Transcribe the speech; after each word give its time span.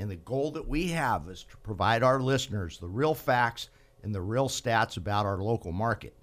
and 0.00 0.10
the 0.10 0.16
goal 0.16 0.50
that 0.52 0.66
we 0.66 0.88
have 0.88 1.28
is 1.28 1.44
to 1.44 1.58
provide 1.58 2.02
our 2.02 2.20
listeners 2.20 2.78
the 2.78 2.88
real 2.88 3.14
facts 3.14 3.68
and 4.02 4.14
the 4.14 4.20
real 4.22 4.48
stats 4.48 4.96
about 4.96 5.26
our 5.26 5.36
local 5.36 5.72
market. 5.72 6.14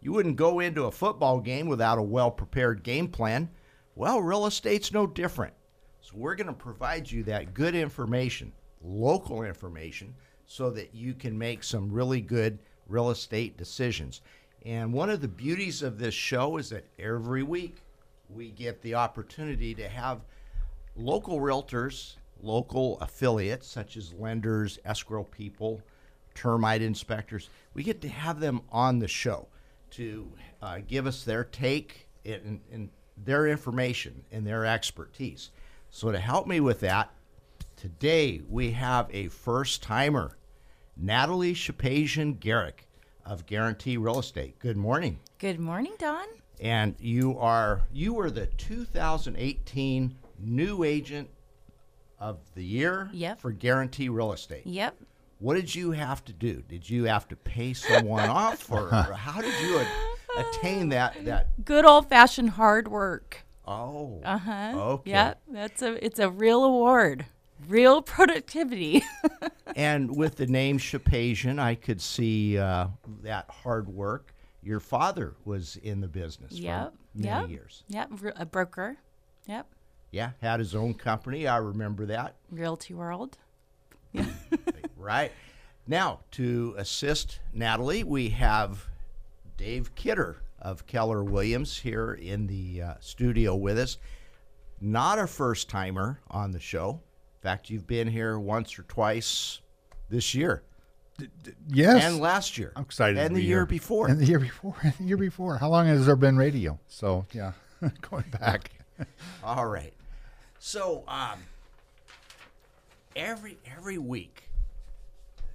You 0.00 0.12
wouldn't 0.12 0.36
go 0.36 0.60
into 0.60 0.84
a 0.84 0.90
football 0.90 1.38
game 1.38 1.68
without 1.68 1.98
a 1.98 2.02
well 2.02 2.30
prepared 2.30 2.82
game 2.82 3.06
plan. 3.06 3.50
Well, 3.94 4.22
real 4.22 4.46
estate's 4.46 4.94
no 4.94 5.06
different. 5.06 5.52
So, 6.00 6.12
we're 6.14 6.36
going 6.36 6.46
to 6.46 6.54
provide 6.54 7.10
you 7.10 7.22
that 7.24 7.52
good 7.52 7.74
information, 7.74 8.50
local 8.82 9.42
information, 9.42 10.14
so 10.46 10.70
that 10.70 10.94
you 10.94 11.12
can 11.12 11.36
make 11.36 11.62
some 11.62 11.92
really 11.92 12.22
good 12.22 12.58
real 12.86 13.10
estate 13.10 13.58
decisions. 13.58 14.22
And 14.64 14.90
one 14.90 15.10
of 15.10 15.20
the 15.20 15.28
beauties 15.28 15.82
of 15.82 15.98
this 15.98 16.14
show 16.14 16.56
is 16.56 16.70
that 16.70 16.86
every 16.98 17.42
week 17.42 17.82
we 18.30 18.52
get 18.52 18.80
the 18.80 18.94
opportunity 18.94 19.74
to 19.74 19.86
have 19.86 20.22
local 20.96 21.40
realtors, 21.40 22.16
local 22.42 22.98
affiliates 23.00 23.66
such 23.66 23.96
as 23.96 24.12
lenders, 24.12 24.78
escrow 24.84 25.24
people, 25.24 25.82
termite 26.34 26.82
inspectors. 26.82 27.50
We 27.74 27.82
get 27.82 28.00
to 28.02 28.08
have 28.08 28.40
them 28.40 28.62
on 28.70 28.98
the 28.98 29.08
show 29.08 29.48
to 29.90 30.30
uh, 30.62 30.78
give 30.86 31.06
us 31.06 31.24
their 31.24 31.44
take 31.44 32.08
and, 32.24 32.60
and 32.72 32.90
their 33.16 33.46
information 33.46 34.24
and 34.30 34.46
their 34.46 34.64
expertise. 34.64 35.50
So, 35.90 36.12
to 36.12 36.18
help 36.18 36.46
me 36.46 36.60
with 36.60 36.80
that, 36.80 37.10
today 37.76 38.42
we 38.48 38.72
have 38.72 39.08
a 39.12 39.28
first 39.28 39.82
timer, 39.82 40.36
Natalie 40.96 41.54
Shapazian 41.54 42.38
Garrick 42.38 42.86
of 43.24 43.46
Guarantee 43.46 43.96
Real 43.96 44.18
Estate. 44.18 44.58
Good 44.58 44.76
morning. 44.76 45.18
Good 45.38 45.58
morning, 45.58 45.94
Don. 45.98 46.26
And 46.60 46.94
you 46.98 47.38
are 47.38 47.82
you 47.92 48.14
were 48.14 48.30
the 48.30 48.46
2018 48.46 50.16
new 50.40 50.84
agent 50.84 51.30
of 52.20 52.38
the 52.54 52.64
year 52.64 53.10
Yep. 53.12 53.40
for 53.40 53.52
Guarantee 53.52 54.08
Real 54.08 54.32
Estate. 54.32 54.66
Yep. 54.66 54.96
What 55.40 55.54
did 55.54 55.72
you 55.74 55.92
have 55.92 56.24
to 56.24 56.32
do? 56.32 56.62
Did 56.68 56.88
you 56.88 57.04
have 57.04 57.28
to 57.28 57.36
pay 57.36 57.72
someone 57.72 58.28
off, 58.28 58.70
or, 58.72 58.88
or 58.88 59.12
how 59.14 59.40
did 59.40 59.54
you 59.62 59.78
a- 59.78 60.40
attain 60.40 60.88
that? 60.88 61.24
That 61.24 61.64
Good 61.64 61.84
old 61.84 62.08
fashioned 62.08 62.50
hard 62.50 62.88
work. 62.88 63.44
oh, 63.66 64.20
Uh 64.24 64.38
huh. 64.38 64.72
okay. 64.76 65.10
Yep. 65.10 65.42
That's 65.48 65.82
a 65.82 66.04
it's 66.04 66.18
a 66.18 66.28
real 66.30 66.64
award. 66.64 67.26
Real 67.68 68.02
productivity. 68.02 69.02
And 69.76 70.16
with 70.16 70.36
the 70.36 70.46
name 70.46 70.78
Shapazian, 70.78 71.60
I 71.60 71.74
could 71.76 72.00
see 72.00 72.58
uh, 72.58 72.88
that 73.22 73.48
hard 73.48 73.86
work. 73.86 74.34
Your 74.62 74.80
father 74.80 75.34
was 75.44 75.76
in 75.76 76.00
the 76.00 76.08
business 76.08 76.52
yep. 76.52 76.92
for 77.12 77.18
many 77.22 77.40
yep. 77.42 77.50
years. 77.50 77.84
Yep. 77.88 78.10
A 78.36 78.46
broker. 78.46 78.96
Yep. 79.46 79.66
Yeah, 80.10 80.30
had 80.40 80.60
his 80.60 80.74
own 80.74 80.94
company. 80.94 81.46
I 81.46 81.58
remember 81.58 82.06
that. 82.06 82.36
Realty 82.50 82.94
World. 82.94 83.36
Yeah. 84.12 84.24
right. 84.96 85.32
Now, 85.86 86.20
to 86.32 86.74
assist 86.78 87.40
Natalie, 87.52 88.04
we 88.04 88.28
have 88.30 88.86
Dave 89.56 89.94
Kidder 89.94 90.42
of 90.60 90.86
Keller 90.86 91.22
Williams 91.24 91.76
here 91.76 92.12
in 92.14 92.46
the 92.46 92.82
uh, 92.82 92.94
studio 93.00 93.54
with 93.54 93.78
us. 93.78 93.98
Not 94.80 95.18
a 95.18 95.26
first 95.26 95.68
timer 95.68 96.20
on 96.30 96.52
the 96.52 96.60
show. 96.60 97.00
In 97.36 97.42
fact, 97.42 97.70
you've 97.70 97.86
been 97.86 98.08
here 98.08 98.38
once 98.38 98.78
or 98.78 98.82
twice 98.84 99.60
this 100.08 100.34
year 100.34 100.62
Yes. 101.68 102.04
and 102.04 102.18
last 102.20 102.56
year. 102.58 102.72
I'm 102.76 102.82
excited. 102.84 103.18
And 103.18 103.34
the 103.34 103.42
year 103.42 103.58
here. 103.58 103.66
before. 103.66 104.08
And 104.08 104.20
the 104.20 104.24
year 104.26 104.38
before. 104.38 104.76
And 104.82 104.92
the 104.98 105.04
year 105.04 105.16
before. 105.16 105.58
How 105.58 105.68
long 105.68 105.86
has 105.86 106.06
there 106.06 106.16
been 106.16 106.36
radio? 106.36 106.78
So 106.86 107.26
yeah, 107.32 107.52
going 108.10 108.24
back. 108.40 108.70
All 109.42 109.66
right. 109.66 109.92
So 110.58 111.04
um, 111.06 111.40
every 113.14 113.58
every 113.76 113.98
week, 113.98 114.44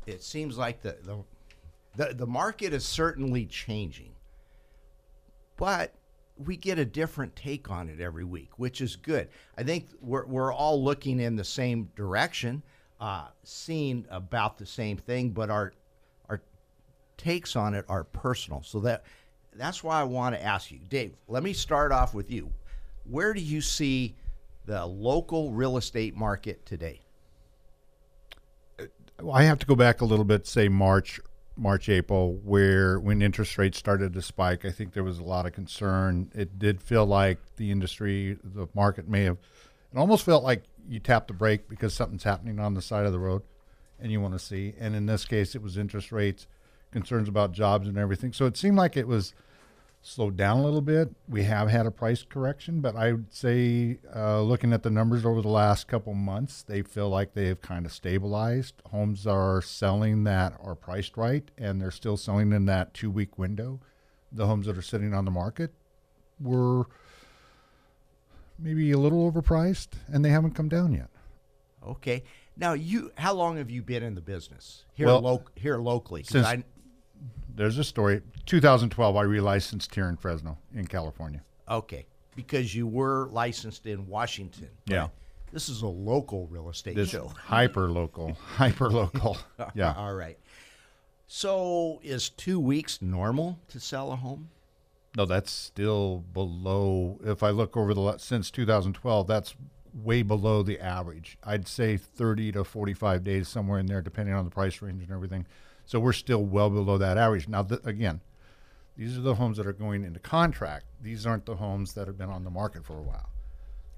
it 0.06 0.24
seems 0.24 0.58
like 0.58 0.82
the, 0.82 0.98
the 1.04 1.18
the 1.96 2.14
the 2.14 2.28
market 2.28 2.74
is 2.74 2.86
certainly 2.86 3.46
changing, 3.46 4.12
but 5.58 5.94
we 6.38 6.58
get 6.58 6.80
a 6.80 6.86
different 6.86 7.36
take 7.36 7.70
on 7.70 7.90
it 7.90 8.00
every 8.00 8.24
week, 8.24 8.58
which 8.58 8.82
is 8.82 8.96
good. 8.96 9.30
I 9.58 9.64
think 9.64 9.88
we're 10.02 10.26
we're 10.26 10.54
all 10.54 10.84
looking 10.84 11.20
in 11.20 11.36
the 11.36 11.44
same 11.44 11.90
direction, 11.96 12.64
uh, 13.00 13.28
seeing 13.44 14.06
about 14.10 14.58
the 14.58 14.66
same 14.66 14.98
thing, 14.98 15.30
but 15.32 15.50
our 15.50 15.74
our 16.30 16.42
takes 17.18 17.56
on 17.56 17.74
it 17.74 17.86
are 17.90 18.06
personal. 18.06 18.64
So 18.64 18.80
that 18.82 19.04
that's 19.54 19.84
why 19.84 20.00
I 20.00 20.04
want 20.04 20.36
to 20.36 20.42
ask 20.42 20.72
you, 20.72 20.80
Dave. 20.90 21.14
Let 21.28 21.44
me 21.44 21.54
start 21.54 21.92
off 21.92 22.14
with 22.14 22.32
you. 22.32 22.52
Where 23.04 23.34
do 23.34 23.42
you 23.42 23.62
see 23.62 24.16
the 24.66 24.86
local 24.86 25.52
real 25.52 25.78
estate 25.78 26.16
market 26.16 26.66
today? 26.66 27.02
Well, 29.22 29.36
I 29.36 29.44
have 29.44 29.60
to 29.60 29.66
go 29.66 29.76
back 29.76 30.02
a 30.02 30.06
little 30.06 30.26
bit, 30.26 30.48
say 30.48 30.70
March, 30.70 31.20
March, 31.56 31.88
April, 31.88 32.40
where 32.44 33.00
when 33.00 33.22
interest 33.22 33.58
rates 33.58 33.78
started 33.78 34.14
to 34.14 34.22
spike, 34.22 34.66
I 34.66 34.72
think 34.72 34.94
there 34.94 35.04
was 35.04 35.20
a 35.20 35.24
lot 35.24 35.46
of 35.46 35.54
concern. 35.54 36.32
It 36.34 36.58
did 36.58 36.82
feel 36.82 37.06
like 37.06 37.38
the 37.58 37.72
industry, 37.72 38.38
the 38.44 38.68
market 38.74 39.08
may 39.08 39.24
have, 39.24 39.38
it 39.92 39.98
almost 39.98 40.26
felt 40.26 40.44
like 40.44 40.64
you 40.88 41.00
tap 41.00 41.28
the 41.28 41.34
brake 41.34 41.70
because 41.70 41.94
something's 41.94 42.24
happening 42.24 42.60
on 42.60 42.74
the 42.74 42.82
side 42.82 43.06
of 43.06 43.12
the 43.12 43.20
road 43.20 43.44
and 44.00 44.12
you 44.12 44.20
want 44.20 44.34
to 44.34 44.40
see. 44.40 44.74
And 44.80 44.96
in 44.96 45.06
this 45.06 45.26
case, 45.26 45.56
it 45.56 45.62
was 45.62 45.78
interest 45.78 46.12
rates, 46.12 46.48
concerns 46.92 47.30
about 47.30 47.52
jobs 47.52 47.88
and 47.88 47.98
everything. 47.98 48.34
So 48.34 48.46
it 48.46 48.58
seemed 48.58 48.78
like 48.78 48.98
it 48.98 49.08
was 49.08 49.34
slowed 50.06 50.36
down 50.36 50.60
a 50.60 50.64
little 50.64 50.82
bit. 50.82 51.10
We 51.30 51.44
have 51.44 51.70
had 51.70 51.86
a 51.86 51.92
price 51.92 52.24
correction, 52.28 52.82
but 52.82 52.96
I 52.96 53.14
would 53.14 53.34
say, 53.34 54.00
uh, 54.14 54.42
looking 54.42 54.74
at 54.74 54.84
the 54.84 54.90
numbers 54.90 55.26
over 55.26 55.42
the 55.42 55.48
last 55.48 55.88
couple 55.88 56.14
months, 56.14 56.62
they 56.62 56.82
feel 56.82 57.10
like 57.10 57.34
they've 57.34 57.60
kind 57.62 57.86
of 57.86 57.94
stabilized. 57.94 58.76
Homes 58.92 59.26
are 59.26 59.62
selling 59.62 60.26
that 60.26 60.54
are 60.62 60.76
priced 60.76 61.16
right, 61.16 61.50
and 61.58 61.82
they're 61.82 61.90
still 61.90 62.18
selling 62.18 62.52
in 62.52 62.66
that 62.66 62.94
two 62.94 63.10
week 63.10 63.40
window. 63.40 63.80
The 64.32 64.46
homes 64.46 64.66
that 64.68 64.78
are 64.78 64.82
sitting 64.82 65.14
on 65.14 65.24
the 65.24 65.32
market 65.32 65.72
were 66.40 66.86
maybe 68.60 68.92
a 68.92 68.98
little 68.98 69.32
overpriced, 69.32 69.90
and 70.08 70.24
they 70.24 70.30
haven't 70.30 70.52
come 70.52 70.68
down 70.68 70.94
yet. 70.94 71.10
Okay. 71.86 72.24
Now, 72.58 72.74
you 72.74 73.12
how 73.18 73.34
long 73.34 73.58
have 73.58 73.70
you 73.72 73.82
been 73.82 74.04
in 74.04 74.16
the 74.16 74.22
business 74.22 74.86
here 74.94 75.08
Well, 75.08 75.22
lo- 75.22 75.44
here 75.56 75.78
locally? 75.78 76.24
since- 76.24 76.46
I, 76.46 76.64
There's 77.56 77.78
a 77.78 77.84
story. 77.84 78.22
2012, 78.46 79.16
I 79.16 79.24
relicensed 79.24 79.94
here 79.94 80.08
in 80.10 80.18
Fresno, 80.18 80.58
in 80.74 80.88
California. 80.88 81.42
okay, 81.70 82.06
because 82.36 82.74
you 82.74 82.88
were 82.88 83.28
licensed 83.32 83.86
in 83.86 84.08
Washington. 84.08 84.70
Yeah. 84.86 85.10
This 85.52 85.70
is 85.70 85.84
a 85.84 85.88
local 85.88 86.48
real 86.48 86.70
estate 86.70 86.96
This 86.96 87.10
show. 87.10 87.28
hyper 87.38 87.90
local, 87.90 88.34
hyper 88.56 88.90
local. 88.90 89.38
Yeah. 89.76 89.94
All 89.96 90.14
right. 90.16 90.38
So, 91.28 92.00
is 92.04 92.30
two 92.30 92.60
weeks 92.60 93.02
normal 93.02 93.60
to 93.70 93.80
sell 93.80 94.12
a 94.12 94.16
home? 94.16 94.50
No, 95.16 95.26
that's 95.26 95.52
still 95.52 96.24
below. 96.34 97.20
If 97.24 97.44
I 97.44 97.52
look 97.52 97.78
over 97.78 97.94
the 97.94 98.18
since 98.18 98.50
2012, 98.52 99.28
that's 99.28 99.56
way 99.94 100.24
below 100.24 100.64
the 100.64 100.80
average. 100.80 101.38
I'd 101.44 101.68
say 101.68 101.98
30 101.98 102.52
to 102.54 102.64
45 102.64 103.24
days, 103.24 103.48
somewhere 103.48 103.80
in 103.80 103.86
there, 103.86 104.02
depending 104.02 104.34
on 104.34 104.44
the 104.44 104.50
price 104.52 104.82
range 104.82 105.04
and 105.04 105.12
everything. 105.12 105.46
So 105.86 106.00
we're 106.00 106.14
still 106.14 106.44
well 106.44 106.70
below 106.70 106.98
that 106.98 107.18
average. 107.18 107.48
Now, 107.48 107.64
th- 107.64 107.82
again, 107.84 108.22
these 108.96 109.18
are 109.18 109.22
the 109.22 109.36
homes 109.36 109.58
that 109.58 109.68
are 109.68 109.74
going 109.74 110.04
into 110.04 110.20
contract. 110.20 110.86
These 111.02 111.26
aren't 111.26 111.46
the 111.46 111.56
homes 111.56 111.94
that 111.94 112.08
have 112.08 112.18
been 112.18 112.30
on 112.30 112.44
the 112.44 112.50
market 112.50 112.86
for 112.86 112.98
a 112.98 113.02
while. 113.02 113.30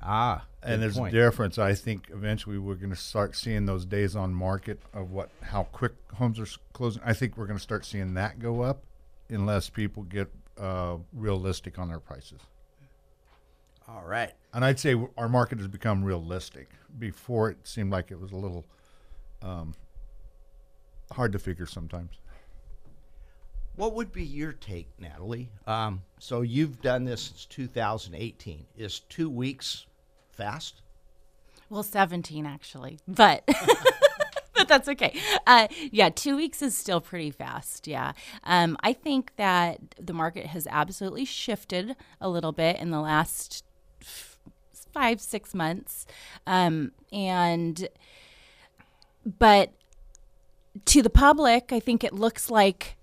Ah, 0.02 0.46
And 0.62 0.82
there's 0.82 0.98
point. 0.98 1.14
a 1.16 1.18
difference. 1.18 1.58
I 1.58 1.74
think 1.74 2.10
eventually 2.12 2.58
we're 2.58 2.76
going 2.76 2.92
to 2.92 2.96
start 2.96 3.36
seeing 3.36 3.66
those 3.66 3.86
days 3.86 4.16
on 4.16 4.34
market 4.34 4.80
of 4.94 5.12
what 5.12 5.30
how 5.42 5.64
quick 5.64 5.94
homes 6.14 6.40
are 6.40 6.48
closing. 6.74 7.02
I 7.06 7.14
think 7.14 7.38
we're 7.38 7.48
going 7.48 7.58
to 7.58 7.64
start 7.64 7.86
seeing 7.86 8.14
that 8.16 8.40
go 8.40 8.62
up 8.62 8.84
unless 9.30 9.70
people 9.70 10.04
get 10.04 10.28
uh, 10.60 10.98
realistic 11.14 11.80
on 11.80 11.88
their 11.90 12.00
prices. 12.00 12.40
All 13.88 14.04
right. 14.06 14.34
And 14.54 14.64
I'd 14.66 14.80
say 14.80 14.96
our 15.18 15.30
market 15.30 15.58
has 15.60 15.68
become 15.68 16.04
realistic. 16.04 16.70
Before 16.98 17.50
it 17.50 17.58
seemed 17.68 17.92
like 17.92 18.12
it 18.12 18.20
was 18.20 18.32
a 18.32 18.36
little 18.38 18.66
um, 19.42 19.74
hard 21.12 21.32
to 21.34 21.40
figure 21.40 21.66
sometimes. 21.66 22.20
What 23.76 23.94
would 23.94 24.14
be 24.14 24.24
your 24.24 24.54
take, 24.54 24.88
Natalie? 25.00 25.50
Um, 25.68 26.02
so 26.20 26.42
you've 26.42 26.82
done 26.82 27.04
this 27.04 27.24
since 27.24 27.46
2018. 27.46 28.66
Is 28.78 29.02
two 29.02 29.30
weeks 29.30 29.86
fast? 30.32 30.82
Well, 31.70 31.84
17 31.84 32.46
actually. 32.46 33.00
But 33.08 33.44
but 34.56 34.68
that's 34.68 34.88
okay. 34.88 35.20
Uh, 35.46 35.68
yeah, 35.92 36.10
two 36.10 36.38
weeks 36.38 36.62
is 36.62 36.78
still 36.78 37.02
pretty 37.02 37.32
fast. 37.32 37.88
Yeah. 37.88 38.14
Um, 38.46 38.78
I 38.82 38.94
think 38.94 39.36
that 39.36 39.80
the 40.00 40.14
market 40.14 40.48
has 40.48 40.68
absolutely 40.70 41.26
shifted 41.26 41.96
a 42.22 42.30
little 42.30 42.52
bit 42.52 42.78
in 42.78 42.92
the 42.92 43.02
last 43.02 43.66
f- 44.02 44.40
five, 44.94 45.20
six 45.20 45.54
months. 45.54 46.06
Um, 46.48 46.94
and, 47.12 47.90
but 49.26 49.74
to 50.84 51.02
the 51.02 51.10
public, 51.10 51.72
I 51.72 51.80
think 51.80 52.04
it 52.04 52.14
looks 52.14 52.50
like 52.52 52.98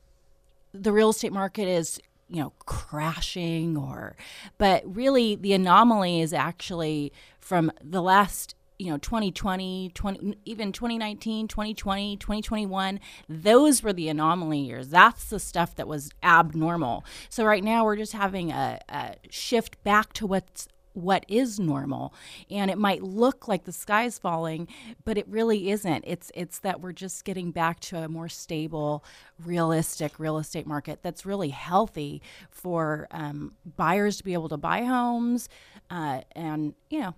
the 0.73 0.93
real 0.93 1.11
estate 1.11 1.33
market 1.33 1.69
is 1.69 2.01
you 2.29 2.41
know 2.41 2.53
crashing 2.65 3.77
or 3.77 4.17
but 4.57 4.83
really 4.87 5.37
the 5.37 5.53
anomaly 5.53 6.23
is 6.23 6.33
actually 6.33 7.13
from 7.39 7.71
the 7.83 8.01
last 8.01 8.55
you 8.79 8.91
know 8.91 8.97
2020 8.99 9.91
20 9.95 10.39
even 10.47 10.73
2019 10.73 11.47
2020 11.47 12.17
2021 12.17 13.01
those 13.29 13.83
were 13.83 13.93
the 13.93 14.09
anomaly 14.09 14.59
years. 14.59 14.89
That's 14.89 15.27
the 15.27 15.39
stuff 15.39 15.75
that 15.77 15.87
was 15.87 16.11
abnormal. 16.23 17.05
So 17.29 17.45
right 17.45 17.63
now 17.63 17.85
we're 17.85 17.97
just 17.97 18.13
having 18.13 18.51
a, 18.51 18.81
a 18.89 19.15
shift 19.31 19.83
back 19.85 20.13
to 20.15 20.27
what's 20.27 20.69
what 20.95 21.25
is 21.29 21.59
normal. 21.59 22.15
And 22.51 22.71
it 22.71 22.79
might 22.79 23.03
look 23.03 23.49
like 23.49 23.65
the 23.65 23.73
sky's 23.73 24.19
falling 24.19 24.69
but 25.05 25.19
it 25.19 25.27
really 25.29 25.71
isn't. 25.71 26.05
It's 26.07 26.31
it's 26.35 26.59
that 26.61 26.81
we're 26.81 26.93
just 26.93 27.25
getting 27.25 27.51
back 27.51 27.81
to 27.81 27.99
a 27.99 28.09
more 28.09 28.29
stable 28.29 29.05
realistic 29.45 30.19
real 30.19 30.39
estate 30.39 30.67
market 30.67 31.01
that's 31.03 31.27
really 31.27 31.51
healthy 31.51 32.23
for 32.51 33.09
um, 33.11 33.55
buyers 33.77 34.19
to 34.19 34.25
be 34.25 34.33
able 34.33 34.49
to 34.49 34.57
buy 34.57 34.85
homes 34.85 35.49
uh, 35.91 36.21
and 36.33 36.75
you 36.91 37.01
know 37.01 37.15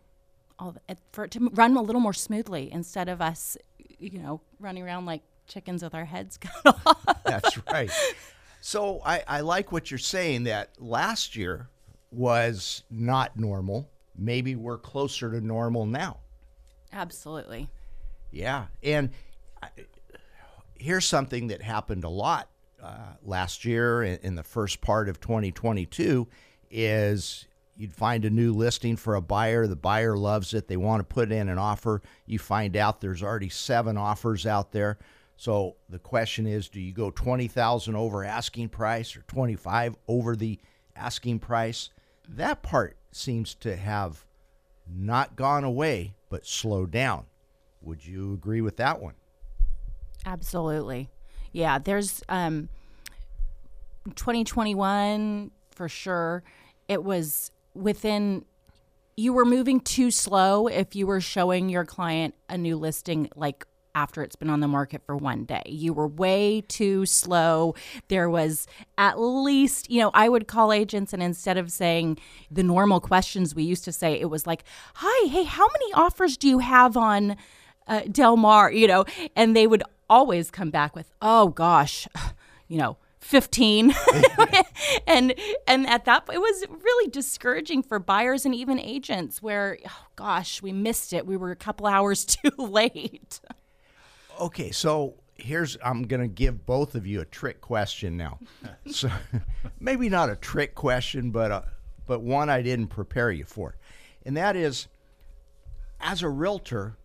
all 0.59 0.77
for 1.13 1.25
it 1.25 1.31
to 1.33 1.51
run 1.53 1.77
a 1.77 1.83
little 1.83 2.01
more 2.01 2.13
smoothly 2.13 2.71
instead 2.73 3.09
of 3.09 3.21
us 3.21 3.57
you 3.99 4.19
know 4.19 4.41
running 4.61 4.83
around 4.83 5.07
like 5.07 5.23
chickens 5.47 5.83
with 5.83 5.95
our 5.95 6.05
heads 6.05 6.39
cut 6.65 6.81
off. 6.87 7.05
That's 7.25 7.59
right. 7.69 7.91
So 8.61 9.03
I, 9.05 9.23
I 9.29 9.41
like 9.41 9.73
what 9.73 9.91
you're 9.91 9.99
saying 9.99 10.45
that 10.45 10.71
last 10.81 11.37
year 11.37 11.69
was 12.15 12.83
not 12.91 13.37
normal. 13.37 13.89
Maybe 14.17 14.55
we're 14.55 14.79
closer 14.79 15.31
to 15.31 15.41
normal 15.41 15.87
now. 15.87 16.19
absolutely 16.93 17.69
Yeah. 18.31 18.67
And 18.83 19.11
I, 19.63 19.69
here's 20.75 21.07
something 21.07 21.49
that 21.49 21.63
happened 21.63 22.05
a 22.05 22.09
lot 22.09 22.49
uh, 22.83 23.15
last 23.23 23.65
year 23.65 24.03
in, 24.03 24.19
in 24.23 24.35
the 24.35 24.43
first 24.43 24.81
part 24.81 25.09
of 25.09 25.21
2022 25.21 26.29
is 26.71 27.47
you'd 27.77 27.95
find 27.95 28.25
a 28.25 28.31
new 28.31 28.53
listing 28.53 28.97
for 28.97 29.15
a 29.15 29.21
buyer 29.23 29.67
the 29.67 29.77
buyer 29.77 30.17
loves 30.17 30.53
it 30.53 30.69
they 30.69 30.77
want 30.77 31.01
to 31.01 31.05
put 31.05 31.33
in 31.33 31.49
an 31.49 31.57
offer 31.57 32.03
you 32.27 32.39
find 32.39 32.77
out 32.77 33.01
there's 33.01 33.23
already 33.23 33.49
seven 33.49 33.97
offers 33.97 34.45
out 34.45 34.73
there 34.73 34.99
so 35.37 35.77
the 35.89 35.99
question 35.99 36.47
is 36.47 36.69
do 36.69 36.81
you 36.81 36.93
go 36.93 37.11
20,000 37.11 37.97
over 37.97 38.23
asking 38.23 38.69
price 38.69 39.17
or 39.17 39.23
25 39.23 39.97
over 40.07 40.37
the 40.37 40.59
asking 40.95 41.39
price 41.39 41.91
that 42.29 42.63
part 42.63 42.97
seems 43.13 43.55
to 43.55 43.77
have 43.77 44.25
not 44.89 45.37
gone 45.37 45.65
away 45.65 46.15
but 46.29 46.47
slowed 46.47 46.91
down 46.91 47.25
would 47.81 48.05
you 48.05 48.33
agree 48.33 48.61
with 48.61 48.77
that 48.77 49.01
one 49.01 49.15
Absolutely. 50.27 51.11
Yeah, 51.53 51.79
there's 51.79 52.23
um 52.29 52.69
2021 54.15 55.51
for 55.71 55.89
sure. 55.89 56.43
It 56.89 57.05
was 57.05 57.51
within 57.75 58.45
you 59.17 59.33
were 59.33 59.45
moving 59.45 59.81
too 59.81 60.11
slow 60.11 60.67
if 60.67 60.97
you 60.97 61.07
were 61.07 61.21
showing 61.21 61.69
your 61.69 61.85
client 61.85 62.35
a 62.49 62.59
new 62.59 62.77
listing 62.77 63.29
like 63.37 63.67
after 63.95 64.23
it's 64.23 64.37
been 64.37 64.51
on 64.51 64.61
the 64.61 64.69
market 64.69 65.03
for 65.07 65.17
one 65.17 65.45
day. 65.45 65.63
You 65.67 65.93
were 65.93 66.09
way 66.09 66.63
too 66.63 67.07
slow. 67.07 67.75
There 68.09 68.29
was 68.29 68.67
at 68.99 69.19
least, 69.19 69.91
you 69.91 70.01
know, 70.01 70.11
I 70.15 70.29
would 70.29 70.49
call 70.49 70.73
agents 70.73 71.13
and 71.13 71.23
instead 71.23 71.57
of 71.57 71.71
saying 71.71 72.19
the 72.51 72.63
normal 72.63 73.01
questions 73.01 73.55
we 73.55 73.63
used 73.63 73.85
to 73.85 73.93
say, 73.93 74.21
it 74.21 74.31
was 74.31 74.47
like, 74.47 74.65
"Hi, 74.97 75.29
hey, 75.29 75.45
how 75.45 75.67
many 75.67 75.93
offers 75.95 76.37
do 76.37 76.49
you 76.49 76.59
have 76.59 76.97
on 76.97 77.37
uh, 77.87 78.03
Del 78.11 78.37
Mar?" 78.37 78.73
you 78.73 78.87
know, 78.87 79.05
and 79.37 79.57
they 79.57 79.67
would 79.67 79.83
always 80.09 80.51
come 80.51 80.71
back 80.71 80.95
with, 80.95 81.11
"Oh 81.23 81.49
gosh, 81.49 82.09
you 82.69 82.79
know, 82.79 82.97
15." 83.21 83.95
and 85.07 85.35
and 85.67 85.87
at 85.87 86.05
that 86.05 86.27
point 86.27 86.37
it 86.37 86.41
was 86.41 86.65
really 86.83 87.11
discouraging 87.11 87.83
for 87.83 87.99
buyers 87.99 88.45
and 88.45 88.55
even 88.55 88.79
agents 88.79 89.41
where 89.43 89.79
oh 89.87 90.07
gosh, 90.17 90.63
we 90.63 90.73
missed 90.73 91.13
it. 91.13 91.27
We 91.27 91.37
were 91.37 91.51
a 91.51 91.57
couple 91.57 91.87
hours 91.87 92.25
too 92.25 92.51
late. 92.59 93.41
Okay, 94.41 94.71
so 94.71 95.15
here's 95.37 95.77
I'm 95.85 96.03
going 96.05 96.21
to 96.21 96.29
give 96.29 96.67
both 96.67 96.95
of 96.95 97.07
you 97.07 97.21
a 97.21 97.25
trick 97.25 97.61
question 97.61 98.17
now. 98.17 98.39
so 98.87 99.11
maybe 99.81 100.09
not 100.09 100.31
a 100.31 100.37
trick 100.37 100.75
question, 100.75 101.31
but 101.31 101.51
a, 101.51 101.65
but 102.07 102.21
one 102.21 102.49
I 102.49 102.63
didn't 102.63 102.89
prepare 102.89 103.31
you 103.31 103.45
for. 103.45 103.77
And 104.25 104.37
that 104.37 104.57
is 104.57 104.89
as 106.01 106.23
a 106.23 106.29
realtor, 106.29 106.97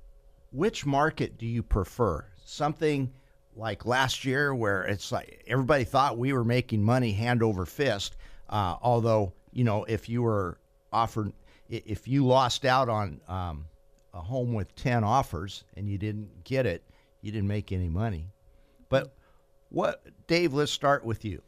which 0.52 0.86
market 0.86 1.38
do 1.38 1.46
you 1.46 1.64
prefer? 1.64 2.26
Something 2.44 3.12
like 3.56 3.86
last 3.86 4.26
year 4.26 4.56
where 4.56 4.84
it's 4.84 5.12
like 5.12 5.44
everybody 5.48 5.84
thought 5.84 6.18
we 6.18 6.34
were 6.34 6.46
making 6.46 6.82
money 6.82 7.12
hand 7.12 7.44
over 7.44 7.66
fist, 7.66 8.16
uh, 8.50 8.76
although, 8.82 9.34
you 9.52 9.64
know, 9.64 9.84
if 9.84 10.10
you 10.10 10.22
were 10.22 10.58
offered 10.92 11.34
if 11.70 12.08
you 12.08 12.26
lost 12.26 12.66
out 12.66 12.90
on 12.90 13.22
um, 13.28 13.66
a 14.14 14.20
home 14.20 14.54
with 14.54 14.74
10 14.76 15.04
offers 15.04 15.64
and 15.78 15.88
you 15.88 16.00
didn't 16.00 16.44
get 16.44 16.66
it, 16.66 16.84
you 17.22 17.32
didn't 17.32 17.48
make 17.48 17.72
any 17.72 17.90
money. 17.90 18.32
But 18.90 19.14
what, 19.70 20.04
Dave, 20.28 20.54
let's 20.54 20.72
start 20.72 21.06
with 21.06 21.24
you. 21.24 21.42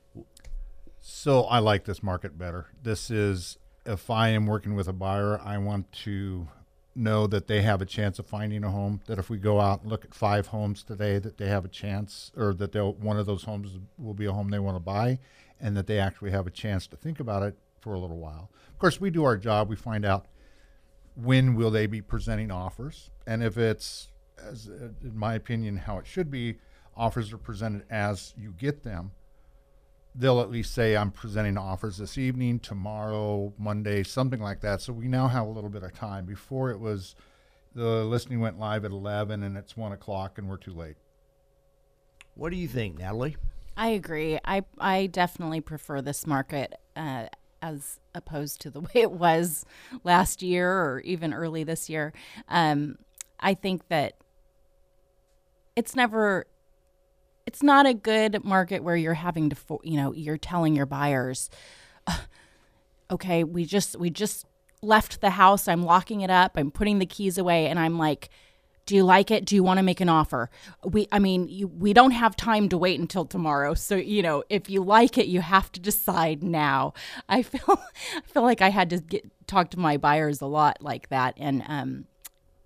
So 0.99 1.43
I 1.43 1.59
like 1.59 1.85
this 1.85 2.03
market 2.03 2.37
better. 2.37 2.67
This 2.81 3.09
is 3.09 3.57
if 3.85 4.09
I 4.09 4.29
am 4.29 4.45
working 4.45 4.75
with 4.75 4.87
a 4.87 4.93
buyer, 4.93 5.39
I 5.43 5.57
want 5.57 5.91
to 6.03 6.47
know 6.93 7.25
that 7.25 7.47
they 7.47 7.61
have 7.61 7.81
a 7.81 7.85
chance 7.85 8.19
of 8.19 8.27
finding 8.27 8.63
a 8.63 8.69
home. 8.69 9.01
That 9.07 9.17
if 9.17 9.29
we 9.29 9.37
go 9.37 9.59
out 9.59 9.81
and 9.81 9.89
look 9.89 10.05
at 10.05 10.13
five 10.13 10.47
homes 10.47 10.83
today, 10.83 11.17
that 11.19 11.37
they 11.37 11.47
have 11.47 11.65
a 11.65 11.69
chance, 11.69 12.31
or 12.35 12.53
that 12.55 12.71
they'll 12.71 12.93
one 12.93 13.17
of 13.17 13.25
those 13.25 13.43
homes 13.43 13.79
will 13.97 14.13
be 14.13 14.25
a 14.25 14.31
home 14.31 14.49
they 14.49 14.59
want 14.59 14.75
to 14.75 14.81
buy, 14.81 15.19
and 15.59 15.75
that 15.75 15.87
they 15.87 15.99
actually 15.99 16.31
have 16.31 16.47
a 16.47 16.51
chance 16.51 16.85
to 16.87 16.95
think 16.95 17.19
about 17.19 17.43
it 17.43 17.57
for 17.79 17.93
a 17.93 17.99
little 17.99 18.19
while. 18.19 18.51
Of 18.69 18.77
course, 18.77 19.01
we 19.01 19.09
do 19.09 19.23
our 19.23 19.37
job. 19.37 19.69
We 19.69 19.75
find 19.75 20.05
out 20.05 20.27
when 21.15 21.55
will 21.55 21.71
they 21.71 21.87
be 21.87 22.01
presenting 22.01 22.51
offers, 22.51 23.09
and 23.25 23.43
if 23.43 23.57
it's, 23.57 24.09
as 24.49 24.69
uh, 24.69 24.89
in 25.03 25.17
my 25.17 25.35
opinion, 25.35 25.77
how 25.77 25.97
it 25.97 26.07
should 26.07 26.29
be, 26.29 26.57
offers 26.95 27.31
are 27.33 27.37
presented 27.37 27.83
as 27.89 28.33
you 28.37 28.53
get 28.57 28.83
them 28.83 29.11
they'll 30.13 30.41
at 30.41 30.49
least 30.49 30.73
say 30.73 30.95
I'm 30.95 31.11
presenting 31.11 31.57
offers 31.57 31.97
this 31.97 32.17
evening, 32.17 32.59
tomorrow, 32.59 33.53
Monday, 33.57 34.03
something 34.03 34.41
like 34.41 34.61
that. 34.61 34.81
So 34.81 34.93
we 34.93 35.07
now 35.07 35.27
have 35.27 35.47
a 35.47 35.49
little 35.49 35.69
bit 35.69 35.83
of 35.83 35.93
time. 35.93 36.25
Before 36.25 36.69
it 36.69 36.79
was 36.79 37.15
the 37.73 38.03
listing 38.03 38.39
went 38.39 38.59
live 38.59 38.83
at 38.83 38.91
11 38.91 39.43
and 39.43 39.57
it's 39.57 39.77
one 39.77 39.91
o'clock 39.91 40.37
and 40.37 40.49
we're 40.49 40.57
too 40.57 40.73
late. 40.73 40.97
What 42.35 42.51
do 42.51 42.57
you 42.57 42.67
think, 42.67 42.99
Natalie? 42.99 43.37
I 43.77 43.89
agree. 43.89 44.37
I 44.43 44.63
I 44.77 45.07
definitely 45.07 45.61
prefer 45.61 46.01
this 46.01 46.27
market 46.27 46.73
uh, 46.95 47.27
as 47.61 47.99
opposed 48.13 48.59
to 48.61 48.69
the 48.69 48.81
way 48.81 48.89
it 48.95 49.11
was 49.11 49.65
last 50.03 50.41
year 50.41 50.69
or 50.69 51.01
even 51.01 51.33
early 51.33 51.63
this 51.63 51.89
year. 51.89 52.13
Um, 52.49 52.97
I 53.39 53.53
think 53.53 53.87
that 53.87 54.20
it's 55.75 55.95
never 55.95 56.45
it's 57.45 57.63
not 57.63 57.85
a 57.85 57.93
good 57.93 58.43
market 58.43 58.83
where 58.83 58.95
you're 58.95 59.13
having 59.13 59.49
to 59.49 59.55
you 59.83 59.97
know 59.97 60.13
you're 60.13 60.37
telling 60.37 60.75
your 60.75 60.85
buyers 60.85 61.49
okay 63.11 63.43
we 63.43 63.65
just 63.65 63.97
we 63.97 64.09
just 64.09 64.45
left 64.81 65.21
the 65.21 65.31
house. 65.31 65.67
I'm 65.67 65.83
locking 65.83 66.21
it 66.21 66.29
up. 66.29 66.53
I'm 66.55 66.71
putting 66.71 66.99
the 66.99 67.05
keys 67.05 67.37
away. 67.37 67.67
And 67.67 67.79
i'm 67.79 67.97
like 67.97 68.29
do 68.87 68.95
you 68.95 69.03
like 69.03 69.29
it? 69.29 69.45
Do 69.45 69.53
you 69.53 69.63
want 69.63 69.77
to 69.77 69.83
make 69.83 70.01
an 70.01 70.09
offer? 70.09 70.49
We 70.83 71.07
i 71.11 71.19
mean 71.19 71.47
you, 71.47 71.67
we 71.67 71.93
don't 71.93 72.11
have 72.11 72.35
time 72.35 72.67
to 72.69 72.77
wait 72.77 72.99
until 72.99 73.25
tomorrow. 73.25 73.75
So 73.75 73.95
you 73.95 74.23
know 74.23 74.43
if 74.49 74.69
you 74.69 74.83
like 74.83 75.17
it 75.17 75.27
you 75.27 75.41
have 75.41 75.71
to 75.73 75.79
decide 75.79 76.43
now. 76.43 76.93
I 77.29 77.43
feel 77.51 77.79
i 78.17 78.21
feel 78.25 78.43
like 78.43 78.61
i 78.61 78.69
had 78.69 78.89
to 78.89 78.97
get 78.99 79.29
talk 79.45 79.69
to 79.71 79.79
my 79.79 79.97
buyers 79.97 80.41
a 80.41 80.47
lot 80.47 80.81
like 80.81 81.09
that. 81.09 81.35
And 81.37 81.63
um 81.67 82.05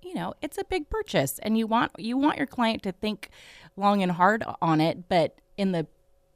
you 0.05 0.13
know 0.13 0.33
it's 0.41 0.57
a 0.57 0.63
big 0.65 0.89
purchase 0.89 1.39
and 1.39 1.57
you 1.57 1.65
want 1.65 1.91
you 1.97 2.15
want 2.17 2.37
your 2.37 2.47
client 2.47 2.83
to 2.83 2.91
think 2.91 3.29
long 3.75 4.01
and 4.03 4.13
hard 4.13 4.43
on 4.61 4.79
it 4.79 5.09
but 5.09 5.35
in 5.57 5.71
the 5.71 5.85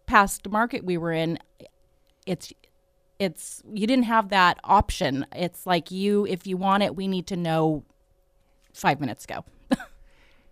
past 0.06 0.50
market 0.50 0.84
we 0.84 0.98
were 0.98 1.12
in 1.12 1.38
it's 2.26 2.52
it's 3.20 3.62
you 3.72 3.86
didn't 3.86 4.06
have 4.06 4.30
that 4.30 4.60
option 4.64 5.26
it's 5.36 5.68
like 5.68 5.92
you 5.92 6.26
if 6.26 6.48
you 6.48 6.58
want 6.58 6.82
it 6.82 6.96
we 6.96 7.08
need 7.08 7.28
to 7.28 7.36
know 7.36 7.84
5 8.74 9.00
minutes 9.00 9.26
ago 9.26 9.46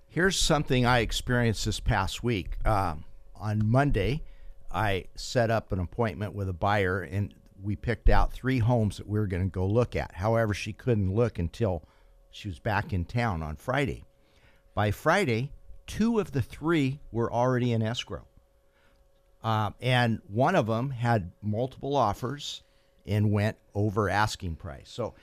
Here's 0.09 0.39
something 0.39 0.85
I 0.85 0.99
experienced 0.99 1.65
this 1.65 1.79
past 1.79 2.23
week. 2.23 2.57
Um, 2.65 3.03
on 3.35 3.69
Monday, 3.69 4.23
I 4.71 5.05
set 5.15 5.51
up 5.51 5.71
an 5.71 5.79
appointment 5.79 6.33
with 6.33 6.49
a 6.49 6.53
buyer 6.53 7.01
and 7.01 7.33
we 7.61 7.75
picked 7.75 8.09
out 8.09 8.33
three 8.33 8.59
homes 8.59 8.97
that 8.97 9.07
we 9.07 9.19
were 9.19 9.27
going 9.27 9.43
to 9.43 9.49
go 9.49 9.67
look 9.67 9.95
at. 9.95 10.15
However, 10.15 10.53
she 10.53 10.73
couldn't 10.73 11.13
look 11.13 11.37
until 11.37 11.83
she 12.37 12.47
was 12.47 12.59
back 12.59 12.93
in 12.93 13.03
town 13.03 13.41
on 13.41 13.55
Friday. 13.55 14.05
By 14.75 14.91
Friday, 14.91 15.51
two 15.87 16.19
of 16.19 16.31
the 16.31 16.41
three 16.41 16.99
were 17.11 17.31
already 17.33 17.71
in 17.71 17.81
escrow. 17.81 18.25
Um, 19.43 19.73
and 19.81 20.21
one 20.27 20.55
of 20.55 20.67
them 20.67 20.91
had 20.91 21.31
multiple 21.41 21.95
offers 21.95 22.61
and 23.05 23.31
went 23.31 23.57
over 23.73 24.09
asking 24.09 24.55
price. 24.55 24.89
So 24.89 25.15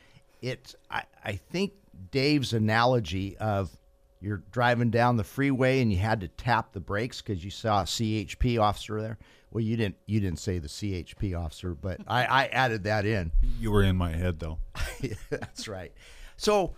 it's, 0.42 0.74
I, 0.90 1.02
I 1.24 1.32
think 1.32 1.72
Dave's 2.10 2.52
analogy 2.52 3.36
of 3.38 3.76
you're 4.20 4.42
driving 4.50 4.90
down 4.90 5.16
the 5.16 5.24
freeway 5.24 5.82
and 5.82 5.92
you 5.92 5.98
had 5.98 6.20
to 6.22 6.28
tap 6.28 6.72
the 6.72 6.80
brakes 6.80 7.20
because 7.20 7.44
you 7.44 7.50
saw 7.50 7.82
a 7.82 7.84
CHP 7.84 8.60
officer 8.60 9.00
there. 9.00 9.18
Well, 9.50 9.62
you 9.62 9.76
didn't. 9.76 9.96
You 10.06 10.18
didn't 10.18 10.40
say 10.40 10.58
the 10.58 10.66
CHP 10.66 11.38
officer, 11.38 11.74
but 11.74 12.00
I, 12.08 12.24
I 12.24 12.46
added 12.46 12.84
that 12.84 13.06
in. 13.06 13.30
You 13.60 13.70
were 13.70 13.84
in 13.84 13.96
my 13.96 14.10
head 14.10 14.40
though. 14.40 14.58
That's 15.30 15.68
right. 15.68 15.92
So, 16.36 16.74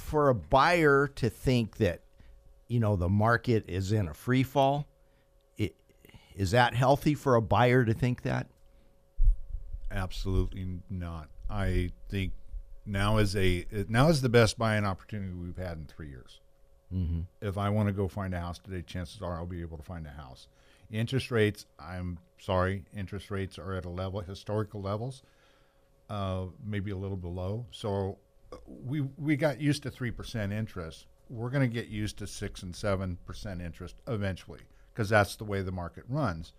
for 0.00 0.28
a 0.28 0.34
buyer 0.34 1.06
to 1.06 1.30
think 1.30 1.76
that, 1.76 2.00
you 2.68 2.80
know, 2.80 2.96
the 2.96 3.08
market 3.08 3.64
is 3.68 3.92
in 3.92 4.08
a 4.08 4.14
free 4.14 4.42
fall, 4.42 4.86
it, 5.56 5.74
is 6.34 6.50
that 6.50 6.74
healthy 6.74 7.14
for 7.14 7.36
a 7.36 7.42
buyer 7.42 7.84
to 7.84 7.94
think 7.94 8.22
that? 8.22 8.48
Absolutely 9.90 10.66
not. 10.88 11.28
I 11.48 11.90
think 12.08 12.32
now 12.86 13.18
is 13.18 13.36
a 13.36 13.66
now 13.88 14.08
is 14.08 14.22
the 14.22 14.28
best 14.28 14.58
buying 14.58 14.84
opportunity 14.84 15.32
we've 15.32 15.56
had 15.56 15.78
in 15.78 15.86
three 15.86 16.08
years. 16.08 16.40
Mm-hmm. 16.94 17.20
If 17.40 17.58
I 17.58 17.68
want 17.70 17.88
to 17.88 17.92
go 17.92 18.08
find 18.08 18.34
a 18.34 18.40
house 18.40 18.58
today, 18.58 18.82
chances 18.82 19.22
are 19.22 19.34
I'll 19.34 19.46
be 19.46 19.60
able 19.60 19.76
to 19.76 19.82
find 19.82 20.06
a 20.06 20.10
house. 20.10 20.48
Interest 20.90 21.30
rates, 21.30 21.66
I'm 21.78 22.18
sorry, 22.38 22.84
interest 22.96 23.30
rates 23.30 23.58
are 23.58 23.74
at 23.74 23.84
a 23.84 23.90
level 23.90 24.20
historical 24.20 24.80
levels, 24.80 25.22
uh, 26.08 26.46
maybe 26.64 26.90
a 26.90 26.96
little 26.96 27.16
below. 27.16 27.66
So 27.70 28.18
we 28.66 29.02
we 29.16 29.36
got 29.36 29.60
used 29.60 29.82
to 29.84 29.90
three 29.90 30.10
percent 30.10 30.52
interest. 30.52 31.06
We're 31.28 31.50
going 31.50 31.68
to 31.68 31.72
get 31.74 31.88
used 31.88 32.18
to 32.18 32.26
six 32.26 32.62
and 32.62 32.74
seven 32.74 33.18
percent 33.24 33.60
interest 33.60 33.96
eventually 34.08 34.60
because 34.92 35.08
that's 35.08 35.36
the 35.36 35.44
way 35.44 35.62
the 35.62 35.72
market 35.72 36.04
runs 36.08 36.52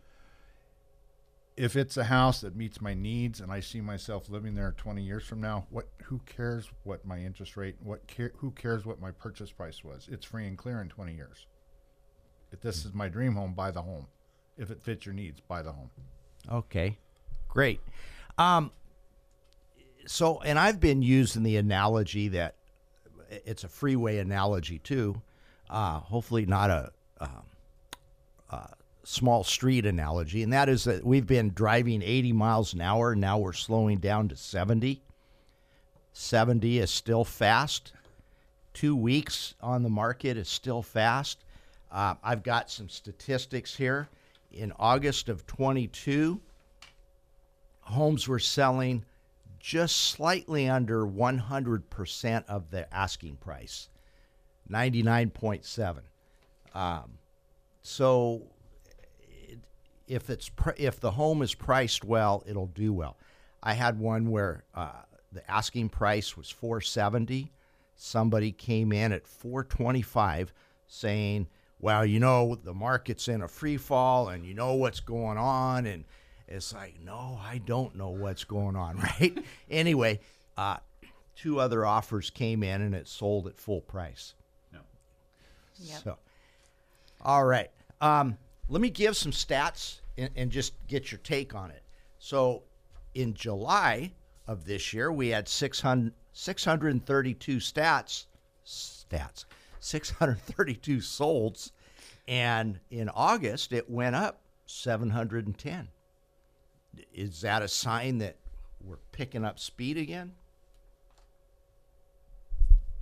if 1.58 1.76
it's 1.76 1.98
a 1.98 2.06
house 2.06 2.42
that 2.42 2.56
meets 2.56 2.82
my 2.82 2.94
needs 2.94 3.40
and 3.40 3.52
I 3.52 3.60
see 3.60 3.82
myself 3.82 4.30
living 4.30 4.56
there 4.56 4.74
20 4.78 5.02
years 5.02 5.24
from 5.24 5.42
now, 5.42 5.68
what 5.70 5.90
who 6.04 6.20
cares 6.26 6.72
what 6.84 7.06
my 7.06 7.20
interest 7.20 7.58
rate, 7.58 7.76
what 7.84 8.08
care, 8.08 8.32
who 8.38 8.52
cares 8.52 8.86
what 8.86 9.00
my 9.00 9.12
purchase 9.12 9.52
price 9.52 9.84
was? 9.84 10.08
It's 10.12 10.26
free 10.26 10.48
and 10.48 10.58
clear 10.58 10.82
in 10.82 10.90
20 10.90 11.14
years. 11.14 11.46
If 12.52 12.62
this 12.62 12.86
is 12.86 12.94
my 12.94 13.10
dream 13.10 13.36
home, 13.36 13.54
buy 13.54 13.72
the 13.72 13.82
home. 13.82 14.08
If 14.58 14.72
it 14.72 14.82
fits 14.82 15.06
your 15.06 15.14
needs, 15.14 15.40
buy 15.40 15.62
the 15.62 15.72
home. 15.72 15.90
Okay, 16.52 16.98
great. 17.48 17.82
Um, 18.38 18.72
so, 20.06 20.42
and 20.42 20.58
I've 20.58 20.80
been 20.80 21.02
using 21.02 21.44
the 21.44 21.58
analogy 21.58 22.30
that 22.30 22.56
it's 23.30 23.64
a 23.64 23.68
freeway 23.68 24.18
analogy 24.18 24.80
too. 24.80 25.22
Uh, 25.70 26.00
hopefully, 26.00 26.46
not 26.46 26.70
a, 26.70 26.92
um, 27.20 27.44
uh, 28.50 28.68
small 29.04 29.44
street 29.44 29.86
analogy, 29.86 30.44
and 30.44 30.52
that 30.54 30.70
is 30.70 30.84
that 30.84 31.06
we've 31.06 31.28
been 31.28 31.54
driving 31.54 32.02
80 32.02 32.34
miles 32.34 32.74
an 32.74 32.82
hour. 32.82 33.16
Now 33.16 33.38
we're 33.38 33.54
slowing 33.54 34.00
down 34.00 34.28
to 34.30 34.36
70. 34.36 35.02
70 36.14 36.80
is 36.80 36.92
still 36.92 37.24
fast. 37.24 37.94
Two 38.74 38.96
weeks 38.96 39.56
on 39.62 39.84
the 39.84 39.90
market 39.90 40.38
is 40.38 40.50
still 40.50 40.82
fast. 40.82 41.44
Uh, 41.92 42.16
I've 42.24 42.44
got 42.44 42.70
some 42.70 42.90
statistics 42.90 43.76
here. 43.76 44.10
In 44.52 44.74
August 44.78 45.30
of 45.30 45.48
22, 45.48 46.40
homes 47.82 48.28
were 48.28 48.40
selling 48.40 49.06
just 49.62 49.96
slightly 49.96 50.68
under 50.68 51.06
100% 51.06 52.46
of 52.48 52.72
the 52.72 52.94
asking 52.94 53.38
price, 53.38 53.90
99.7. 54.70 56.02
Um, 56.74 57.18
so 57.82 58.44
if 60.08 60.30
it's 60.30 60.50
pr- 60.50 60.72
if 60.78 61.00
the 61.00 61.12
home 61.12 61.42
is 61.42 61.54
priced 61.54 62.04
well, 62.04 62.44
it'll 62.46 62.68
do 62.68 62.92
well. 62.92 63.18
I 63.64 63.74
had 63.74 64.00
one 64.00 64.30
where 64.30 64.64
uh, 64.74 65.04
the 65.32 65.50
asking 65.50 65.90
price 65.90 66.36
was 66.36 66.50
470. 66.50 67.52
Somebody 67.96 68.52
came 68.52 68.92
in 68.92 69.12
at 69.12 69.28
425 69.28 70.54
saying, 70.88 71.48
"Well, 71.80 72.06
you 72.06 72.20
know, 72.20 72.56
the 72.56 72.74
market's 72.74 73.28
in 73.28 73.42
a 73.42 73.48
free 73.48 73.78
fall 73.78 74.30
and 74.30 74.46
you 74.46 74.54
know 74.54 74.74
what's 74.74 75.00
going 75.00 75.38
on." 75.38 75.86
And 75.86 76.06
it's 76.52 76.74
like, 76.74 77.00
"No, 77.02 77.40
I 77.42 77.60
don't 77.60 77.96
know 77.96 78.10
what's 78.10 78.44
going 78.44 78.76
on." 78.76 78.98
Right? 79.20 79.38
anyway, 79.70 80.20
uh, 80.58 80.78
two 81.36 81.60
other 81.60 81.86
offers 81.86 82.30
came 82.30 82.64
in 82.64 82.82
and 82.82 82.94
it 82.94 83.08
sold 83.08 83.48
at 83.48 83.58
full 83.58 83.82
price. 83.82 84.36
No. 84.72 84.80
Yep. 85.80 86.04
So, 86.04 86.18
all 87.22 87.46
right. 87.46 87.72
Um, 88.00 88.38
let 88.70 88.82
me 88.82 88.90
give 88.90 89.18
some 89.18 89.32
stats 89.32 90.02
and, 90.18 90.30
and 90.36 90.52
just 90.52 90.74
get 90.88 91.12
your 91.12 91.20
take 91.20 91.56
on 91.56 91.72
it. 91.72 91.84
So, 92.20 92.64
in 93.14 93.34
July 93.34 94.14
of 94.48 94.66
this 94.66 94.94
year, 94.94 95.12
we 95.12 95.30
had 95.30 95.48
600, 95.48 96.14
632 96.34 97.58
stats, 97.58 98.26
stats, 98.66 99.46
632 99.80 100.98
solds, 100.98 101.72
and 102.28 102.80
in 102.90 103.10
August 103.10 103.74
it 103.74 103.90
went 103.90 104.16
up 104.16 104.42
710. 104.66 105.88
Is 107.14 107.42
that 107.42 107.62
a 107.62 107.68
sign 107.68 108.18
that 108.20 108.38
we're 108.84 108.98
picking 109.12 109.46
up 109.46 109.60
speed 109.60 109.98
again? 109.98 110.34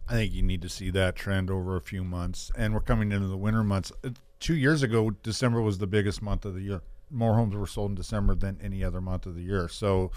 I 0.07 0.13
think 0.13 0.33
you 0.33 0.41
need 0.41 0.63
to 0.63 0.69
see 0.69 0.89
that 0.89 1.15
trend 1.15 1.51
over 1.51 1.75
a 1.75 1.81
few 1.81 2.03
months, 2.03 2.51
and 2.57 2.73
we're 2.73 2.79
coming 2.79 3.11
into 3.11 3.27
the 3.27 3.37
winter 3.37 3.63
months. 3.63 3.91
Two 4.39 4.55
years 4.55 4.81
ago, 4.81 5.11
December 5.11 5.61
was 5.61 5.77
the 5.77 5.87
biggest 5.87 6.21
month 6.21 6.45
of 6.45 6.55
the 6.55 6.61
year. 6.61 6.81
More 7.11 7.35
homes 7.35 7.55
were 7.55 7.67
sold 7.67 7.91
in 7.91 7.95
December 7.95 8.33
than 8.33 8.59
any 8.61 8.83
other 8.83 9.01
month 9.01 9.27
of 9.27 9.35
the 9.35 9.43
year. 9.43 9.67
So, 9.67 10.11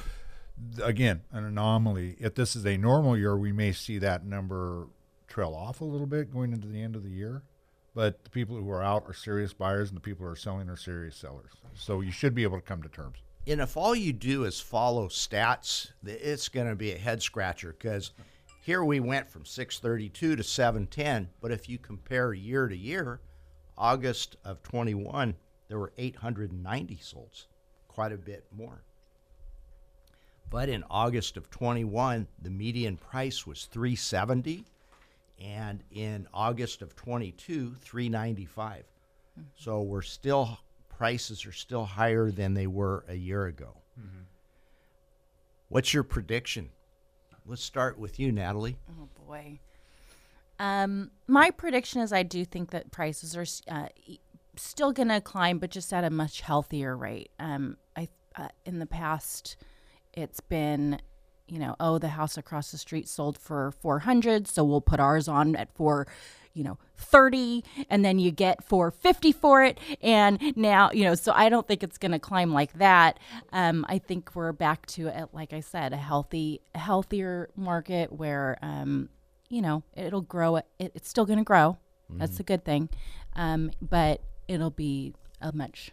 again, 0.82 1.22
an 1.30 1.44
anomaly. 1.44 2.16
If 2.18 2.34
this 2.34 2.56
is 2.56 2.64
a 2.66 2.78
normal 2.78 3.18
year, 3.18 3.36
we 3.36 3.52
may 3.52 3.72
see 3.72 3.98
that 3.98 4.24
number 4.24 4.88
trail 5.28 5.54
off 5.54 5.80
a 5.80 5.84
little 5.84 6.06
bit 6.06 6.32
going 6.32 6.52
into 6.52 6.68
the 6.68 6.82
end 6.82 6.96
of 6.96 7.02
the 7.02 7.10
year. 7.10 7.42
But 7.94 8.24
the 8.24 8.30
people 8.30 8.56
who 8.56 8.70
are 8.70 8.82
out 8.82 9.04
are 9.06 9.12
serious 9.12 9.52
buyers, 9.52 9.90
and 9.90 9.96
the 9.96 10.02
people 10.02 10.24
who 10.24 10.32
are 10.32 10.36
selling 10.36 10.70
are 10.70 10.76
serious 10.76 11.16
sellers. 11.16 11.50
So 11.74 12.00
you 12.00 12.12
should 12.12 12.34
be 12.34 12.44
able 12.44 12.58
to 12.58 12.64
come 12.64 12.82
to 12.82 12.88
terms. 12.88 13.18
And 13.46 13.60
if 13.60 13.76
all 13.76 13.94
you 13.94 14.12
do 14.12 14.44
is 14.44 14.60
follow 14.60 15.08
stats, 15.08 15.90
it's 16.04 16.48
going 16.48 16.68
to 16.68 16.76
be 16.76 16.92
a 16.92 16.98
head 16.98 17.22
scratcher 17.22 17.74
because 17.76 18.12
here 18.62 18.84
we 18.84 19.00
went 19.00 19.28
from 19.28 19.44
632 19.44 20.36
to 20.36 20.44
710. 20.44 21.28
But 21.40 21.50
if 21.50 21.68
you 21.68 21.78
compare 21.78 22.32
year 22.32 22.68
to 22.68 22.76
year, 22.76 23.20
August 23.76 24.36
of 24.44 24.62
21, 24.62 25.34
there 25.68 25.78
were 25.78 25.92
890 25.98 26.96
solds, 26.96 27.46
quite 27.88 28.12
a 28.12 28.16
bit 28.16 28.44
more. 28.52 28.84
But 30.48 30.68
in 30.68 30.84
August 30.88 31.36
of 31.36 31.50
21, 31.50 32.28
the 32.42 32.50
median 32.50 32.96
price 32.96 33.46
was 33.46 33.64
370, 33.64 34.64
and 35.40 35.82
in 35.90 36.28
August 36.32 36.82
of 36.82 36.94
22, 36.94 37.74
395. 37.80 38.84
Hmm. 39.34 39.42
So 39.56 39.80
we're 39.80 40.02
still 40.02 40.58
prices 41.02 41.44
are 41.44 41.52
still 41.52 41.84
higher 41.84 42.30
than 42.30 42.54
they 42.54 42.68
were 42.68 43.04
a 43.08 43.14
year 43.14 43.46
ago. 43.46 43.76
What's 45.68 45.92
your 45.92 46.04
prediction? 46.04 46.68
Let's 47.44 47.64
start 47.64 47.98
with 47.98 48.20
you, 48.20 48.30
Natalie. 48.30 48.76
Oh 48.88 49.08
boy. 49.26 49.58
Um, 50.60 51.10
my 51.26 51.50
prediction 51.50 52.02
is 52.02 52.12
I 52.12 52.22
do 52.22 52.44
think 52.44 52.70
that 52.70 52.92
prices 52.92 53.36
are 53.36 53.46
uh, 53.68 53.88
still 54.54 54.92
going 54.92 55.08
to 55.08 55.20
climb, 55.20 55.58
but 55.58 55.70
just 55.70 55.92
at 55.92 56.04
a 56.04 56.10
much 56.10 56.42
healthier 56.42 56.96
rate. 56.96 57.32
Um, 57.40 57.78
I 57.96 58.06
uh, 58.36 58.48
in 58.64 58.78
the 58.78 58.86
past, 58.86 59.56
it's 60.12 60.38
been, 60.38 61.00
you 61.48 61.58
know, 61.58 61.74
oh, 61.80 61.98
the 61.98 62.10
house 62.10 62.38
across 62.38 62.70
the 62.70 62.78
street 62.78 63.08
sold 63.08 63.36
for 63.36 63.72
four 63.72 63.98
hundred, 63.98 64.46
so 64.46 64.62
we'll 64.62 64.80
put 64.80 65.00
ours 65.00 65.26
on 65.26 65.56
at 65.56 65.74
four, 65.74 66.06
you 66.54 66.64
know, 66.64 66.78
thirty, 66.96 67.64
and 67.88 68.04
then 68.04 68.18
you 68.18 68.30
get 68.30 68.64
four 68.64 68.90
fifty 68.90 69.32
for 69.32 69.64
it, 69.64 69.78
and 70.00 70.40
now, 70.56 70.90
you 70.92 71.04
know, 71.04 71.14
so 71.14 71.32
I 71.34 71.48
don't 71.48 71.66
think 71.66 71.82
it's 71.82 71.98
going 71.98 72.12
to 72.12 72.18
climb 72.18 72.52
like 72.52 72.72
that. 72.74 73.18
Um, 73.52 73.84
I 73.88 73.98
think 73.98 74.34
we're 74.34 74.52
back 74.52 74.86
to, 74.86 75.08
a, 75.08 75.28
like 75.32 75.52
I 75.52 75.60
said, 75.60 75.92
a 75.92 75.96
healthy, 75.96 76.60
healthier 76.74 77.50
market 77.56 78.12
where. 78.12 78.58
Um, 78.62 79.08
you 79.48 79.60
know, 79.60 79.82
it'll 79.94 80.22
grow. 80.22 80.56
It, 80.56 80.66
it's 80.78 81.10
still 81.10 81.26
going 81.26 81.38
to 81.38 81.44
grow. 81.44 81.76
That's 82.08 82.40
a 82.40 82.42
good 82.42 82.64
thing. 82.64 82.88
Um, 83.34 83.70
but 83.80 84.22
it'll 84.48 84.70
be 84.70 85.14
a 85.40 85.52
much. 85.52 85.90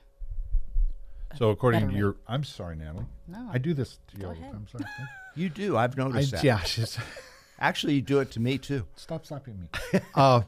So 1.38 1.50
according 1.50 1.82
better 1.82 1.92
to 1.92 1.98
your, 1.98 2.16
I'm 2.28 2.44
sorry, 2.44 2.76
Natalie. 2.76 3.06
No. 3.28 3.50
I 3.52 3.58
do 3.58 3.74
this 3.74 4.00
to 4.12 4.18
you 4.20 4.28
all 4.28 4.34
the 4.34 4.40
time. 4.40 4.56
I'm 4.56 4.68
sorry. 4.68 4.86
You 5.36 5.48
do. 5.48 5.78
I've 5.78 5.98
I, 5.98 6.04
noticed 6.04 6.32
that. 6.32 6.44
yeah, 6.44 6.62
just 6.66 7.00
Actually, 7.60 7.96
you 7.96 8.02
do 8.02 8.20
it 8.20 8.32
to 8.32 8.40
me 8.40 8.58
too. 8.58 8.86
stop 8.96 9.26
slapping 9.26 9.60
me. 9.60 10.00
uh, 10.16 10.42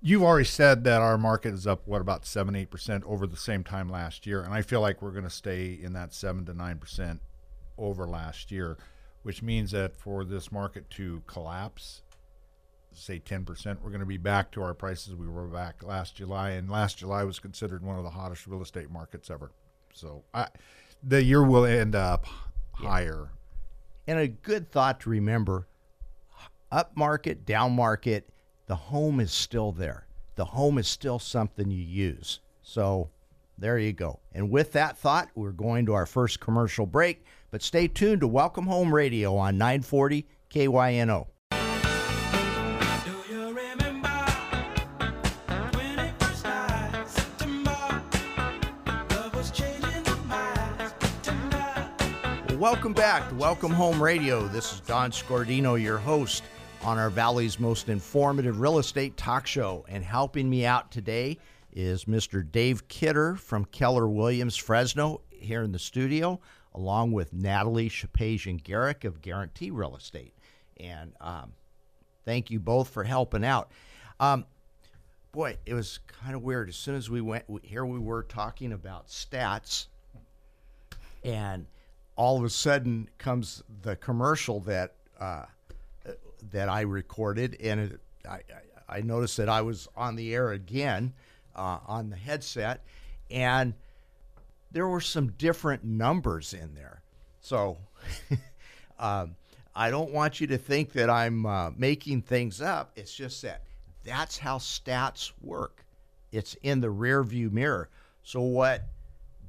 you've 0.00 0.22
already 0.22 0.44
said 0.44 0.84
that 0.84 1.02
our 1.02 1.18
market 1.18 1.54
is 1.54 1.66
up 1.66 1.86
what 1.86 2.00
about 2.00 2.24
seven, 2.24 2.54
eight 2.54 2.70
percent 2.70 3.04
over 3.04 3.26
the 3.26 3.36
same 3.36 3.64
time 3.64 3.88
last 3.88 4.26
year, 4.26 4.42
and 4.42 4.54
I 4.54 4.62
feel 4.62 4.80
like 4.80 5.02
we're 5.02 5.10
going 5.10 5.24
to 5.24 5.30
stay 5.30 5.78
in 5.80 5.92
that 5.94 6.14
seven 6.14 6.44
to 6.46 6.54
nine 6.54 6.78
percent 6.78 7.20
over 7.76 8.06
last 8.06 8.52
year, 8.52 8.78
which 9.22 9.42
means 9.42 9.72
that 9.72 9.96
for 9.96 10.24
this 10.24 10.52
market 10.52 10.88
to 10.90 11.22
collapse 11.26 12.02
say 12.96 13.20
10%. 13.20 13.80
We're 13.82 13.90
going 13.90 14.00
to 14.00 14.06
be 14.06 14.18
back 14.18 14.50
to 14.52 14.62
our 14.62 14.74
prices 14.74 15.14
we 15.14 15.28
were 15.28 15.46
back 15.46 15.82
last 15.82 16.16
July, 16.16 16.50
and 16.50 16.70
last 16.70 16.98
July 16.98 17.24
was 17.24 17.38
considered 17.38 17.84
one 17.84 17.98
of 17.98 18.04
the 18.04 18.10
hottest 18.10 18.46
real 18.46 18.62
estate 18.62 18.90
markets 18.90 19.30
ever. 19.30 19.50
So 19.92 20.24
I, 20.32 20.48
the 21.02 21.22
year 21.22 21.42
will 21.42 21.64
end 21.64 21.94
up 21.94 22.26
higher. 22.72 23.30
And 24.06 24.18
a 24.18 24.28
good 24.28 24.70
thought 24.70 25.00
to 25.00 25.10
remember 25.10 25.66
up 26.70 26.96
market, 26.96 27.46
down 27.46 27.72
market, 27.72 28.28
the 28.66 28.74
home 28.74 29.20
is 29.20 29.32
still 29.32 29.72
there. 29.72 30.06
The 30.34 30.44
home 30.44 30.78
is 30.78 30.88
still 30.88 31.18
something 31.18 31.70
you 31.70 31.82
use. 31.82 32.40
So 32.62 33.10
there 33.56 33.78
you 33.78 33.92
go. 33.92 34.20
And 34.32 34.50
with 34.50 34.72
that 34.72 34.98
thought, 34.98 35.28
we're 35.34 35.52
going 35.52 35.86
to 35.86 35.94
our 35.94 36.06
first 36.06 36.40
commercial 36.40 36.86
break. 36.86 37.24
But 37.50 37.62
stay 37.62 37.86
tuned 37.86 38.20
to 38.22 38.26
Welcome 38.26 38.66
Home 38.66 38.92
Radio 38.92 39.36
on 39.36 39.56
940 39.56 40.26
KYNO. 40.50 41.28
Welcome 52.74 52.92
back 52.92 53.28
to 53.28 53.36
Welcome 53.36 53.70
Home 53.70 54.02
Radio. 54.02 54.48
This 54.48 54.72
is 54.72 54.80
Don 54.80 55.12
Scordino, 55.12 55.80
your 55.80 55.96
host 55.96 56.42
on 56.82 56.98
our 56.98 57.08
Valley's 57.08 57.60
most 57.60 57.88
informative 57.88 58.58
real 58.58 58.80
estate 58.80 59.16
talk 59.16 59.46
show. 59.46 59.86
And 59.88 60.02
helping 60.02 60.50
me 60.50 60.66
out 60.66 60.90
today 60.90 61.38
is 61.72 62.06
Mr. 62.06 62.44
Dave 62.50 62.88
Kidder 62.88 63.36
from 63.36 63.64
Keller 63.66 64.08
Williams 64.08 64.56
Fresno 64.56 65.20
here 65.30 65.62
in 65.62 65.70
the 65.70 65.78
studio, 65.78 66.40
along 66.74 67.12
with 67.12 67.32
Natalie 67.32 67.88
Shapazian 67.88 68.60
Garrick 68.60 69.04
of 69.04 69.22
Guarantee 69.22 69.70
Real 69.70 69.94
Estate. 69.94 70.34
And 70.76 71.12
um, 71.20 71.52
thank 72.24 72.50
you 72.50 72.58
both 72.58 72.88
for 72.88 73.04
helping 73.04 73.44
out. 73.44 73.70
Um, 74.18 74.46
boy, 75.30 75.58
it 75.64 75.74
was 75.74 76.00
kind 76.08 76.34
of 76.34 76.42
weird. 76.42 76.68
As 76.68 76.76
soon 76.76 76.96
as 76.96 77.08
we 77.08 77.20
went, 77.20 77.44
here 77.62 77.86
we 77.86 78.00
were 78.00 78.24
talking 78.24 78.72
about 78.72 79.06
stats 79.06 79.86
and 81.22 81.66
all 82.16 82.38
of 82.38 82.44
a 82.44 82.50
sudden 82.50 83.08
comes 83.18 83.62
the 83.82 83.96
commercial 83.96 84.60
that 84.60 84.94
uh, 85.18 85.44
that 86.50 86.68
I 86.68 86.82
recorded, 86.82 87.56
and 87.60 87.80
it, 87.80 88.00
I, 88.28 88.40
I 88.88 89.00
noticed 89.00 89.36
that 89.38 89.48
I 89.48 89.62
was 89.62 89.88
on 89.96 90.16
the 90.16 90.34
air 90.34 90.52
again 90.52 91.14
uh, 91.56 91.78
on 91.86 92.10
the 92.10 92.16
headset, 92.16 92.84
and 93.30 93.74
there 94.70 94.86
were 94.86 95.00
some 95.00 95.28
different 95.32 95.84
numbers 95.84 96.54
in 96.54 96.74
there. 96.74 97.02
So 97.40 97.78
um, 98.98 99.36
I 99.74 99.90
don't 99.90 100.12
want 100.12 100.40
you 100.40 100.46
to 100.48 100.58
think 100.58 100.92
that 100.92 101.10
I'm 101.10 101.46
uh, 101.46 101.70
making 101.76 102.22
things 102.22 102.60
up. 102.60 102.92
It's 102.96 103.14
just 103.14 103.42
that 103.42 103.62
that's 104.04 104.38
how 104.38 104.58
stats 104.58 105.32
work. 105.40 105.84
It's 106.30 106.54
in 106.62 106.80
the 106.80 106.90
rear 106.90 107.22
view 107.22 107.50
mirror. 107.50 107.88
So 108.22 108.40
what 108.40 108.82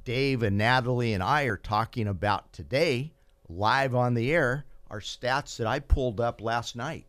Dave 0.06 0.44
and 0.44 0.56
Natalie 0.56 1.14
and 1.14 1.22
I 1.22 1.42
are 1.42 1.56
talking 1.56 2.06
about 2.06 2.52
today, 2.52 3.12
live 3.48 3.92
on 3.92 4.14
the 4.14 4.32
air, 4.32 4.64
are 4.88 5.00
stats 5.00 5.56
that 5.56 5.66
I 5.66 5.80
pulled 5.80 6.20
up 6.20 6.40
last 6.40 6.76
night. 6.76 7.06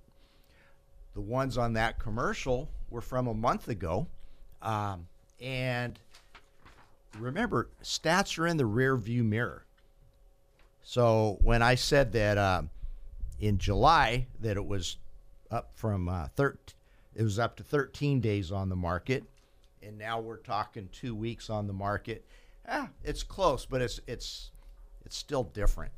The 1.14 1.22
ones 1.22 1.60
on 1.60 1.74
that 1.74 2.00
commercial 2.00 2.68
were 2.90 3.02
from 3.02 3.28
a 3.28 3.36
month 3.36 3.68
ago. 3.68 4.08
Um, 4.64 5.08
and 5.40 6.00
remember, 7.20 7.70
stats 7.84 8.40
are 8.40 8.48
in 8.48 8.58
the 8.58 8.66
rear 8.66 8.98
view 8.98 9.24
mirror. 9.24 9.64
So 10.82 11.38
when 11.42 11.62
I 11.62 11.76
said 11.76 12.14
that 12.14 12.40
um, 12.40 12.72
in 13.40 13.60
July 13.60 14.26
that 14.40 14.58
it 14.58 14.66
was 14.66 14.98
up 15.52 15.70
from 15.76 16.10
uh, 16.10 16.30
13, 16.36 16.58
it 17.14 17.22
was 17.22 17.38
up 17.38 17.58
to 17.58 17.64
13 17.64 18.22
days 18.22 18.52
on 18.52 18.70
the 18.70 18.76
market, 18.76 19.24
and 19.84 20.00
now 20.00 20.20
we're 20.20 20.38
talking 20.38 20.90
two 20.92 21.14
weeks 21.14 21.52
on 21.52 21.68
the 21.68 21.74
market. 21.74 22.26
Ah, 22.68 22.90
it's 23.04 23.24
close, 23.24 23.66
but 23.66 23.82
it's 23.82 24.00
it's 24.08 24.52
it's 25.06 25.16
still 25.16 25.44
different. 25.44 25.92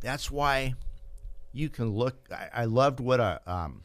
That's 0.00 0.30
why 0.30 0.74
you 1.52 1.68
can 1.68 1.90
look. 1.90 2.28
I, 2.32 2.62
I 2.62 2.64
loved 2.64 3.00
what 3.00 3.20
a 3.20 3.40
um, 3.46 3.82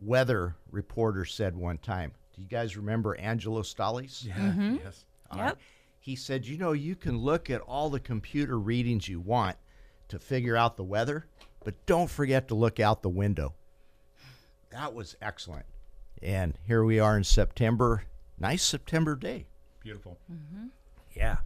weather 0.00 0.56
reporter 0.70 1.24
said 1.24 1.56
one 1.56 1.78
time. 1.78 2.12
Do 2.34 2.42
you 2.42 2.48
guys 2.48 2.76
remember 2.76 3.16
Angelo 3.16 3.62
Stallis? 3.62 4.24
Yeah. 4.24 4.52
Yes. 4.84 5.04
All 5.30 5.40
right. 5.40 5.54
He 5.98 6.14
said, 6.14 6.46
you 6.46 6.58
know, 6.58 6.72
you 6.72 6.94
can 6.94 7.18
look 7.18 7.50
at 7.50 7.62
all 7.62 7.90
the 7.90 7.98
computer 7.98 8.58
readings 8.58 9.08
you 9.08 9.18
want 9.20 9.56
to 10.08 10.18
figure 10.18 10.56
out 10.56 10.76
the 10.76 10.84
weather, 10.84 11.26
but 11.64 11.86
don't 11.86 12.10
forget 12.10 12.46
to 12.48 12.54
look 12.54 12.78
out 12.78 13.02
the 13.02 13.08
window. 13.08 13.54
That 14.70 14.94
was 14.94 15.16
excellent. 15.20 15.66
And 16.22 16.58
here 16.66 16.84
we 16.84 17.00
are 17.00 17.16
in 17.16 17.24
September. 17.24 18.04
Nice 18.38 18.62
September 18.62 19.16
day. 19.16 19.46
Beautiful. 19.86 20.18
Yeah. 21.14 21.36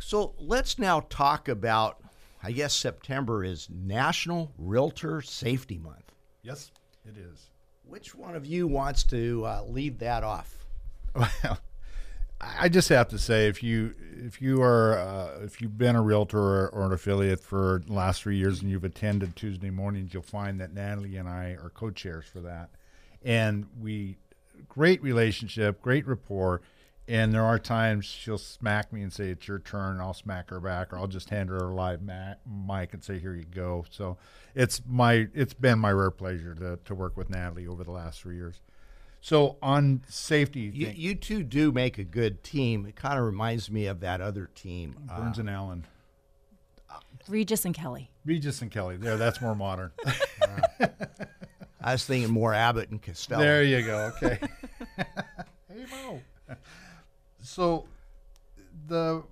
So 0.00 0.34
let's 0.40 0.76
now 0.76 1.06
talk 1.08 1.48
about, 1.48 2.02
I 2.42 2.50
guess 2.50 2.74
September 2.74 3.44
is 3.44 3.68
National 3.70 4.50
Realtor 4.58 5.22
Safety 5.22 5.78
Month. 5.78 6.10
Yes, 6.42 6.72
it 7.06 7.16
is. 7.16 7.50
Which 7.84 8.16
one 8.16 8.34
of 8.34 8.44
you 8.44 8.66
wants 8.66 9.04
to 9.04 9.44
uh, 9.46 9.62
lead 9.68 10.00
that 10.00 10.24
off? 10.24 10.66
Well, 11.14 11.60
I 12.40 12.68
just 12.68 12.88
have 12.88 13.06
to 13.10 13.18
say, 13.20 13.46
if 13.46 13.62
you 13.62 13.94
if 14.16 14.42
you 14.42 14.60
are 14.60 14.98
uh, 14.98 15.44
if 15.44 15.60
you've 15.60 15.78
been 15.78 15.94
a 15.94 16.02
realtor 16.02 16.40
or, 16.40 16.68
or 16.70 16.86
an 16.86 16.92
affiliate 16.92 17.38
for 17.38 17.82
the 17.86 17.92
last 17.92 18.24
three 18.24 18.36
years 18.36 18.62
and 18.62 18.70
you've 18.70 18.82
attended 18.82 19.36
Tuesday 19.36 19.70
mornings, 19.70 20.12
you'll 20.12 20.24
find 20.24 20.60
that 20.60 20.74
Natalie 20.74 21.18
and 21.18 21.28
I 21.28 21.50
are 21.50 21.70
co-chairs 21.72 22.24
for 22.26 22.40
that, 22.40 22.70
and 23.22 23.66
we 23.80 24.16
great 24.68 25.00
relationship, 25.02 25.80
great 25.80 26.04
rapport. 26.04 26.62
And 27.10 27.34
there 27.34 27.44
are 27.44 27.58
times 27.58 28.04
she'll 28.04 28.38
smack 28.38 28.92
me 28.92 29.02
and 29.02 29.12
say 29.12 29.30
it's 29.30 29.48
your 29.48 29.58
turn. 29.58 29.94
And 29.94 30.00
I'll 30.00 30.14
smack 30.14 30.48
her 30.50 30.60
back, 30.60 30.92
or 30.92 30.98
I'll 30.98 31.08
just 31.08 31.28
hand 31.30 31.48
her 31.50 31.56
a 31.56 31.74
live 31.74 32.00
mic 32.02 32.94
and 32.94 33.02
say 33.02 33.18
here 33.18 33.34
you 33.34 33.44
go. 33.44 33.84
So 33.90 34.16
it's 34.54 34.80
my 34.86 35.26
it's 35.34 35.52
been 35.52 35.80
my 35.80 35.90
rare 35.92 36.12
pleasure 36.12 36.54
to, 36.54 36.78
to 36.84 36.94
work 36.94 37.16
with 37.16 37.28
Natalie 37.28 37.66
over 37.66 37.82
the 37.82 37.90
last 37.90 38.20
three 38.22 38.36
years. 38.36 38.60
So 39.20 39.56
on 39.60 40.02
safety, 40.08 40.70
You, 40.72 40.86
thing- 40.86 40.96
you 40.96 41.14
two 41.16 41.42
do 41.42 41.72
make 41.72 41.98
a 41.98 42.04
good 42.04 42.44
team. 42.44 42.86
It 42.86 42.94
kind 42.94 43.18
of 43.18 43.24
reminds 43.24 43.70
me 43.70 43.86
of 43.86 43.98
that 44.00 44.20
other 44.20 44.48
team. 44.54 44.94
uh, 45.10 45.18
Burns 45.18 45.38
and 45.40 45.50
Allen. 45.50 45.86
Regis 47.28 47.64
and 47.64 47.74
Kelly. 47.74 48.10
Regis 48.24 48.62
and 48.62 48.70
Kelly. 48.70 48.96
There, 48.96 49.16
that's 49.16 49.40
more 49.42 49.54
modern. 49.54 49.90
I 51.82 51.92
was 51.92 52.04
thinking 52.04 52.32
more 52.32 52.54
Abbott 52.54 52.90
and 52.90 53.00
Costello. 53.02 53.40
there 53.42 53.62
you 53.62 53.82
go. 53.82 54.12
Okay. 54.16 54.38
hey 54.96 55.84
Mo. 55.90 56.20
So 57.42 57.86
the 58.86 59.24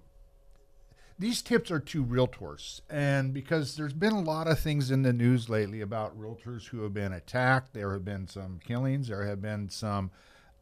these 1.19 1.43
tips 1.43 1.71
are 1.73 1.81
to 1.81 2.05
realtors, 2.05 2.81
and 2.89 3.35
because 3.35 3.77
there's 3.77 3.93
been 3.93 4.13
a 4.13 4.21
lot 4.21 4.47
of 4.47 4.61
things 4.61 4.91
in 4.93 5.03
the 5.03 5.13
news 5.13 5.49
lately 5.49 5.81
about 5.81 6.19
realtors 6.19 6.69
who 6.69 6.83
have 6.83 6.95
been 6.95 7.13
attacked, 7.13 7.75
there 7.75 7.93
have 7.93 8.05
been 8.05 8.29
some 8.29 8.61
killings, 8.65 9.09
there 9.09 9.27
have 9.27 9.43
been 9.43 9.69
some 9.69 10.13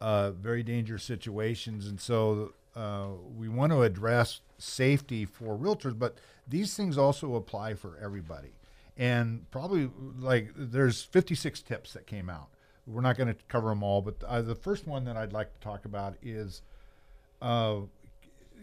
uh, 0.01 0.31
very 0.31 0.63
dangerous 0.63 1.05
situations, 1.05 1.87
and 1.87 2.01
so 2.01 2.55
uh, 2.75 3.09
we 3.37 3.49
want 3.49 3.73
to 3.73 3.83
address 3.83 4.41
safety 4.59 5.25
for 5.25 5.57
realtors, 5.59 5.99
but 5.99 6.17
these 6.49 6.75
things 6.75 6.97
also 6.97 7.35
apply 7.35 7.75
for 7.75 7.99
everybody. 8.03 8.53
And 8.97 9.51
probably 9.51 9.91
like 10.19 10.53
there's 10.57 11.03
56 11.03 11.61
tips 11.63 11.93
that 11.93 12.07
came 12.07 12.31
out. 12.31 12.49
We're 12.87 13.03
not 13.03 13.19
going 13.19 13.29
to 13.29 13.37
cover 13.49 13.69
them 13.69 13.83
all, 13.83 14.01
but 14.01 14.23
uh, 14.25 14.43
the 14.43 14.55
first 14.55 14.87
one 14.87 15.05
that 15.05 15.17
I'd 15.17 15.33
like 15.33 15.53
to 15.53 15.61
talk 15.61 15.85
about 15.85 16.15
is 16.23 16.63
uh, 17.47 17.81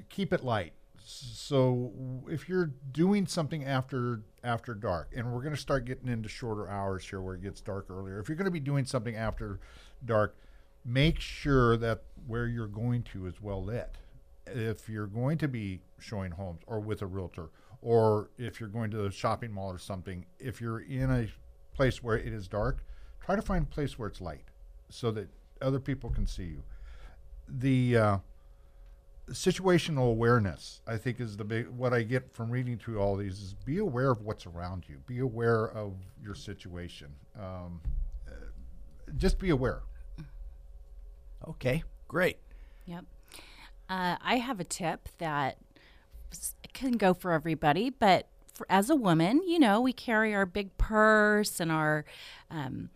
keep 0.10 0.34
it 0.34 0.44
light. 0.44 0.74
So 1.06 1.92
if 2.28 2.50
you're 2.50 2.72
doing 2.92 3.28
something 3.28 3.64
after 3.64 4.22
after 4.44 4.74
dark, 4.74 5.12
and 5.16 5.32
we're 5.32 5.42
going 5.42 5.56
to 5.56 5.62
start 5.62 5.86
getting 5.86 6.10
into 6.10 6.28
shorter 6.28 6.70
hours 6.70 7.08
here 7.08 7.22
where 7.22 7.36
it 7.36 7.42
gets 7.42 7.62
dark 7.62 7.86
earlier. 7.90 8.20
If 8.20 8.28
you're 8.28 8.36
going 8.36 8.46
to 8.46 8.52
be 8.52 8.60
doing 8.60 8.86
something 8.86 9.16
after 9.16 9.60
dark, 10.06 10.36
make 10.84 11.20
sure 11.20 11.78
that 11.78 12.04
where 12.28 12.48
you're 12.48 12.68
going 12.68 13.04
to 13.04 13.26
is 13.26 13.42
well 13.42 13.64
lit. 13.64 13.98
If 14.48 14.90
you're 14.90 15.08
going 15.08 15.38
to 15.38 15.48
be 15.48 15.80
showing 16.00 16.32
homes 16.32 16.62
or 16.68 16.82
with 16.82 17.02
a 17.02 17.06
realtor, 17.06 17.52
or 17.82 18.32
if 18.38 18.60
you're 18.60 18.70
going 18.70 18.92
to 18.92 18.98
the 18.98 19.12
shopping 19.12 19.54
mall 19.54 19.72
or 19.72 19.78
something, 19.78 20.26
if 20.40 20.60
you're 20.60 20.82
in 20.82 21.10
a 21.10 21.28
place 21.74 22.04
where 22.04 22.18
it 22.18 22.34
is 22.34 22.50
dark, 22.50 22.84
try 23.24 23.38
to 23.38 23.42
find 23.42 23.64
a 23.64 23.70
place 23.70 23.98
where 23.98 24.10
it's 24.10 24.20
light 24.20 24.46
so 24.90 25.10
that 25.12 25.30
other 25.62 25.80
people 25.80 26.10
can 26.10 26.28
see 26.28 26.44
you. 26.44 26.64
The 27.48 27.98
uh, 27.98 28.18
situational 29.32 30.10
awareness 30.10 30.82
i 30.86 30.98
think 30.98 31.20
is 31.22 31.38
the 31.38 31.46
big 31.46 31.68
what 31.70 31.94
i 31.94 32.02
get 32.02 32.30
from 32.34 32.52
reading 32.52 32.78
through 32.78 33.00
all 33.00 33.16
these 33.16 33.40
is 33.40 33.54
be 33.66 33.78
aware 33.78 34.12
of 34.12 34.22
what's 34.22 34.46
around 34.46 34.84
you 34.88 34.98
be 35.08 35.20
aware 35.20 35.68
of 35.72 35.94
your 36.22 36.36
situation 36.36 37.08
um, 37.40 37.80
uh, 38.28 38.32
just 39.16 39.40
be 39.40 39.50
aware 39.50 39.84
Okay, 41.48 41.84
great. 42.08 42.38
Yep. 42.86 43.06
Uh, 43.90 44.16
I 44.22 44.38
have 44.38 44.60
a 44.60 44.64
tip 44.64 45.10
that 45.18 45.58
can 46.74 46.94
go 46.94 47.14
for 47.14 47.32
everybody, 47.32 47.90
but 47.90 48.28
for, 48.54 48.66
as 48.70 48.90
a 48.90 48.96
woman, 48.96 49.42
you 49.46 49.60
know, 49.60 49.82
we 49.82 49.94
carry 49.94 50.34
our 50.34 50.46
big 50.46 50.78
purse 50.78 51.60
and 51.60 51.72
our. 51.72 52.06
Um, 52.50 52.90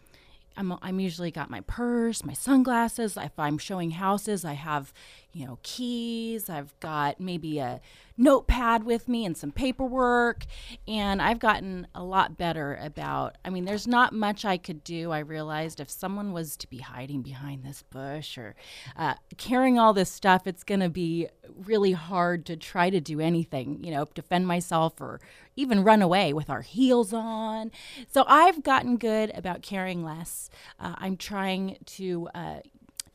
I'm, 0.59 0.73
I'm 0.81 0.99
usually 0.99 1.29
got 1.29 1.51
my 1.51 1.61
purse, 1.61 2.25
my 2.25 2.33
sunglasses. 2.33 3.15
If 3.15 3.37
I'm 3.37 3.59
showing 3.59 3.91
houses, 3.91 4.43
I 4.43 4.53
have, 4.53 4.91
you 5.33 5.45
know, 5.45 5.59
keys. 5.61 6.49
I've 6.49 6.77
got 6.79 7.19
maybe 7.19 7.59
a 7.59 7.79
notepad 8.17 8.83
with 8.83 9.07
me 9.07 9.25
and 9.25 9.37
some 9.37 9.51
paperwork. 9.51 10.45
And 10.87 11.21
I've 11.21 11.39
gotten 11.39 11.87
a 11.93 12.03
lot 12.03 12.37
better 12.37 12.79
about, 12.81 13.37
I 13.45 13.51
mean, 13.51 13.65
there's 13.65 13.87
not 13.87 14.13
much 14.13 14.45
I 14.45 14.57
could 14.57 14.83
do. 14.83 15.11
I 15.11 15.19
realized 15.19 15.79
if 15.79 15.89
someone 15.89 16.33
was 16.33 16.57
to 16.57 16.67
be 16.67 16.79
hiding 16.79 17.21
behind 17.21 17.63
this 17.63 17.83
bush 17.83 18.37
or 18.37 18.55
uh, 18.95 19.15
carrying 19.37 19.77
all 19.77 19.93
this 19.93 20.11
stuff, 20.11 20.47
it's 20.47 20.63
going 20.63 20.79
to 20.79 20.89
be 20.89 21.27
really 21.55 21.91
hard 21.91 22.45
to 22.47 22.57
try 22.57 22.89
to 22.89 22.99
do 22.99 23.19
anything, 23.19 23.83
you 23.83 23.91
know, 23.91 24.05
defend 24.15 24.47
myself 24.47 24.99
or 24.99 25.19
even 25.55 25.83
run 25.83 26.01
away 26.01 26.33
with 26.33 26.49
our 26.49 26.61
heels 26.61 27.13
on. 27.13 27.71
So 28.11 28.23
I've 28.27 28.63
gotten 28.63 28.97
good 28.97 29.31
about 29.35 29.61
carrying 29.61 30.03
less. 30.03 30.49
Uh, 30.79 30.95
I'm 30.97 31.17
trying 31.17 31.77
to 31.85 32.29
uh, 32.33 32.59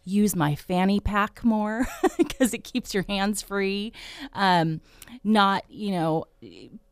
use 0.05 0.35
my 0.35 0.55
fanny 0.55 1.01
pack 1.01 1.45
more 1.45 1.87
because 2.19 2.53
it 2.53 2.65
keeps 2.65 2.95
your 2.95 3.05
hands 3.09 3.43
free. 3.43 3.93
Um, 4.33 4.81
not, 5.25 5.65
you 5.69 5.93
know, 5.93 6.25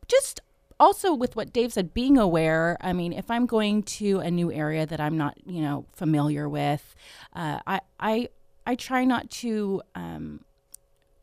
just 0.07 0.41
also 0.79 1.13
with 1.13 1.35
what 1.35 1.53
Dave 1.53 1.71
said, 1.73 1.93
being 1.93 2.17
aware. 2.17 2.77
I 2.81 2.93
mean, 2.93 3.13
if 3.13 3.29
I'm 3.29 3.45
going 3.45 3.83
to 3.83 4.19
a 4.19 4.31
new 4.31 4.51
area 4.51 4.85
that 4.85 4.99
I'm 4.99 5.17
not, 5.17 5.37
you 5.45 5.61
know, 5.61 5.85
familiar 5.93 6.49
with, 6.49 6.95
uh, 7.35 7.59
I 7.67 7.81
I 7.99 8.29
I 8.65 8.75
try 8.75 9.05
not 9.05 9.29
to 9.31 9.81
um, 9.95 10.43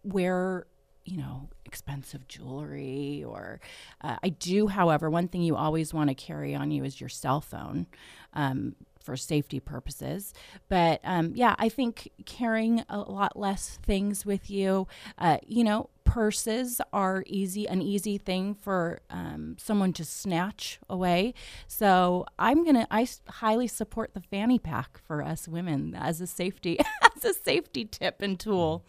wear, 0.05 0.66
you 1.05 1.16
know, 1.16 1.48
expensive 1.64 2.27
jewelry 2.29 3.22
or 3.24 3.61
uh, 4.01 4.16
I 4.22 4.31
do, 4.31 4.68
however, 4.68 5.11
one 5.11 5.29
thing 5.29 5.42
you 5.42 5.57
always 5.57 5.92
want 5.92 6.09
to 6.09 6.14
carry 6.14 6.55
on 6.55 6.70
you 6.70 6.85
is 6.85 7.01
your 7.01 7.11
cell 7.11 7.40
phone. 7.40 7.87
Um, 8.35 8.74
for 9.09 9.16
safety 9.16 9.59
purposes. 9.59 10.35
But 10.68 11.01
um, 11.03 11.33
yeah, 11.35 11.55
I 11.59 11.71
think 11.71 12.11
carrying 12.27 12.85
a 12.90 12.99
lot 12.99 13.38
less 13.38 13.79
things 13.83 14.27
with 14.27 14.51
you, 14.51 14.87
uh, 15.16 15.38
you 15.47 15.64
know, 15.64 15.88
purses 16.05 16.79
are 16.92 17.25
easy, 17.27 17.66
an 17.66 17.81
easy 17.81 18.18
thing 18.18 18.55
for 18.55 19.01
um, 19.09 19.57
someone 19.59 19.94
to 19.94 20.05
snatch 20.05 20.79
away. 20.90 21.33
So 21.66 22.27
I'm 22.38 22.66
gonna 22.66 22.87
i 22.90 23.09
highly 23.29 23.66
support 23.66 24.12
the 24.12 24.21
fanny 24.21 24.59
pack 24.59 25.01
for 25.07 25.23
us 25.23 25.49
women 25.49 25.94
as 25.99 26.21
a 26.21 26.27
safety, 26.27 26.79
as 27.16 27.25
a 27.25 27.33
safety 27.33 27.87
tip 27.87 28.21
and 28.21 28.38
tool. 28.38 28.85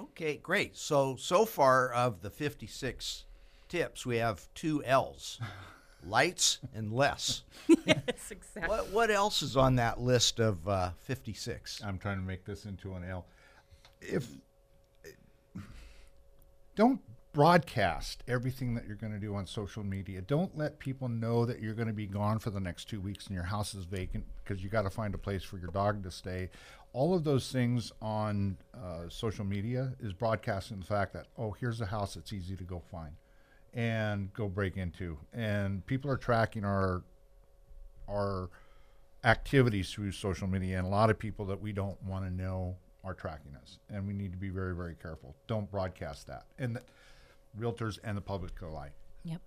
Okay, 0.00 0.38
great. 0.38 0.78
So 0.78 1.16
so 1.16 1.44
far 1.44 1.92
of 1.92 2.22
the 2.22 2.30
56 2.30 3.26
tips, 3.68 4.06
we 4.06 4.16
have 4.16 4.48
two 4.54 4.82
L's. 4.82 5.38
Lights 6.06 6.58
and 6.74 6.92
less. 6.92 7.42
yes, 7.86 8.30
exactly. 8.30 8.68
What 8.68 8.90
what 8.90 9.10
else 9.10 9.42
is 9.42 9.56
on 9.56 9.76
that 9.76 10.00
list 10.00 10.40
of 10.40 10.66
uh, 10.66 10.90
56? 11.00 11.82
I'm 11.84 11.98
trying 11.98 12.18
to 12.18 12.24
make 12.24 12.44
this 12.44 12.64
into 12.64 12.94
an 12.94 13.04
L. 13.04 13.26
If 14.00 14.28
don't 16.74 17.00
broadcast 17.32 18.24
everything 18.26 18.74
that 18.74 18.86
you're 18.86 18.96
going 18.96 19.12
to 19.12 19.18
do 19.18 19.34
on 19.34 19.46
social 19.46 19.84
media. 19.84 20.20
Don't 20.20 20.56
let 20.56 20.78
people 20.78 21.08
know 21.08 21.44
that 21.44 21.60
you're 21.60 21.74
going 21.74 21.88
to 21.88 21.94
be 21.94 22.06
gone 22.06 22.38
for 22.38 22.50
the 22.50 22.60
next 22.60 22.88
two 22.88 23.00
weeks 23.00 23.26
and 23.26 23.34
your 23.34 23.44
house 23.44 23.74
is 23.74 23.84
vacant 23.84 24.24
because 24.42 24.64
you 24.64 24.68
got 24.68 24.82
to 24.82 24.90
find 24.90 25.14
a 25.14 25.18
place 25.18 25.44
for 25.44 25.58
your 25.58 25.70
dog 25.70 26.02
to 26.02 26.10
stay. 26.10 26.50
All 26.92 27.14
of 27.14 27.22
those 27.22 27.52
things 27.52 27.92
on 28.02 28.56
uh, 28.74 29.08
social 29.08 29.44
media 29.44 29.92
is 30.00 30.12
broadcasting 30.12 30.80
the 30.80 30.86
fact 30.86 31.12
that 31.12 31.26
oh, 31.38 31.52
here's 31.52 31.80
a 31.80 31.86
house 31.86 32.14
that's 32.14 32.32
easy 32.32 32.56
to 32.56 32.64
go 32.64 32.82
find 32.90 33.12
and 33.74 34.32
go 34.32 34.48
break 34.48 34.76
into, 34.76 35.18
and 35.32 35.84
people 35.86 36.10
are 36.10 36.16
tracking 36.16 36.64
our 36.64 37.02
our 38.08 38.50
activities 39.24 39.92
through 39.92 40.12
social 40.12 40.48
media, 40.48 40.78
and 40.78 40.86
a 40.86 40.90
lot 40.90 41.10
of 41.10 41.18
people 41.18 41.44
that 41.46 41.60
we 41.60 41.72
don't 41.72 42.02
want 42.02 42.24
to 42.24 42.30
know 42.30 42.76
are 43.04 43.14
tracking 43.14 43.54
us, 43.56 43.78
and 43.88 44.06
we 44.06 44.12
need 44.12 44.32
to 44.32 44.38
be 44.38 44.48
very, 44.48 44.74
very 44.74 44.94
careful. 44.94 45.34
Don't 45.46 45.70
broadcast 45.70 46.26
that, 46.26 46.46
and 46.58 46.76
the, 46.76 46.82
realtors 47.58 47.98
and 48.04 48.16
the 48.16 48.22
public 48.22 48.60
alike. 48.60 48.92
Yep. 49.24 49.40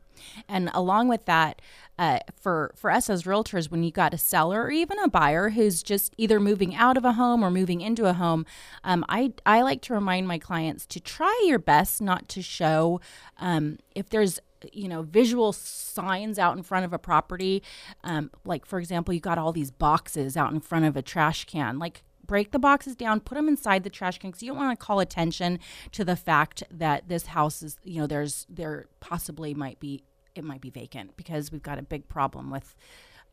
And 0.47 0.69
along 0.73 1.07
with 1.07 1.25
that, 1.25 1.61
uh, 1.97 2.19
for 2.39 2.71
for 2.75 2.91
us 2.91 3.09
as 3.09 3.23
realtors, 3.23 3.69
when 3.69 3.83
you 3.83 3.91
got 3.91 4.13
a 4.13 4.17
seller 4.17 4.63
or 4.63 4.71
even 4.71 4.97
a 4.99 5.07
buyer 5.07 5.49
who's 5.49 5.83
just 5.83 6.13
either 6.17 6.39
moving 6.39 6.75
out 6.75 6.97
of 6.97 7.05
a 7.05 7.13
home 7.13 7.43
or 7.43 7.51
moving 7.51 7.81
into 7.81 8.05
a 8.05 8.13
home, 8.13 8.45
um, 8.83 9.05
I 9.09 9.33
I 9.45 9.61
like 9.61 9.81
to 9.83 9.93
remind 9.93 10.27
my 10.27 10.39
clients 10.39 10.85
to 10.87 10.99
try 10.99 11.43
your 11.45 11.59
best 11.59 12.01
not 12.01 12.27
to 12.29 12.41
show 12.41 12.99
um, 13.37 13.77
if 13.95 14.09
there's 14.09 14.39
you 14.71 14.87
know 14.87 15.01
visual 15.01 15.51
signs 15.51 16.39
out 16.39 16.55
in 16.55 16.63
front 16.63 16.85
of 16.85 16.93
a 16.93 16.99
property 16.99 17.61
um, 18.03 18.31
like 18.45 18.65
for 18.65 18.79
example 18.79 19.13
you 19.13 19.19
got 19.19 19.37
all 19.37 19.51
these 19.51 19.71
boxes 19.71 20.37
out 20.37 20.53
in 20.53 20.61
front 20.61 20.85
of 20.85 20.95
a 20.95 21.01
trash 21.01 21.43
can 21.43 21.77
like 21.77 22.01
break 22.33 22.49
the 22.49 22.57
boxes 22.57 22.95
down, 22.95 23.19
put 23.19 23.35
them 23.35 23.47
inside 23.47 23.83
the 23.83 23.91
trash 23.91 24.17
can 24.17 24.31
because 24.31 24.41
you 24.41 24.49
don't 24.49 24.57
want 24.57 24.79
to 24.79 24.83
call 24.83 24.99
attention 24.99 25.59
to 25.91 26.03
the 26.03 26.15
fact 26.15 26.63
that 26.71 27.07
this 27.07 27.27
house 27.27 27.61
is, 27.61 27.77
you 27.83 28.01
know, 28.01 28.07
there's 28.07 28.47
there 28.49 28.87
possibly 29.01 29.53
might 29.53 29.79
be 29.79 30.03
it 30.33 30.43
might 30.43 30.59
be 30.59 30.71
vacant 30.71 31.15
because 31.15 31.51
we've 31.51 31.61
got 31.61 31.77
a 31.77 31.83
big 31.83 32.09
problem 32.09 32.49
with 32.49 32.73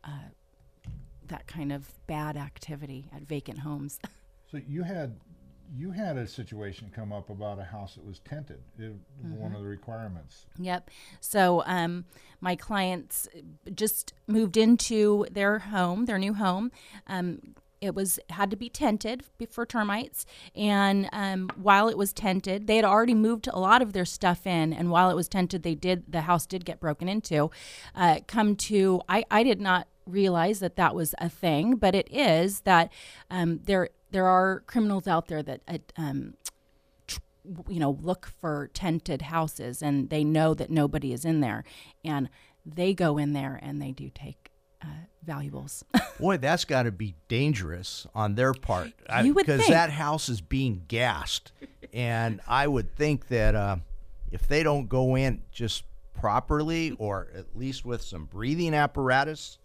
uh, 0.05 0.29
that 1.29 1.47
kind 1.47 1.73
of 1.73 1.95
bad 2.07 2.37
activity 2.37 3.09
at 3.17 3.23
vacant 3.23 3.61
homes. 3.61 3.99
So 4.51 4.59
you 4.67 4.83
had 4.83 5.15
you 5.75 5.93
had 5.93 6.17
a 6.17 6.27
situation 6.27 6.91
come 6.93 7.13
up 7.13 7.31
about 7.31 7.61
a 7.61 7.65
house 7.65 7.95
that 7.95 8.05
was 8.05 8.19
tented. 8.19 8.61
It, 8.77 8.93
One 9.23 9.55
of 9.55 9.63
the 9.63 9.69
requirements. 9.69 10.47
Yep. 10.59 10.91
So 11.21 11.63
um, 11.67 12.05
my 12.41 12.57
clients 12.57 13.29
just 13.73 14.13
moved 14.27 14.57
into 14.57 15.25
their 15.31 15.61
home, 15.61 16.07
their 16.07 16.19
new 16.19 16.35
home. 16.35 16.73
Um, 17.07 17.55
it 17.81 17.95
was 17.95 18.19
had 18.31 18.51
to 18.51 18.57
be 18.57 18.69
tented 18.69 19.25
for 19.51 19.65
termites, 19.65 20.27
and 20.55 21.09
um, 21.13 21.51
while 21.57 21.89
it 21.89 21.97
was 21.97 22.13
tented, 22.13 22.67
they 22.67 22.77
had 22.77 22.85
already 22.85 23.15
moved 23.15 23.49
a 23.49 23.59
lot 23.59 23.83
of 23.83 23.93
their 23.93 24.05
stuff 24.05 24.47
in. 24.47 24.73
And 24.73 24.91
while 24.91 25.11
it 25.11 25.17
was 25.17 25.29
tented, 25.29 25.63
they 25.63 25.75
did 25.75 26.05
the 26.09 26.23
house 26.23 26.47
did 26.47 26.65
get 26.65 26.81
broken 26.81 27.09
into. 27.09 27.51
Uh, 27.95 28.21
come 28.27 28.57
to, 28.57 29.01
I 29.09 29.25
I 29.31 29.43
did 29.43 29.61
not 29.61 29.89
realize 30.07 30.61
that 30.61 30.77
that 30.77 30.95
was 30.95 31.15
a 31.19 31.29
thing, 31.29 31.77
but 31.77 31.95
it 31.95 32.09
is 32.11 32.61
that 32.61 32.93
um, 33.31 33.61
there 33.65 33.91
there 34.11 34.27
are 34.27 34.63
criminals 34.67 35.07
out 35.07 35.29
there 35.29 35.43
that 35.43 35.61
uh, 35.69 35.79
um, 35.97 36.35
you 37.69 37.81
know 37.81 37.99
look 38.03 38.29
for 38.41 38.71
tented 38.75 39.23
houses 39.23 39.83
and 39.83 40.11
they 40.11 40.25
know 40.25 40.55
that 40.55 40.71
nobody 40.71 41.13
is 41.13 41.25
in 41.25 41.41
there 41.41 41.65
and 42.05 42.29
they 42.67 42.93
go 42.93 43.17
in 43.17 43.33
there 43.33 43.59
and 43.63 43.81
they 43.81 43.93
do 43.93 44.11
take 44.15 44.40
uh, 44.83 44.87
valuables 45.25 45.85
Boy, 46.21 46.37
that's 46.37 46.65
got 46.67 46.83
to 46.83 46.93
be 46.93 47.15
dangerous 47.29 48.07
on 48.15 48.35
their 48.35 48.53
part. 48.53 48.93
You 49.25 49.35
would 49.35 49.47
because 49.47 49.67
that 49.69 49.91
house 49.91 50.29
is 50.29 50.41
being 50.43 50.83
gassed, 50.87 51.53
and 51.95 52.41
I 52.47 52.67
would 52.67 52.95
think 52.95 53.29
that 53.29 53.55
uh, 53.55 53.77
if 54.31 54.47
they 54.47 54.63
don't 54.63 54.89
go 54.89 55.17
in 55.17 55.43
just 55.51 55.85
properly, 56.13 56.95
or 56.99 57.29
at 57.35 57.57
least 57.57 57.87
with 57.87 58.03
some 58.03 58.27
breathing 58.27 58.75
apparatus, 58.75 59.59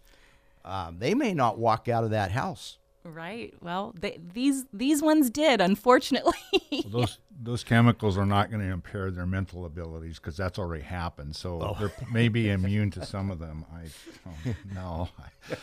um, 0.64 0.98
they 0.98 1.14
may 1.14 1.34
not 1.34 1.58
walk 1.58 1.88
out 1.88 2.04
of 2.04 2.10
that 2.10 2.30
house. 2.30 2.78
Right 3.06 3.54
well 3.60 3.94
they, 3.98 4.18
these 4.34 4.64
these 4.72 5.02
ones 5.02 5.30
did 5.30 5.60
unfortunately 5.60 6.32
Well, 6.70 6.82
those 6.90 7.18
those 7.42 7.64
chemicals 7.64 8.16
are 8.16 8.26
not 8.26 8.50
going 8.50 8.66
to 8.66 8.72
impair 8.72 9.10
their 9.10 9.26
mental 9.26 9.66
abilities 9.66 10.18
because 10.18 10.36
that's 10.36 10.58
already 10.58 10.82
happened. 10.82 11.36
So 11.36 11.76
they're 11.78 11.90
p- 11.90 12.06
maybe 12.10 12.50
immune 12.50 12.90
to 12.92 13.04
some 13.04 13.30
of 13.30 13.38
them. 13.38 13.64
I 13.72 13.82
oh, 14.26 14.54
no. 14.74 15.08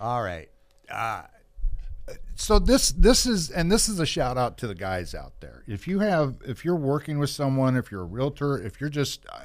All 0.00 0.22
right. 0.22 0.48
so 2.34 2.58
this 2.58 2.90
this 2.90 3.26
is 3.26 3.50
and 3.50 3.70
this 3.70 3.88
is 3.88 4.00
a 4.00 4.06
shout 4.06 4.36
out 4.36 4.58
to 4.58 4.66
the 4.66 4.74
guys 4.74 5.14
out 5.14 5.40
there. 5.40 5.62
If 5.66 5.88
you 5.88 6.00
have 6.00 6.36
if 6.44 6.64
you're 6.64 6.76
working 6.76 7.18
with 7.18 7.30
someone, 7.30 7.76
if 7.76 7.90
you're 7.90 8.02
a 8.02 8.04
realtor, 8.04 8.58
if 8.58 8.80
you're 8.80 8.90
just 8.90 9.24
uh, 9.32 9.40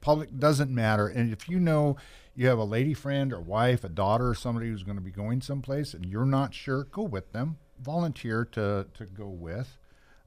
public 0.00 0.36
doesn't 0.38 0.70
matter, 0.70 1.08
and 1.08 1.32
if 1.32 1.48
you 1.48 1.58
know 1.58 1.96
you 2.34 2.46
have 2.48 2.58
a 2.58 2.64
lady 2.64 2.94
friend 2.94 3.32
or 3.32 3.40
wife, 3.40 3.82
a 3.82 3.88
daughter, 3.88 4.28
or 4.28 4.34
somebody 4.34 4.68
who's 4.68 4.82
going 4.82 4.98
to 4.98 5.02
be 5.02 5.10
going 5.10 5.40
someplace, 5.40 5.94
and 5.94 6.04
you're 6.04 6.26
not 6.26 6.52
sure, 6.54 6.84
go 6.84 7.02
with 7.02 7.32
them. 7.32 7.58
Volunteer 7.80 8.44
to 8.52 8.86
to 8.94 9.06
go 9.06 9.28
with. 9.28 9.78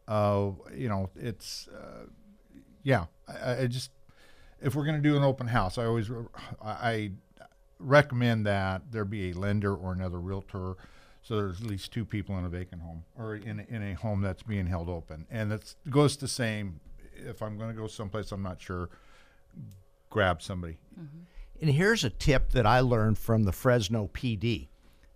Uh, 0.08 0.52
you 0.76 0.90
know, 0.90 1.10
it's 1.16 1.68
uh, 1.68 2.06
yeah. 2.84 3.06
I, 3.28 3.64
I 3.64 3.68
just 3.68 3.92
if 4.62 4.76
we're 4.76 4.86
going 4.86 5.02
to 5.02 5.08
do 5.08 5.16
an 5.16 5.24
open 5.24 5.48
house, 5.48 5.78
I 5.78 5.86
always 5.86 6.10
I, 6.62 7.12
recommend 7.82 8.46
that 8.46 8.92
there 8.92 9.06
be 9.06 9.32
a 9.32 9.34
lender 9.34 9.74
or 9.74 9.94
another 9.94 10.20
realtor, 10.20 10.76
so 11.22 11.38
there's 11.38 11.62
at 11.62 11.68
least 11.68 11.94
two 11.94 12.04
people 12.04 12.38
in 12.38 12.44
a 12.44 12.50
vacant 12.50 12.82
home 12.82 13.06
or 13.18 13.36
in 13.36 13.62
in 13.62 13.82
a 13.82 13.94
home 13.94 14.22
that's 14.22 14.44
being 14.44 14.68
held 14.68 14.90
open, 14.90 15.26
and 15.30 15.52
it 15.54 15.76
goes 15.90 16.18
the 16.18 16.28
same. 16.28 16.82
If 17.16 17.42
I'm 17.42 17.58
going 17.58 17.70
to 17.70 17.76
go 17.76 17.88
someplace 17.88 18.32
I'm 18.32 18.44
not 18.44 18.62
sure, 18.62 18.90
grab 20.10 20.42
somebody. 20.42 20.78
Mm-hmm. 21.00 21.18
And 21.62 21.70
here's 21.72 22.04
a 22.04 22.10
tip 22.10 22.52
that 22.52 22.66
I 22.66 22.80
learned 22.80 23.18
from 23.18 23.44
the 23.44 23.52
Fresno 23.52 24.10
PD. 24.14 24.68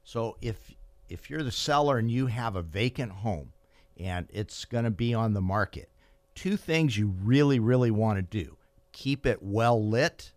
So 0.03 0.37
if 0.41 0.73
if 1.09 1.29
you're 1.29 1.43
the 1.43 1.51
seller 1.51 1.97
and 1.97 2.09
you 2.09 2.27
have 2.27 2.55
a 2.55 2.61
vacant 2.61 3.11
home 3.11 3.53
and 3.97 4.27
it's 4.31 4.65
going 4.65 4.83
to 4.83 4.91
be 4.91 5.13
on 5.13 5.33
the 5.33 5.41
market, 5.41 5.89
two 6.35 6.57
things 6.57 6.97
you 6.97 7.13
really, 7.23 7.59
really 7.59 7.91
want 7.91 8.17
to 8.17 8.21
do 8.23 8.57
keep 8.93 9.25
it 9.25 9.39
well 9.41 9.85
lit 9.85 10.31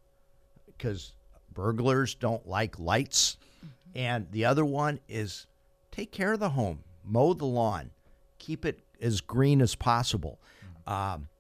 because 0.67 1.13
burglars 1.53 2.15
don't 2.15 2.49
like 2.49 2.79
lights. 2.79 3.37
Mm-hmm. 3.59 3.99
And 3.99 4.27
the 4.33 4.47
other 4.47 4.65
one 4.65 4.99
is 5.09 5.47
take 5.93 6.11
care 6.11 6.33
of 6.33 6.41
the 6.41 6.51
home, 6.51 6.83
mow 7.05 7.35
the 7.35 7.45
lawn, 7.45 7.91
keep 8.39 8.65
it 8.65 8.81
as 9.01 9.21
green 9.21 9.61
as 9.61 9.77
possible. 9.77 10.41
Mm-hmm. 10.87 10.93
Um, 10.93 11.29
a 11.29 11.36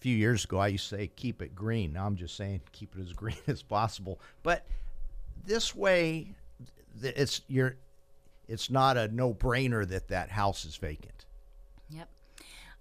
few 0.00 0.16
years 0.16 0.44
ago, 0.44 0.58
I 0.58 0.68
used 0.68 0.88
to 0.90 0.96
say 0.96 1.10
keep 1.14 1.42
it 1.42 1.54
green. 1.54 1.92
Now 1.92 2.06
I'm 2.06 2.16
just 2.16 2.36
saying 2.36 2.62
keep 2.72 2.96
it 2.96 3.02
as 3.02 3.12
green 3.12 3.36
as 3.46 3.62
possible. 3.62 4.20
But 4.42 4.66
this 5.44 5.74
way, 5.74 6.34
it's 7.02 7.42
you're, 7.48 7.76
it's 8.48 8.70
not 8.70 8.96
a 8.96 9.08
no-brainer 9.08 9.86
that 9.88 10.08
that 10.08 10.30
house 10.30 10.64
is 10.64 10.76
vacant. 10.76 11.26
Yep. 11.90 12.08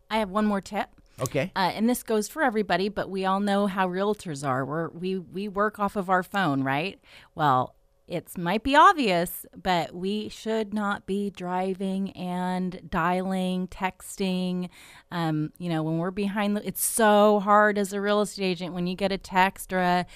I 0.10 0.17
have 0.17 0.29
one 0.29 0.45
more 0.45 0.62
tip. 0.62 0.89
Okay. 1.21 1.51
Uh, 1.55 1.71
and 1.75 1.89
this 1.89 2.01
goes 2.01 2.27
for 2.27 2.41
everybody, 2.41 2.88
but 2.88 3.10
we 3.10 3.25
all 3.25 3.41
know 3.41 3.67
how 3.67 3.88
realtors 3.88 4.47
are. 4.47 4.63
We're, 4.63 4.88
we 4.89 5.17
we 5.17 5.49
work 5.49 5.77
off 5.77 5.97
of 5.97 6.10
our 6.10 6.23
phone, 6.23 6.63
right? 6.63 6.99
Well, 7.36 7.75
it 8.10 8.36
might 8.38 8.63
be 8.63 8.76
obvious, 8.76 9.45
but 9.56 9.93
we 9.93 10.30
should 10.30 10.74
not 10.74 11.06
be 11.06 11.30
driving 11.30 12.12
and 12.12 12.82
dialing, 12.89 13.67
texting. 13.67 14.69
Um, 15.12 15.54
you 15.60 15.69
know, 15.69 15.84
when 15.84 16.00
we're 16.00 16.10
behind 16.10 16.58
the, 16.58 16.67
it's 16.67 16.84
so 16.84 17.39
hard 17.39 17.78
as 17.78 17.93
a 17.93 18.02
real 18.02 18.22
estate 18.22 18.43
agent 18.43 18.74
when 18.74 18.88
you 18.88 18.95
get 18.95 19.12
a 19.12 19.17
text 19.17 19.72
or 19.72 19.80
a, 19.80 20.08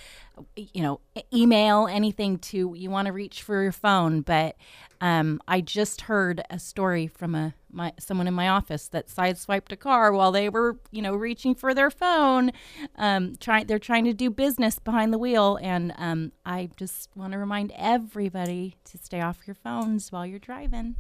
you 0.56 0.82
know, 0.82 1.00
email, 1.34 1.88
anything 1.88 2.38
to 2.38 2.74
you 2.76 2.90
want 2.90 3.08
to 3.08 3.12
reach 3.12 3.44
for 3.44 3.62
your 3.62 3.72
phone. 3.72 4.22
But 4.22 4.56
um, 5.02 5.42
I 5.48 5.62
just 5.62 6.02
heard 6.02 6.42
a 6.50 6.60
story 6.60 7.08
from 7.08 7.36
a 7.36 7.54
my 7.72 7.94
someone 8.00 8.28
in 8.28 8.34
my 8.34 8.50
office 8.50 8.88
that 8.90 9.08
sideswiped 9.08 9.72
a 9.72 9.76
car 9.76 10.12
while 10.12 10.32
they 10.32 10.50
were, 10.50 10.78
you 10.92 11.02
know, 11.02 11.14
reaching 11.16 11.56
for 11.56 11.74
their 11.74 11.90
phone. 11.90 12.52
Um, 12.96 13.36
trying 13.40 13.68
they're 13.68 13.80
trying 13.80 14.06
to 14.06 14.14
do 14.14 14.30
business 14.30 14.80
behind 14.80 15.14
the 15.14 15.18
wheel, 15.18 15.60
and 15.62 15.94
um, 15.98 16.32
I 16.46 16.70
just 16.78 17.10
want 17.16 17.34
to 17.34 17.40
remind 17.40 17.72
everybody 17.76 18.76
to 18.86 18.98
stay 18.98 19.22
off 19.22 19.40
your 19.46 19.56
phones 19.56 20.12
while 20.12 20.26
you're 20.26 20.40
driving. 20.40 20.96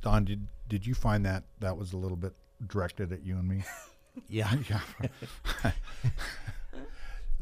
Don, 0.00 0.24
did 0.24 0.48
did 0.68 0.86
you 0.86 0.94
find 0.94 1.24
that 1.26 1.44
that 1.60 1.76
was 1.76 1.92
a 1.92 1.96
little 1.96 2.16
bit 2.16 2.34
directed 2.66 3.12
at 3.12 3.24
you 3.24 3.36
and 3.36 3.48
me? 3.48 3.64
Yeah. 4.28 4.52
yeah. 5.64 5.72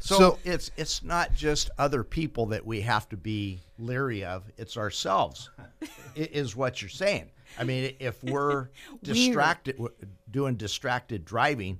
So, 0.01 0.17
So- 0.17 0.39
it's 0.43 0.71
it's 0.77 1.03
not 1.03 1.33
just 1.33 1.69
other 1.77 2.03
people 2.03 2.47
that 2.47 2.65
we 2.65 2.81
have 2.81 3.07
to 3.09 3.17
be 3.17 3.59
leery 3.77 4.23
of; 4.25 4.43
it's 4.57 4.75
ourselves. 4.77 5.49
is 6.15 6.55
what 6.55 6.81
you're 6.81 6.89
saying? 6.89 7.29
I 7.59 7.63
mean, 7.63 7.95
if 7.99 8.23
we're 8.23 8.69
distracted, 9.03 9.77
w- 9.77 9.93
doing 10.31 10.55
distracted 10.55 11.23
driving, 11.25 11.79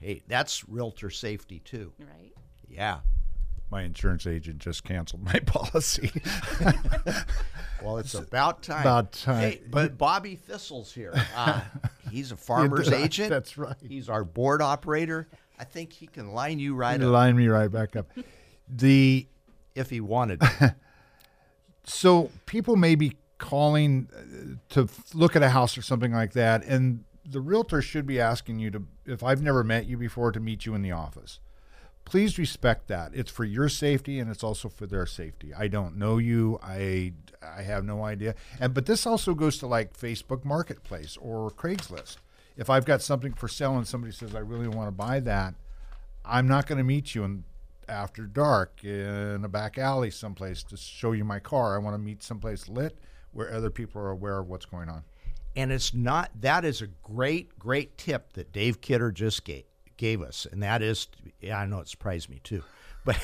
hey, 0.00 0.22
that's 0.28 0.68
realtor 0.68 1.10
safety 1.10 1.58
too. 1.60 1.92
Right. 1.98 2.32
Yeah. 2.68 3.00
My 3.68 3.82
insurance 3.82 4.28
agent 4.28 4.58
just 4.58 4.84
canceled 4.84 5.24
my 5.24 5.40
policy. 5.46 6.12
Well, 7.82 7.98
it's 7.98 8.14
about 8.14 8.62
time. 8.62 8.80
about 8.82 9.12
time. 9.12 9.40
Hey, 9.40 9.60
but 9.68 9.98
Bobby 9.98 10.36
Thistle's 10.36 10.92
here. 10.92 11.12
Uh, 11.34 11.60
he's 12.10 12.30
a 12.32 12.36
farmer's 12.36 12.90
agent. 12.92 13.28
That's 13.30 13.58
right. 13.58 13.74
He's 13.86 14.08
our 14.08 14.22
board 14.24 14.62
operator. 14.62 15.28
I 15.58 15.64
think 15.64 15.92
he 15.92 16.06
can 16.06 16.32
line 16.32 16.58
you 16.58 16.74
right 16.74 17.00
up 17.00 17.08
Line 17.08 17.36
me 17.36 17.48
right 17.48 17.70
back 17.70 17.96
up. 17.96 18.10
The 18.68 19.26
if 19.74 19.90
he 19.90 20.00
wanted. 20.00 20.42
so 21.84 22.30
people 22.46 22.76
may 22.76 22.94
be 22.94 23.16
calling 23.38 24.08
uh, 24.14 24.56
to 24.70 24.88
look 25.14 25.36
at 25.36 25.42
a 25.42 25.50
house 25.50 25.76
or 25.76 25.82
something 25.82 26.12
like 26.12 26.32
that, 26.32 26.64
and 26.64 27.04
the 27.28 27.40
realtor 27.40 27.82
should 27.82 28.06
be 28.06 28.20
asking 28.20 28.58
you 28.58 28.70
to, 28.70 28.82
if 29.04 29.22
I've 29.22 29.42
never 29.42 29.64
met 29.64 29.86
you 29.86 29.96
before, 29.96 30.32
to 30.32 30.40
meet 30.40 30.64
you 30.64 30.74
in 30.74 30.82
the 30.82 30.92
office. 30.92 31.40
Please 32.04 32.38
respect 32.38 32.86
that. 32.86 33.10
It's 33.14 33.32
for 33.32 33.44
your 33.44 33.68
safety 33.68 34.20
and 34.20 34.30
it's 34.30 34.44
also 34.44 34.68
for 34.68 34.86
their 34.86 35.06
safety. 35.06 35.52
I 35.52 35.66
don't 35.66 35.96
know 35.96 36.18
you. 36.18 36.58
I 36.62 37.14
I 37.42 37.62
have 37.62 37.84
no 37.84 38.04
idea. 38.04 38.36
And 38.60 38.72
but 38.72 38.86
this 38.86 39.06
also 39.06 39.34
goes 39.34 39.58
to 39.58 39.66
like 39.66 39.96
Facebook 39.96 40.44
Marketplace 40.44 41.16
or 41.20 41.50
Craigslist. 41.50 42.18
If 42.56 42.70
I've 42.70 42.84
got 42.84 43.02
something 43.02 43.34
for 43.34 43.48
sale 43.48 43.76
and 43.76 43.86
somebody 43.86 44.12
says 44.12 44.34
I 44.34 44.38
really 44.40 44.68
want 44.68 44.88
to 44.88 44.92
buy 44.92 45.20
that, 45.20 45.54
I'm 46.24 46.48
not 46.48 46.66
going 46.66 46.78
to 46.78 46.84
meet 46.84 47.14
you 47.14 47.24
in, 47.24 47.44
after 47.88 48.22
dark 48.22 48.82
in 48.82 49.44
a 49.44 49.48
back 49.48 49.78
alley 49.78 50.10
someplace 50.10 50.62
to 50.64 50.76
show 50.76 51.12
you 51.12 51.24
my 51.24 51.38
car. 51.38 51.74
I 51.74 51.78
want 51.78 51.94
to 51.94 51.98
meet 51.98 52.22
someplace 52.22 52.68
lit 52.68 52.98
where 53.32 53.52
other 53.52 53.70
people 53.70 54.00
are 54.00 54.10
aware 54.10 54.38
of 54.38 54.48
what's 54.48 54.64
going 54.66 54.88
on. 54.88 55.04
and 55.54 55.70
it's 55.72 55.92
not 55.94 56.30
that 56.40 56.64
is 56.64 56.82
a 56.82 56.86
great 57.02 57.58
great 57.58 57.96
tip 57.98 58.32
that 58.34 58.52
dave 58.52 58.80
kidder 58.80 59.10
just 59.10 59.44
gave, 59.44 59.64
gave 59.96 60.22
us 60.22 60.46
and 60.50 60.62
that 60.62 60.82
is 60.82 61.08
yeah 61.40 61.58
i 61.58 61.66
know 61.66 61.80
it 61.80 61.88
surprised 61.88 62.28
me 62.30 62.40
too 62.44 62.62
but 63.04 63.18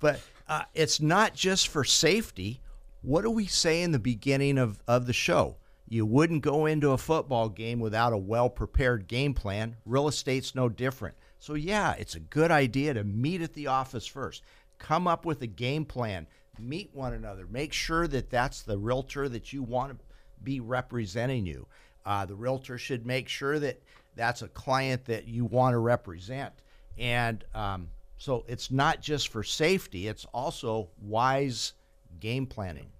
but 0.00 0.20
uh, 0.48 0.62
it's 0.74 1.00
not 1.00 1.34
just 1.34 1.68
for 1.68 1.84
safety 1.84 2.60
what 3.02 3.22
do 3.22 3.30
we 3.30 3.46
say 3.46 3.82
in 3.82 3.92
the 3.92 3.98
beginning 3.98 4.58
of, 4.58 4.82
of 4.86 5.06
the 5.06 5.12
show 5.12 5.56
you 5.88 6.04
wouldn't 6.04 6.42
go 6.42 6.66
into 6.66 6.90
a 6.90 6.98
football 6.98 7.48
game 7.48 7.80
without 7.80 8.12
a 8.12 8.18
well 8.18 8.50
prepared 8.50 9.06
game 9.06 9.34
plan 9.34 9.76
real 9.84 10.08
estate's 10.08 10.54
no 10.54 10.68
different 10.68 11.14
so 11.38 11.54
yeah 11.54 11.94
it's 11.98 12.14
a 12.14 12.20
good 12.20 12.50
idea 12.50 12.94
to 12.94 13.04
meet 13.04 13.40
at 13.42 13.54
the 13.54 13.66
office 13.66 14.06
first 14.06 14.42
come 14.78 15.06
up 15.06 15.24
with 15.24 15.42
a 15.42 15.46
game 15.46 15.84
plan 15.84 16.26
meet 16.58 16.90
one 16.92 17.12
another 17.12 17.46
make 17.50 17.72
sure 17.72 18.06
that 18.08 18.30
that's 18.30 18.62
the 18.62 18.76
realtor 18.76 19.28
that 19.28 19.52
you 19.52 19.62
want 19.62 19.90
to 19.90 20.04
be 20.42 20.60
representing 20.60 21.46
you. 21.46 21.66
Uh, 22.04 22.24
the 22.24 22.34
realtor 22.34 22.78
should 22.78 23.06
make 23.06 23.28
sure 23.28 23.58
that 23.58 23.80
that's 24.16 24.42
a 24.42 24.48
client 24.48 25.04
that 25.06 25.26
you 25.26 25.44
want 25.44 25.74
to 25.74 25.78
represent. 25.78 26.52
And 26.96 27.44
um, 27.54 27.88
so 28.16 28.44
it's 28.48 28.70
not 28.70 29.00
just 29.00 29.28
for 29.28 29.42
safety, 29.42 30.08
it's 30.08 30.24
also 30.32 30.88
wise 31.00 31.74
game 32.20 32.46
planning. 32.46 32.90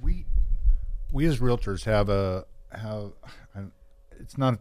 we 0.00 0.26
we 1.16 1.24
as 1.24 1.38
realtors 1.38 1.84
have 1.84 2.10
a 2.10 2.44
have 2.70 3.12
an- 3.54 3.72
it's 4.20 4.36
not 4.36 4.58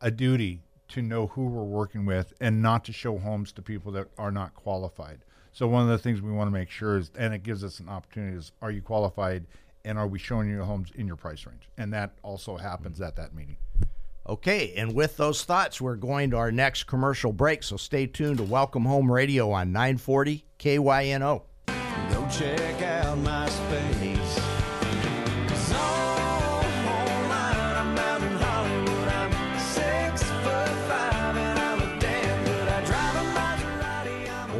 a 0.00 0.08
duty 0.08 0.62
to 0.86 1.02
know 1.02 1.26
who 1.26 1.46
we're 1.46 1.64
working 1.64 2.06
with 2.06 2.32
and 2.40 2.62
not 2.62 2.84
to 2.84 2.92
show 2.92 3.18
homes 3.18 3.50
to 3.50 3.60
people 3.60 3.90
that 3.90 4.06
are 4.18 4.30
not 4.30 4.54
qualified. 4.54 5.18
So 5.52 5.66
one 5.66 5.82
of 5.82 5.88
the 5.88 5.98
things 5.98 6.22
we 6.22 6.30
want 6.30 6.46
to 6.46 6.52
make 6.52 6.70
sure 6.70 6.96
is, 6.96 7.10
and 7.18 7.34
it 7.34 7.42
gives 7.42 7.64
us 7.64 7.80
an 7.80 7.88
opportunity, 7.88 8.36
is 8.36 8.52
are 8.62 8.70
you 8.70 8.80
qualified 8.80 9.46
and 9.84 9.98
are 9.98 10.06
we 10.06 10.20
showing 10.20 10.48
you 10.48 10.62
homes 10.62 10.92
in 10.94 11.08
your 11.08 11.16
price 11.16 11.44
range? 11.44 11.68
And 11.76 11.92
that 11.92 12.12
also 12.22 12.56
happens 12.56 13.00
at 13.00 13.16
that 13.16 13.34
meeting. 13.34 13.56
Okay, 14.28 14.74
and 14.76 14.94
with 14.94 15.16
those 15.16 15.42
thoughts, 15.42 15.80
we're 15.80 15.96
going 15.96 16.30
to 16.30 16.36
our 16.36 16.52
next 16.52 16.84
commercial 16.84 17.32
break. 17.32 17.64
So 17.64 17.76
stay 17.76 18.06
tuned 18.06 18.38
to 18.38 18.44
Welcome 18.44 18.84
Home 18.84 19.10
Radio 19.10 19.50
on 19.50 19.72
940 19.72 20.44
KYNO. 20.60 21.42
Go 21.66 22.28
check 22.30 22.82
out 22.82 23.18
my 23.18 23.48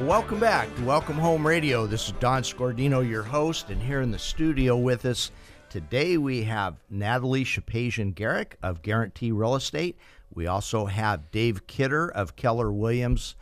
welcome 0.06 0.38
back 0.38 0.72
to 0.76 0.84
Welcome 0.84 1.16
Home 1.16 1.44
Radio. 1.44 1.84
This 1.84 2.06
is 2.06 2.12
Don 2.20 2.44
Scordino, 2.44 3.06
your 3.06 3.24
host, 3.24 3.70
and 3.70 3.82
here 3.82 4.02
in 4.02 4.12
the 4.12 4.20
studio 4.20 4.76
with 4.76 5.04
us 5.04 5.32
today 5.68 6.16
we 6.16 6.44
have 6.44 6.76
Natalie 6.88 7.44
Shapazian 7.44 8.14
Garrick 8.14 8.56
of 8.62 8.82
Guarantee 8.82 9.32
Real 9.32 9.56
Estate. 9.56 9.98
We 10.32 10.46
also 10.46 10.86
have 10.86 11.32
Dave 11.32 11.66
Kidder 11.66 12.08
of 12.08 12.36
Keller 12.36 12.70
Williams 12.70 13.34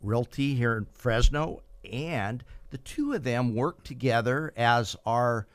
Realty 0.00 0.54
here 0.54 0.78
in 0.78 0.86
Fresno, 0.86 1.62
and 1.92 2.42
the 2.70 2.78
two 2.78 3.12
of 3.12 3.22
them 3.22 3.54
work 3.54 3.84
together 3.84 4.54
as 4.56 4.96
our 5.04 5.46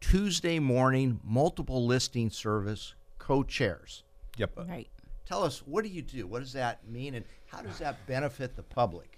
Tuesday 0.00 0.58
morning 0.58 1.20
multiple 1.24 1.84
listing 1.84 2.30
service 2.30 2.94
co-chairs. 3.18 4.02
Yep. 4.38 4.52
Right. 4.66 4.88
Tell 5.26 5.44
us, 5.44 5.58
what 5.66 5.84
do 5.84 5.90
you 5.90 6.00
do? 6.00 6.26
What 6.26 6.40
does 6.40 6.54
that 6.54 6.88
mean, 6.88 7.16
and 7.16 7.26
how 7.44 7.60
does 7.60 7.78
that 7.80 8.06
benefit 8.06 8.56
the 8.56 8.62
public? 8.62 9.15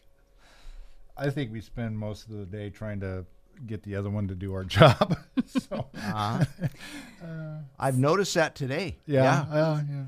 I 1.19 1.31
think 1.31 1.53
we 1.53 1.61
spend 1.61 1.99
most 1.99 2.29
of 2.29 2.33
the 2.33 2.47
day 2.47 2.71
trying 2.71 3.01
to 3.01 3.25
get 3.67 3.83
the 3.83 3.97
other 3.97 4.11
one 4.11 4.29
to 4.29 4.35
do 4.35 4.55
our 4.55 4.65
job. 4.65 5.19
so, 5.47 5.87
I've 7.79 7.99
noticed 7.99 8.35
that 8.35 8.55
today. 8.55 8.99
yeah, 9.07 9.45
yeah, 9.53 9.83
yeah. 9.91 10.05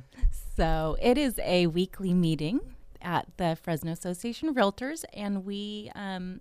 So 0.56 0.96
it 1.00 1.18
is 1.18 1.38
a 1.42 1.66
weekly 1.68 2.14
meeting 2.14 2.60
at 3.00 3.26
the 3.38 3.56
Fresno 3.60 3.92
Association 3.92 4.48
of 4.48 4.56
Realtors, 4.56 5.04
and 5.14 5.44
we, 5.44 5.90
um, 5.94 6.40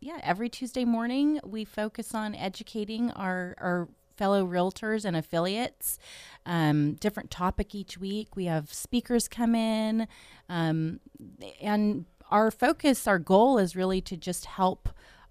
yeah, 0.00 0.18
every 0.22 0.48
Tuesday 0.48 0.84
morning 0.84 1.40
we 1.44 1.64
focus 1.64 2.14
on 2.14 2.34
educating 2.34 3.10
our 3.12 3.54
our 3.58 3.88
fellow 4.16 4.46
realtors 4.46 5.06
and 5.06 5.16
affiliates. 5.16 5.98
Um, 6.44 6.92
different 6.94 7.30
topic 7.30 7.74
each 7.74 7.96
week. 7.96 8.36
We 8.36 8.44
have 8.44 8.72
speakers 8.72 9.28
come 9.28 9.54
in, 9.54 10.06
um, 10.48 11.00
and 11.60 12.04
our 12.30 12.50
focus, 12.50 13.06
our 13.06 13.18
goal 13.18 13.58
is 13.58 13.76
really 13.76 14.00
to 14.02 14.16
just 14.16 14.46
help 14.46 14.88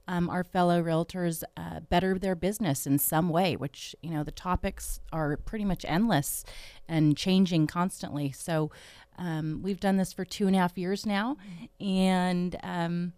um, 0.08 0.28
our 0.30 0.44
fellow 0.44 0.82
realtors 0.82 1.44
uh, 1.56 1.82
better 1.82 2.18
their 2.18 2.36
business 2.36 2.88
in 2.88 2.98
some 2.98 3.30
way, 3.30 3.56
which, 3.56 3.96
you 4.02 4.10
know, 4.10 4.24
the 4.24 4.32
topics 4.32 5.00
are 5.14 5.38
pretty 5.38 5.66
much 5.66 5.86
endless 5.88 6.44
and 6.88 7.16
changing 7.16 7.68
constantly. 7.68 8.32
So 8.32 8.72
um, 9.20 9.62
we've 9.62 9.80
done 9.80 9.98
this 9.98 10.12
for 10.12 10.26
two 10.26 10.48
and 10.48 10.56
a 10.56 10.60
half 10.60 10.78
years 10.80 11.06
now. 11.06 11.38
And, 11.80 12.58
um, 12.64 13.14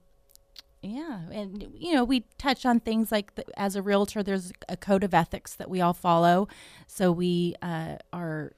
yeah, 0.82 1.22
and 1.32 1.66
you 1.78 1.94
know, 1.94 2.04
we 2.04 2.26
touch 2.38 2.66
on 2.66 2.82
things 2.82 3.10
like 3.10 3.36
the, 3.36 3.46
as 3.58 3.78
a 3.78 3.82
realtor, 3.82 4.22
there's 4.22 4.52
a 4.68 4.76
code 4.76 5.06
of 5.06 5.14
ethics 5.14 5.56
that 5.56 5.70
we 5.70 5.80
all 5.80 5.94
follow. 5.94 6.50
So 6.88 7.12
we 7.12 7.56
uh, 7.62 7.98
are 8.12 8.52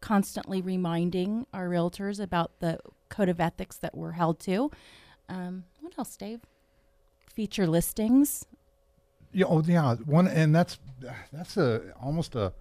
constantly 0.00 0.62
reminding 0.62 1.46
our 1.52 1.68
realtors 1.68 2.18
about 2.18 2.60
the 2.60 2.78
code 3.14 3.28
of 3.28 3.40
ethics 3.40 3.76
that 3.76 3.96
we're 3.96 4.12
held 4.12 4.40
to. 4.40 4.70
Um, 5.28 5.64
what 5.80 5.92
else, 5.98 6.16
Dave? 6.16 6.40
Feature 7.26 7.66
listings. 7.66 8.46
Yeah, 9.32 9.46
oh 9.48 9.62
yeah, 9.62 9.96
one 9.96 10.28
and 10.28 10.54
that's 10.54 10.78
that's 11.32 11.56
a 11.56 11.92
almost 12.00 12.34
a 12.34 12.52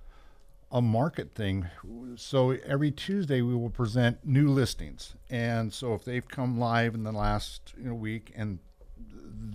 a 0.71 0.81
market 0.81 1.35
thing. 1.35 1.67
So 2.15 2.51
every 2.65 2.89
Tuesday 2.91 3.41
we 3.41 3.55
will 3.55 3.69
present 3.69 4.25
new 4.25 4.47
listings, 4.47 5.15
and 5.29 5.71
so 5.71 5.93
if 5.93 6.03
they've 6.03 6.27
come 6.27 6.59
live 6.59 6.95
in 6.95 7.03
the 7.03 7.11
last 7.11 7.73
you 7.77 7.89
know, 7.89 7.93
week, 7.93 8.33
and 8.35 8.57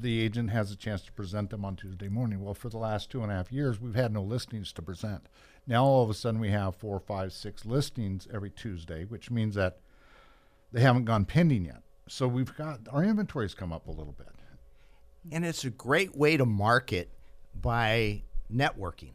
the 0.00 0.20
agent 0.20 0.50
has 0.50 0.70
a 0.70 0.76
chance 0.76 1.02
to 1.02 1.12
present 1.12 1.50
them 1.50 1.64
on 1.64 1.74
Tuesday 1.74 2.08
morning. 2.08 2.44
Well, 2.44 2.54
for 2.54 2.68
the 2.68 2.78
last 2.78 3.10
two 3.10 3.22
and 3.22 3.32
a 3.32 3.34
half 3.34 3.50
years, 3.50 3.80
we've 3.80 3.96
had 3.96 4.12
no 4.12 4.22
listings 4.22 4.72
to 4.74 4.82
present. 4.82 5.28
Now 5.66 5.84
all 5.84 6.04
of 6.04 6.10
a 6.10 6.14
sudden 6.14 6.40
we 6.40 6.50
have 6.50 6.76
four, 6.76 7.00
five, 7.00 7.32
six 7.32 7.66
listings 7.66 8.28
every 8.32 8.50
Tuesday, 8.50 9.04
which 9.04 9.30
means 9.30 9.56
that 9.56 9.78
they 10.72 10.80
haven't 10.80 11.04
gone 11.04 11.24
pending 11.24 11.64
yet. 11.66 11.82
So 12.08 12.26
we've 12.26 12.54
got 12.56 12.80
our 12.90 13.04
inventory's 13.04 13.54
come 13.54 13.72
up 13.72 13.86
a 13.86 13.90
little 13.90 14.14
bit. 14.16 14.28
and 15.30 15.44
it's 15.44 15.64
a 15.64 15.70
great 15.70 16.16
way 16.16 16.36
to 16.36 16.46
market 16.46 17.10
by 17.54 18.22
networking. 18.52 19.12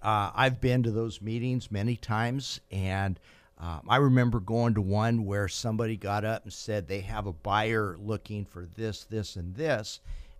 Uh, 0.00 0.30
I've 0.34 0.60
been 0.60 0.84
to 0.84 0.90
those 0.92 1.20
meetings 1.20 1.70
many 1.72 1.96
times, 1.96 2.60
and 2.70 3.18
um, 3.58 3.80
I 3.88 3.96
remember 3.96 4.38
going 4.38 4.74
to 4.74 4.80
one 4.80 5.24
where 5.24 5.48
somebody 5.48 5.96
got 5.96 6.24
up 6.24 6.44
and 6.44 6.52
said 6.52 6.86
they 6.86 7.00
have 7.00 7.26
a 7.26 7.32
buyer 7.32 7.96
looking 7.98 8.44
for 8.44 8.68
this, 8.76 9.02
this, 9.04 9.34
and 9.34 9.56
this. 9.56 9.98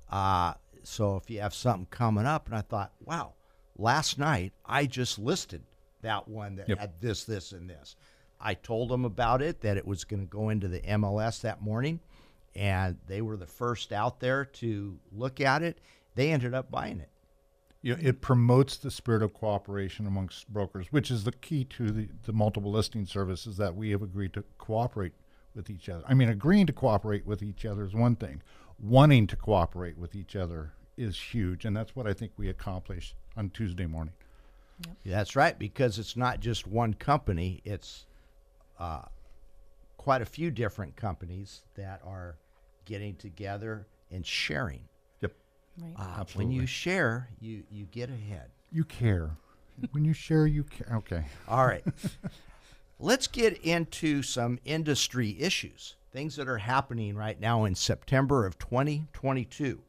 Uh, 0.08 0.54
so 0.84 1.16
if 1.16 1.28
you 1.28 1.40
have 1.40 1.54
something 1.54 1.86
coming 1.90 2.26
up, 2.26 2.46
and 2.46 2.54
I 2.54 2.60
thought, 2.60 2.92
wow, 3.04 3.32
last 3.76 4.18
night 4.18 4.52
I 4.64 4.86
just 4.86 5.18
listed 5.18 5.62
that 6.02 6.28
one 6.28 6.54
that 6.56 6.68
Yep. 6.68 6.78
had 6.78 7.00
this, 7.00 7.24
this, 7.24 7.50
and 7.50 7.68
this. 7.68 7.96
I 8.40 8.54
told 8.54 8.90
them 8.90 9.04
about 9.04 9.42
it 9.42 9.60
that 9.62 9.76
it 9.76 9.86
was 9.86 10.04
going 10.04 10.20
to 10.20 10.26
go 10.26 10.48
into 10.48 10.68
the 10.68 10.80
MLS 10.80 11.40
that 11.42 11.60
morning, 11.62 12.00
and 12.54 12.98
they 13.06 13.20
were 13.20 13.36
the 13.36 13.46
first 13.46 13.92
out 13.92 14.20
there 14.20 14.44
to 14.44 14.98
look 15.12 15.40
at 15.40 15.62
it. 15.62 15.80
They 16.14 16.30
ended 16.30 16.54
up 16.54 16.70
buying 16.70 17.00
it. 17.00 17.10
you 17.82 17.94
know, 17.94 18.00
it 18.02 18.20
promotes 18.20 18.76
the 18.76 18.90
spirit 18.90 19.22
of 19.22 19.32
cooperation 19.34 20.06
amongst 20.06 20.52
brokers, 20.52 20.88
which 20.90 21.10
is 21.10 21.24
the 21.24 21.32
key 21.32 21.64
to 21.64 21.90
the, 21.90 22.08
the 22.24 22.32
multiple 22.32 22.70
listing 22.72 23.06
services 23.06 23.56
that 23.56 23.74
we 23.76 23.90
have 23.90 24.02
agreed 24.02 24.32
to 24.34 24.44
cooperate 24.58 25.12
with 25.54 25.70
each 25.70 25.88
other. 25.88 26.04
I 26.06 26.14
mean, 26.14 26.28
agreeing 26.28 26.66
to 26.66 26.72
cooperate 26.72 27.26
with 27.26 27.42
each 27.42 27.64
other 27.64 27.84
is 27.84 27.94
one 27.94 28.16
thing. 28.16 28.42
Wanting 28.80 29.26
to 29.28 29.36
cooperate 29.36 29.98
with 29.98 30.14
each 30.14 30.36
other 30.36 30.72
is 30.96 31.18
huge, 31.18 31.64
and 31.64 31.76
that's 31.76 31.94
what 31.96 32.06
I 32.06 32.12
think 32.12 32.32
we 32.36 32.48
accomplished 32.48 33.14
on 33.36 33.50
Tuesday 33.50 33.86
morning. 33.86 34.14
That's 35.04 35.34
right, 35.34 35.58
because 35.58 35.98
it's 35.98 36.16
not 36.16 36.40
just 36.40 36.66
one 36.66 36.94
company; 36.94 37.60
it's 37.64 38.06
uh, 38.78 39.02
quite 39.96 40.22
a 40.22 40.26
few 40.26 40.50
different 40.50 40.96
companies 40.96 41.62
that 41.74 42.00
are 42.04 42.36
getting 42.84 43.14
together 43.16 43.86
and 44.10 44.26
sharing. 44.26 44.80
Yep. 45.20 45.32
Right. 45.80 45.94
Uh, 45.96 46.24
when 46.34 46.50
you 46.50 46.66
share, 46.66 47.28
you 47.40 47.64
you 47.70 47.84
get 47.86 48.08
ahead. 48.10 48.50
You 48.72 48.84
care. 48.84 49.36
when 49.92 50.04
you 50.04 50.12
share, 50.12 50.46
you 50.46 50.64
care. 50.64 50.96
Okay. 50.96 51.24
All 51.46 51.66
right. 51.66 51.84
Let's 53.00 53.28
get 53.28 53.62
into 53.62 54.22
some 54.22 54.58
industry 54.64 55.36
issues, 55.38 55.94
things 56.12 56.34
that 56.36 56.48
are 56.48 56.58
happening 56.58 57.14
right 57.14 57.38
now 57.38 57.64
in 57.64 57.76
September 57.76 58.44
of 58.44 58.58
2022. 58.58 59.80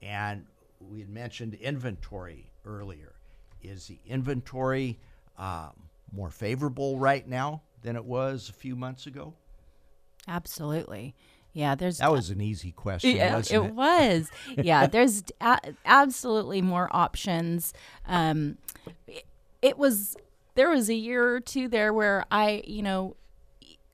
And 0.00 0.46
we 0.80 1.00
had 1.00 1.08
mentioned 1.08 1.54
inventory 1.54 2.52
earlier. 2.64 3.14
Is 3.62 3.86
the 3.86 3.98
inventory 4.06 4.98
um, 5.38 5.70
more 6.12 6.30
favorable 6.30 6.98
right 6.98 7.26
now 7.26 7.62
than 7.82 7.96
it 7.96 8.04
was 8.04 8.48
a 8.48 8.52
few 8.52 8.76
months 8.76 9.06
ago? 9.06 9.34
Absolutely. 10.28 11.14
Yeah, 11.52 11.74
there's 11.74 11.98
That 11.98 12.12
was 12.12 12.30
an 12.30 12.40
easy 12.40 12.72
question, 12.72 13.16
Yeah, 13.16 13.34
wasn't 13.36 13.64
it 13.64 13.68
it? 13.68 13.74
was. 13.74 14.30
Yeah, 14.64 14.86
there's 14.86 15.22
a- 15.40 15.74
absolutely 15.84 16.62
more 16.62 16.88
options. 16.92 17.74
Um, 18.06 18.56
it, 19.06 19.24
it 19.60 19.76
was 19.78 20.16
there 20.54 20.70
was 20.70 20.88
a 20.88 20.94
year 20.94 21.34
or 21.34 21.40
two 21.40 21.68
there 21.68 21.92
where 21.92 22.24
I, 22.30 22.62
you 22.66 22.82
know, 22.82 23.16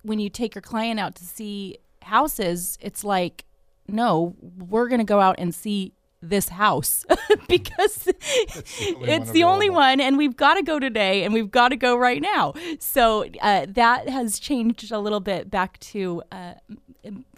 when 0.03 0.19
you 0.21 0.29
take 0.31 0.55
your 0.55 0.63
client 0.63 1.01
out 1.01 1.15
to 1.17 1.25
see 1.25 1.79
houses, 2.03 2.79
it's 2.81 3.03
like, 3.05 3.45
no, 3.89 4.35
we're 4.69 4.89
going 4.89 5.01
to 5.01 5.05
go 5.05 5.21
out 5.21 5.37
and 5.39 5.55
see 5.55 5.93
this 6.21 6.49
house 6.49 7.05
because 7.49 8.07
it's 8.09 9.31
the 9.31 9.45
only 9.45 9.71
one 9.71 10.01
and 10.01 10.17
we've 10.17 10.37
got 10.37 10.55
to 10.55 10.63
go 10.63 10.79
today 10.79 11.23
and 11.25 11.33
we've 11.33 11.51
got 11.51 11.69
to 11.69 11.77
go 11.77 11.97
right 11.97 12.21
now. 12.21 12.55
So 12.81 13.27
uh, 13.41 13.67
that 13.69 14.09
has 14.09 14.39
changed 14.39 14.91
a 14.91 14.99
little 14.99 15.21
bit 15.21 15.51
back 15.51 15.79
to 15.81 16.23
uh, 16.33 16.55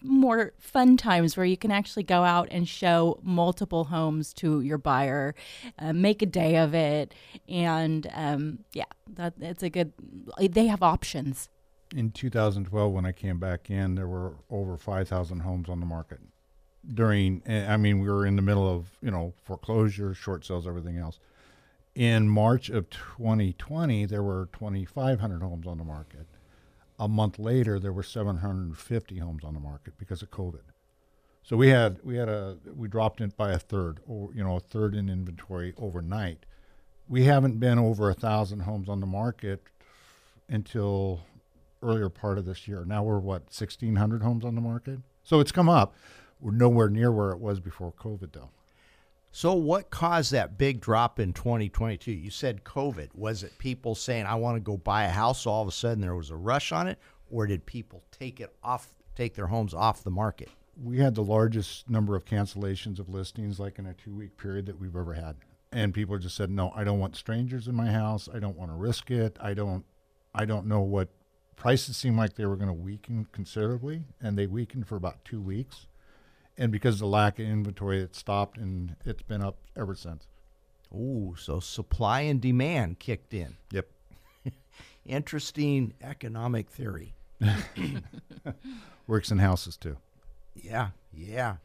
more 0.02 0.52
fun 0.58 0.96
times 0.96 1.36
where 1.36 1.46
you 1.46 1.56
can 1.56 1.70
actually 1.70 2.04
go 2.04 2.24
out 2.24 2.48
and 2.50 2.66
show 2.66 3.20
multiple 3.22 3.84
homes 3.84 4.32
to 4.34 4.60
your 4.60 4.78
buyer 4.78 5.34
uh, 5.78 5.92
make 5.92 6.22
a 6.22 6.26
day 6.26 6.56
of 6.56 6.74
it. 6.74 7.14
And 7.48 8.08
um, 8.14 8.60
yeah 8.72 8.84
that 9.16 9.34
it's 9.40 9.62
a 9.62 9.70
good 9.70 9.92
they 10.38 10.66
have 10.66 10.82
options. 10.82 11.48
In 11.94 12.12
2012, 12.12 12.92
when 12.92 13.04
I 13.04 13.12
came 13.12 13.38
back 13.38 13.68
in, 13.68 13.96
there 13.96 14.06
were 14.06 14.36
over 14.48 14.76
5,000 14.76 15.40
homes 15.40 15.68
on 15.68 15.80
the 15.80 15.86
market. 15.86 16.20
During, 16.86 17.42
eh, 17.46 17.66
I 17.66 17.76
mean, 17.76 18.00
we 18.00 18.08
were 18.08 18.26
in 18.26 18.36
the 18.36 18.42
middle 18.42 18.68
of, 18.68 18.86
you 19.02 19.10
know, 19.10 19.34
foreclosure, 19.44 20.14
short 20.14 20.44
sales, 20.44 20.66
everything 20.66 20.96
else. 20.98 21.18
In 21.94 22.28
March 22.28 22.70
of 22.70 22.88
2020, 22.90 24.06
there 24.06 24.22
were 24.22 24.48
2,500 24.52 25.42
homes 25.42 25.66
on 25.66 25.78
the 25.78 25.84
market. 25.84 26.26
A 26.98 27.08
month 27.08 27.38
later, 27.38 27.78
there 27.78 27.92
were 27.92 28.02
750 28.02 29.18
homes 29.18 29.44
on 29.44 29.54
the 29.54 29.60
market 29.60 29.94
because 29.98 30.22
of 30.22 30.30
COVID. 30.30 30.62
So 31.42 31.56
we 31.56 31.68
had 31.68 31.98
we 32.04 32.16
had 32.16 32.28
a 32.28 32.58
we 32.76 32.86
dropped 32.86 33.20
it 33.20 33.36
by 33.36 33.52
a 33.52 33.58
third, 33.58 34.00
or 34.06 34.30
you 34.34 34.44
know, 34.44 34.56
a 34.56 34.60
third 34.60 34.94
in 34.94 35.08
inventory 35.08 35.74
overnight. 35.78 36.44
We 37.08 37.24
haven't 37.24 37.58
been 37.58 37.78
over 37.78 38.08
a 38.08 38.14
thousand 38.14 38.60
homes 38.60 38.88
on 38.88 39.00
the 39.00 39.06
market 39.06 39.62
until 40.48 41.20
earlier 41.82 42.08
part 42.08 42.38
of 42.38 42.44
this 42.44 42.68
year. 42.68 42.84
Now 42.84 43.02
we're 43.02 43.18
what 43.18 43.42
1,600 43.44 44.22
homes 44.22 44.44
on 44.44 44.54
the 44.54 44.60
market. 44.60 45.00
So 45.24 45.40
it's 45.40 45.52
come 45.52 45.68
up. 45.68 45.94
We're 46.40 46.52
nowhere 46.52 46.88
near 46.88 47.12
where 47.12 47.30
it 47.30 47.38
was 47.38 47.60
before 47.60 47.92
COVID, 47.92 48.32
though. 48.32 48.50
So, 49.32 49.54
what 49.54 49.90
caused 49.90 50.32
that 50.32 50.58
big 50.58 50.80
drop 50.80 51.20
in 51.20 51.32
2022? 51.32 52.10
You 52.10 52.30
said 52.30 52.64
COVID. 52.64 53.14
Was 53.14 53.44
it 53.44 53.56
people 53.58 53.94
saying, 53.94 54.26
I 54.26 54.34
want 54.34 54.56
to 54.56 54.60
go 54.60 54.76
buy 54.76 55.04
a 55.04 55.10
house? 55.10 55.46
All 55.46 55.62
of 55.62 55.68
a 55.68 55.72
sudden 55.72 56.00
there 56.00 56.16
was 56.16 56.30
a 56.30 56.36
rush 56.36 56.72
on 56.72 56.88
it? 56.88 56.98
Or 57.30 57.46
did 57.46 57.64
people 57.64 58.02
take 58.10 58.40
it 58.40 58.52
off, 58.64 58.92
take 59.14 59.34
their 59.34 59.46
homes 59.46 59.72
off 59.72 60.02
the 60.02 60.10
market? 60.10 60.48
We 60.82 60.98
had 60.98 61.14
the 61.14 61.22
largest 61.22 61.88
number 61.88 62.16
of 62.16 62.24
cancellations 62.24 62.98
of 62.98 63.08
listings, 63.08 63.60
like 63.60 63.78
in 63.78 63.86
a 63.86 63.94
two-week 63.94 64.36
period, 64.36 64.66
that 64.66 64.80
we've 64.80 64.96
ever 64.96 65.14
had. 65.14 65.36
And 65.70 65.94
people 65.94 66.18
just 66.18 66.34
said, 66.34 66.50
"No, 66.50 66.72
I 66.74 66.82
don't 66.82 66.98
want 66.98 67.14
strangers 67.14 67.68
in 67.68 67.76
my 67.76 67.92
house. 67.92 68.28
I 68.32 68.40
don't 68.40 68.56
want 68.56 68.72
to 68.72 68.76
risk 68.76 69.12
it. 69.12 69.36
I 69.40 69.54
don't, 69.54 69.84
I 70.34 70.44
don't 70.44 70.66
know 70.66 70.80
what." 70.80 71.08
Prices 71.54 71.96
seemed 71.96 72.16
like 72.16 72.34
they 72.34 72.46
were 72.46 72.56
going 72.56 72.68
to 72.68 72.72
weaken 72.72 73.26
considerably, 73.30 74.04
and 74.20 74.36
they 74.36 74.46
weakened 74.46 74.88
for 74.88 74.96
about 74.96 75.24
two 75.24 75.42
weeks. 75.42 75.86
And 76.60 76.70
because 76.70 76.96
of 76.96 77.00
the 77.00 77.06
lack 77.06 77.38
of 77.38 77.46
inventory, 77.46 78.02
it 78.02 78.14
stopped, 78.14 78.58
and 78.58 78.94
it's 79.06 79.22
been 79.22 79.42
up 79.42 79.56
ever 79.74 79.94
since. 79.94 80.28
Ooh, 80.94 81.34
so 81.38 81.58
supply 81.58 82.20
and 82.20 82.38
demand 82.38 82.98
kicked 82.98 83.32
in. 83.32 83.56
Yep. 83.70 83.88
Interesting 85.06 85.94
economic 86.02 86.68
theory. 86.68 87.14
Works 89.06 89.30
in 89.30 89.38
houses 89.38 89.78
too. 89.78 89.96
Yeah, 90.54 90.90
yeah. 91.14 91.56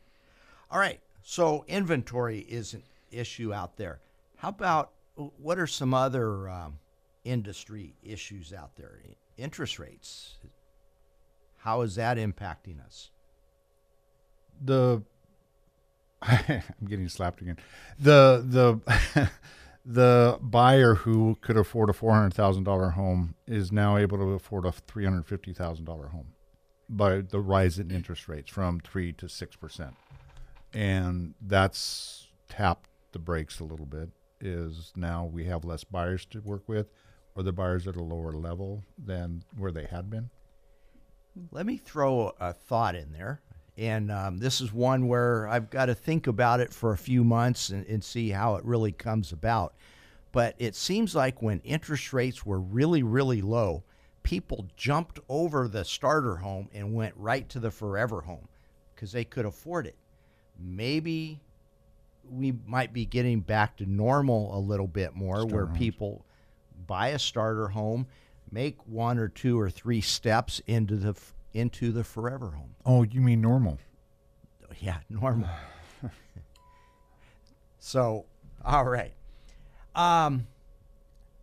All 0.72 0.80
right. 0.80 1.02
So 1.24 1.66
inventory 1.68 2.40
is 2.40 2.74
an 2.74 2.84
issue 3.12 3.54
out 3.54 3.76
there. 3.76 4.00
How 4.38 4.48
about 4.50 4.92
what 5.16 5.60
are 5.60 5.68
some 5.68 5.94
other 5.94 6.48
um, 6.48 6.80
industry 7.26 7.96
issues 8.02 8.54
out 8.54 8.78
there? 8.78 9.02
Interest 9.36 9.78
rates. 9.78 10.38
How 11.58 11.82
is 11.82 11.96
that 11.96 12.16
impacting 12.16 12.80
us? 12.82 13.10
The 14.64 15.04
I'm 16.22 16.62
getting 16.88 17.08
slapped 17.10 17.42
again. 17.42 17.58
The 18.00 18.44
the 18.46 19.30
the 19.86 20.40
buyer 20.42 20.96
who 20.96 21.38
could 21.42 21.58
afford 21.58 21.90
a 21.90 21.94
four 21.94 22.14
hundred 22.14 22.34
thousand 22.34 22.64
dollar 22.64 22.92
home 22.92 23.36
is 23.48 23.72
now 23.72 23.98
able 23.98 24.18
to 24.18 24.24
afford 24.34 24.66
a 24.66 24.72
three 24.72 25.04
hundred 25.04 25.26
fifty 25.28 25.54
thousand 25.54 25.86
dollar 25.86 26.08
home 26.08 26.34
by 26.90 27.22
the 27.22 27.40
rise 27.40 27.80
in 27.80 27.92
interest 27.92 28.28
rates 28.28 28.52
from 28.52 28.80
three 28.80 29.12
to 29.14 29.28
six 29.30 29.56
percent. 29.56 29.96
and 30.74 31.34
that's 31.42 32.28
tapped 32.50 32.90
the 33.12 33.20
brakes 33.20 33.60
a 33.60 33.64
little 33.64 33.86
bit. 33.86 34.10
Is 34.42 34.92
now 34.96 35.26
we 35.26 35.46
have 35.46 35.64
less 35.66 35.84
buyers 35.84 36.26
to 36.28 36.42
work 36.42 36.64
with, 36.68 36.88
or 37.36 37.44
the 37.44 37.54
buyers 37.54 37.88
at 37.88 37.96
a 37.96 38.04
lower 38.04 38.34
level 38.34 38.84
than 38.98 39.44
where 39.58 39.72
they 39.72 39.86
had 39.86 40.10
been. 40.10 40.30
Let 41.52 41.66
me 41.66 41.78
throw 41.78 42.34
a 42.40 42.54
thought 42.54 42.96
in 42.96 43.12
there. 43.14 43.42
And 43.78 44.12
um, 44.12 44.38
this 44.38 44.62
is 44.62 44.72
one 44.72 45.08
where 45.08 45.48
I've 45.48 45.70
got 45.70 45.88
to 45.88 45.96
think 45.96 46.28
about 46.28 46.60
it 46.62 46.74
for 46.74 46.94
a 46.94 46.98
few 46.98 47.24
months 47.24 47.70
and, 47.70 47.86
and 47.88 48.04
see 48.04 48.30
how 48.30 48.56
it 48.56 48.64
really 48.64 48.92
comes 48.92 49.32
about. 49.32 49.74
But 50.32 50.56
it 50.58 50.76
seems 50.76 51.16
like 51.16 51.42
when 51.42 51.60
interest 51.62 52.14
rates 52.14 52.46
were 52.46 52.60
really, 52.60 53.04
really 53.04 53.42
low, 53.42 53.84
people 54.24 54.68
jumped 54.76 55.20
over 55.30 55.68
the 55.68 55.86
starter 55.86 56.38
home 56.38 56.70
and 56.74 56.94
went 56.94 57.14
right 57.18 57.48
to 57.50 57.60
the 57.60 57.72
forever 57.72 58.22
home 58.22 58.48
because 58.94 59.12
they 59.12 59.24
could 59.24 59.46
afford 59.46 59.88
it. 59.88 59.96
Maybe 60.58 61.42
we 62.30 62.54
might 62.66 62.94
be 62.94 63.06
getting 63.06 63.42
back 63.42 63.78
to 63.78 63.86
normal 63.86 64.58
a 64.58 64.60
little 64.60 64.88
bit 64.88 65.16
more 65.16 65.46
where 65.46 65.66
homes. 65.66 65.78
people 65.78 66.26
buy 66.88 67.10
a 67.10 67.20
starter 67.20 67.68
home, 67.68 68.08
make 68.52 68.78
one 68.88 69.18
or 69.18 69.28
two 69.28 69.60
or 69.60 69.70
three 69.70 70.02
steps 70.02 70.62
into 70.66 70.96
the 70.96 71.16
into 71.56 71.92
the 71.92 72.04
forever 72.04 72.52
home. 72.52 72.76
Oh, 72.86 73.04
you 73.04 73.22
mean 73.22 73.42
normal? 73.42 73.80
Yeah, 74.80 74.98
normal. 75.10 75.50
so, 77.80 78.26
all 78.64 78.86
right. 78.86 79.14
Um, 79.96 80.48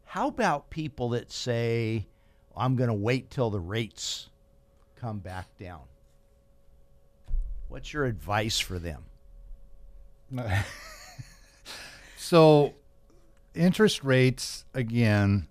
how 0.04 0.28
about 0.28 0.68
people 0.68 1.10
that 1.10 1.32
say, 1.32 2.06
"I'm 2.56 2.76
going 2.76 2.88
to 2.88 2.94
wait 2.94 3.30
till 3.30 3.50
the 3.50 3.60
rates 3.60 4.28
come 4.96 5.18
back 5.20 5.46
down"? 5.58 5.82
What's 7.68 7.92
your 7.92 8.04
advice 8.04 8.58
for 8.60 8.78
them? 8.78 9.04
So, 12.32 12.72
interest 13.52 14.04
rates 14.04 14.64
again. 14.72 15.48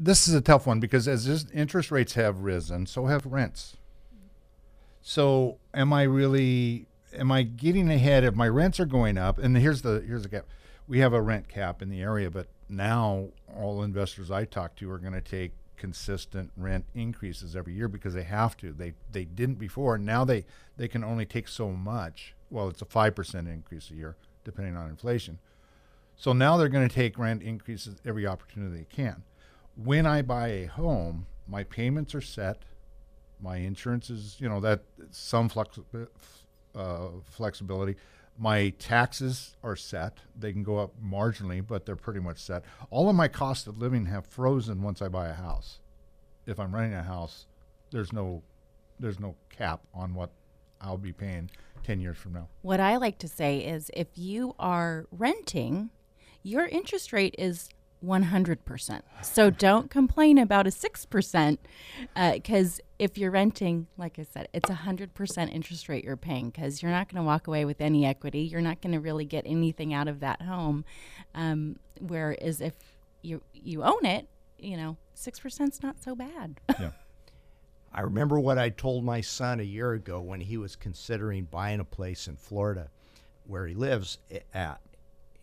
This 0.00 0.28
is 0.28 0.34
a 0.34 0.40
tough 0.40 0.64
one 0.64 0.78
because 0.78 1.08
as 1.08 1.46
interest 1.52 1.90
rates 1.90 2.14
have 2.14 2.40
risen, 2.40 2.86
so 2.86 3.06
have 3.06 3.26
rents. 3.26 3.76
So, 5.02 5.58
am 5.74 5.92
I 5.92 6.04
really? 6.04 6.86
Am 7.16 7.32
I 7.32 7.42
getting 7.42 7.90
ahead 7.90 8.22
if 8.22 8.34
my 8.34 8.48
rents 8.48 8.78
are 8.78 8.86
going 8.86 9.18
up? 9.18 9.38
And 9.38 9.56
here's 9.56 9.82
the 9.82 10.04
here's 10.06 10.22
the 10.22 10.28
gap. 10.28 10.46
We 10.86 11.00
have 11.00 11.12
a 11.12 11.20
rent 11.20 11.48
cap 11.48 11.82
in 11.82 11.88
the 11.88 12.00
area, 12.00 12.30
but 12.30 12.46
now 12.68 13.28
all 13.56 13.82
investors 13.82 14.30
I 14.30 14.44
talk 14.44 14.76
to 14.76 14.90
are 14.90 14.98
going 14.98 15.14
to 15.14 15.20
take 15.20 15.52
consistent 15.76 16.50
rent 16.56 16.84
increases 16.94 17.56
every 17.56 17.72
year 17.72 17.88
because 17.88 18.14
they 18.14 18.22
have 18.22 18.56
to. 18.58 18.72
They 18.72 18.92
they 19.10 19.24
didn't 19.24 19.58
before. 19.58 19.98
Now 19.98 20.24
they 20.24 20.44
they 20.76 20.86
can 20.86 21.02
only 21.02 21.26
take 21.26 21.48
so 21.48 21.70
much. 21.70 22.34
Well, 22.50 22.68
it's 22.68 22.82
a 22.82 22.86
five 22.86 23.16
percent 23.16 23.48
increase 23.48 23.90
a 23.90 23.94
year, 23.94 24.16
depending 24.44 24.76
on 24.76 24.88
inflation. 24.88 25.38
So 26.16 26.32
now 26.32 26.56
they're 26.56 26.68
going 26.68 26.88
to 26.88 26.94
take 26.94 27.18
rent 27.18 27.42
increases 27.42 27.96
every 28.04 28.26
opportunity 28.26 28.78
they 28.78 28.84
can. 28.84 29.22
When 29.82 30.06
I 30.06 30.22
buy 30.22 30.48
a 30.48 30.66
home, 30.66 31.26
my 31.46 31.62
payments 31.62 32.14
are 32.14 32.20
set. 32.20 32.64
My 33.40 33.58
insurance 33.58 34.10
is, 34.10 34.36
you 34.40 34.48
know, 34.48 34.58
that 34.60 34.82
some 35.12 35.48
uh, 36.74 37.06
flexibility. 37.24 37.96
My 38.36 38.70
taxes 38.80 39.56
are 39.62 39.76
set. 39.76 40.18
They 40.36 40.52
can 40.52 40.64
go 40.64 40.78
up 40.78 40.94
marginally, 41.02 41.64
but 41.64 41.86
they're 41.86 41.96
pretty 41.96 42.20
much 42.20 42.38
set. 42.38 42.64
All 42.90 43.08
of 43.08 43.14
my 43.14 43.28
costs 43.28 43.68
of 43.68 43.78
living 43.78 44.06
have 44.06 44.26
frozen 44.26 44.82
once 44.82 45.00
I 45.00 45.08
buy 45.08 45.28
a 45.28 45.34
house. 45.34 45.78
If 46.46 46.58
I'm 46.58 46.74
renting 46.74 46.94
a 46.94 47.02
house, 47.02 47.46
there's 47.90 48.12
no 48.12 48.42
there's 48.98 49.20
no 49.20 49.36
cap 49.48 49.80
on 49.94 50.12
what 50.14 50.30
I'll 50.80 50.98
be 50.98 51.12
paying 51.12 51.50
10 51.84 52.00
years 52.00 52.16
from 52.16 52.32
now. 52.32 52.48
What 52.62 52.80
I 52.80 52.96
like 52.96 53.18
to 53.18 53.28
say 53.28 53.58
is 53.58 53.90
if 53.94 54.08
you 54.16 54.56
are 54.58 55.06
renting, 55.12 55.90
your 56.42 56.66
interest 56.66 57.12
rate 57.12 57.36
is 57.38 57.68
100%. 58.04 59.02
So 59.22 59.50
don't 59.50 59.90
complain 59.90 60.38
about 60.38 60.66
a 60.66 60.70
6% 60.70 61.58
because 62.32 62.80
if 62.98 63.18
you're 63.18 63.30
renting, 63.30 63.86
like 63.96 64.18
I 64.18 64.22
said, 64.22 64.48
it's 64.52 64.70
a 64.70 64.74
100% 64.74 65.52
interest 65.52 65.88
rate 65.88 66.04
you're 66.04 66.16
paying 66.16 66.50
because 66.50 66.82
you're 66.82 66.90
not 66.90 67.08
going 67.08 67.22
to 67.22 67.26
walk 67.26 67.46
away 67.46 67.64
with 67.64 67.80
any 67.80 68.06
equity. 68.06 68.40
You're 68.40 68.60
not 68.60 68.80
going 68.80 68.92
to 68.92 69.00
really 69.00 69.24
get 69.24 69.44
anything 69.46 69.92
out 69.92 70.08
of 70.08 70.20
that 70.20 70.42
home. 70.42 70.84
Um, 71.34 71.78
whereas 72.00 72.60
if 72.60 72.74
you, 73.22 73.42
you 73.52 73.82
own 73.82 74.04
it, 74.04 74.28
you 74.58 74.76
know, 74.76 74.96
6% 75.16 75.72
is 75.72 75.82
not 75.82 76.02
so 76.02 76.14
bad. 76.14 76.60
Yeah. 76.80 76.90
I 77.90 78.02
remember 78.02 78.38
what 78.38 78.58
I 78.58 78.68
told 78.68 79.02
my 79.02 79.22
son 79.22 79.60
a 79.60 79.64
year 79.64 79.94
ago 79.94 80.20
when 80.20 80.42
he 80.42 80.58
was 80.58 80.76
considering 80.76 81.44
buying 81.44 81.80
a 81.80 81.84
place 81.84 82.28
in 82.28 82.36
Florida 82.36 82.90
where 83.46 83.66
he 83.66 83.74
lives 83.74 84.18
at. 84.52 84.80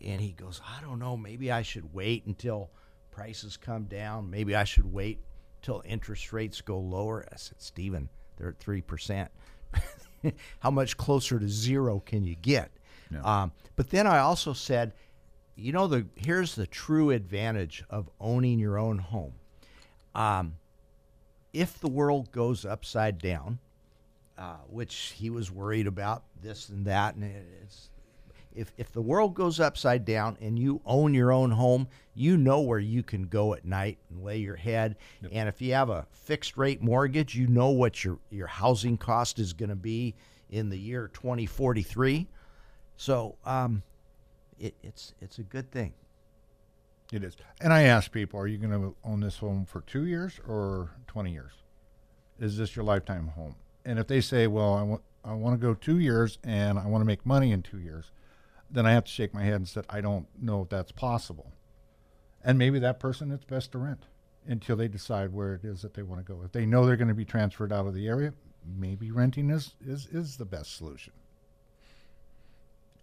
And 0.06 0.20
he 0.20 0.30
goes, 0.30 0.60
I 0.64 0.80
don't 0.80 1.00
know, 1.00 1.16
maybe 1.16 1.50
I 1.50 1.62
should 1.62 1.92
wait 1.92 2.24
until 2.26 2.70
prices 3.10 3.56
come 3.56 3.84
down. 3.84 4.30
Maybe 4.30 4.54
I 4.54 4.62
should 4.62 4.90
wait 4.90 5.18
till 5.62 5.82
interest 5.84 6.32
rates 6.32 6.60
go 6.60 6.78
lower. 6.78 7.26
I 7.30 7.36
said, 7.36 7.60
Stephen, 7.60 8.08
they're 8.36 8.50
at 8.50 8.60
3%. 8.60 9.28
How 10.60 10.70
much 10.70 10.96
closer 10.96 11.40
to 11.40 11.48
zero 11.48 12.00
can 12.06 12.24
you 12.24 12.36
get? 12.36 12.70
Um, 13.24 13.52
but 13.74 13.90
then 13.90 14.06
I 14.06 14.18
also 14.18 14.52
said, 14.52 14.92
you 15.56 15.72
know, 15.72 15.86
the 15.86 16.06
here's 16.16 16.54
the 16.54 16.66
true 16.66 17.10
advantage 17.10 17.84
of 17.90 18.08
owning 18.20 18.58
your 18.58 18.78
own 18.78 18.98
home. 18.98 19.32
Um, 20.14 20.56
if 21.52 21.80
the 21.80 21.88
world 21.88 22.30
goes 22.30 22.64
upside 22.64 23.18
down, 23.18 23.58
uh, 24.36 24.56
which 24.68 25.14
he 25.16 25.30
was 25.30 25.50
worried 25.50 25.86
about 25.86 26.24
this 26.42 26.68
and 26.68 26.86
that, 26.86 27.14
and 27.14 27.24
it's 27.62 27.88
if 28.56 28.72
if 28.76 28.90
the 28.90 29.02
world 29.02 29.34
goes 29.34 29.60
upside 29.60 30.04
down 30.04 30.36
and 30.40 30.58
you 30.58 30.80
own 30.84 31.14
your 31.14 31.30
own 31.30 31.50
home, 31.50 31.86
you 32.14 32.36
know 32.36 32.60
where 32.60 32.78
you 32.78 33.02
can 33.02 33.26
go 33.26 33.54
at 33.54 33.64
night 33.64 33.98
and 34.10 34.24
lay 34.24 34.38
your 34.38 34.56
head. 34.56 34.96
And 35.30 35.48
if 35.48 35.60
you 35.60 35.74
have 35.74 35.90
a 35.90 36.06
fixed 36.10 36.56
rate 36.56 36.82
mortgage, 36.82 37.34
you 37.34 37.46
know 37.46 37.68
what 37.68 38.02
your 38.02 38.18
your 38.30 38.46
housing 38.46 38.96
cost 38.96 39.38
is 39.38 39.52
going 39.52 39.68
to 39.68 39.76
be 39.76 40.14
in 40.50 40.70
the 40.70 40.78
year 40.78 41.08
2043. 41.12 42.26
So 42.96 43.36
um, 43.44 43.82
it, 44.58 44.74
it's 44.82 45.14
it's 45.20 45.38
a 45.38 45.42
good 45.42 45.70
thing. 45.70 45.92
It 47.12 47.22
is. 47.22 47.36
And 47.60 47.72
I 47.72 47.82
ask 47.82 48.10
people, 48.10 48.40
are 48.40 48.48
you 48.48 48.58
going 48.58 48.72
to 48.72 48.94
own 49.04 49.20
this 49.20 49.36
home 49.38 49.64
for 49.64 49.82
two 49.82 50.06
years 50.06 50.40
or 50.48 50.90
20 51.06 51.30
years? 51.30 51.52
Is 52.40 52.56
this 52.58 52.74
your 52.74 52.84
lifetime 52.84 53.28
home? 53.28 53.54
And 53.84 53.98
if 54.00 54.08
they 54.08 54.20
say, 54.20 54.48
well, 54.48 54.74
I 54.74 54.82
want, 54.82 55.02
I 55.24 55.32
want 55.34 55.54
to 55.54 55.64
go 55.64 55.74
two 55.74 56.00
years 56.00 56.38
and 56.42 56.78
I 56.78 56.86
want 56.86 57.02
to 57.02 57.06
make 57.06 57.24
money 57.24 57.52
in 57.52 57.62
two 57.62 57.78
years, 57.78 58.10
then 58.70 58.86
I 58.86 58.92
have 58.92 59.04
to 59.04 59.10
shake 59.10 59.34
my 59.34 59.42
head 59.42 59.54
and 59.54 59.68
say, 59.68 59.82
I 59.88 60.00
don't 60.00 60.26
know 60.40 60.62
if 60.62 60.68
that's 60.68 60.92
possible. 60.92 61.52
And 62.44 62.58
maybe 62.58 62.78
that 62.80 63.00
person, 63.00 63.32
it's 63.32 63.44
best 63.44 63.72
to 63.72 63.78
rent 63.78 64.04
until 64.46 64.76
they 64.76 64.88
decide 64.88 65.32
where 65.32 65.54
it 65.54 65.64
is 65.64 65.82
that 65.82 65.94
they 65.94 66.02
want 66.02 66.24
to 66.24 66.32
go. 66.32 66.42
If 66.44 66.52
they 66.52 66.66
know 66.66 66.86
they're 66.86 66.96
going 66.96 67.08
to 67.08 67.14
be 67.14 67.24
transferred 67.24 67.72
out 67.72 67.86
of 67.86 67.94
the 67.94 68.06
area, 68.06 68.32
maybe 68.78 69.10
renting 69.10 69.50
is, 69.50 69.74
is, 69.84 70.06
is 70.06 70.36
the 70.36 70.44
best 70.44 70.76
solution. 70.76 71.12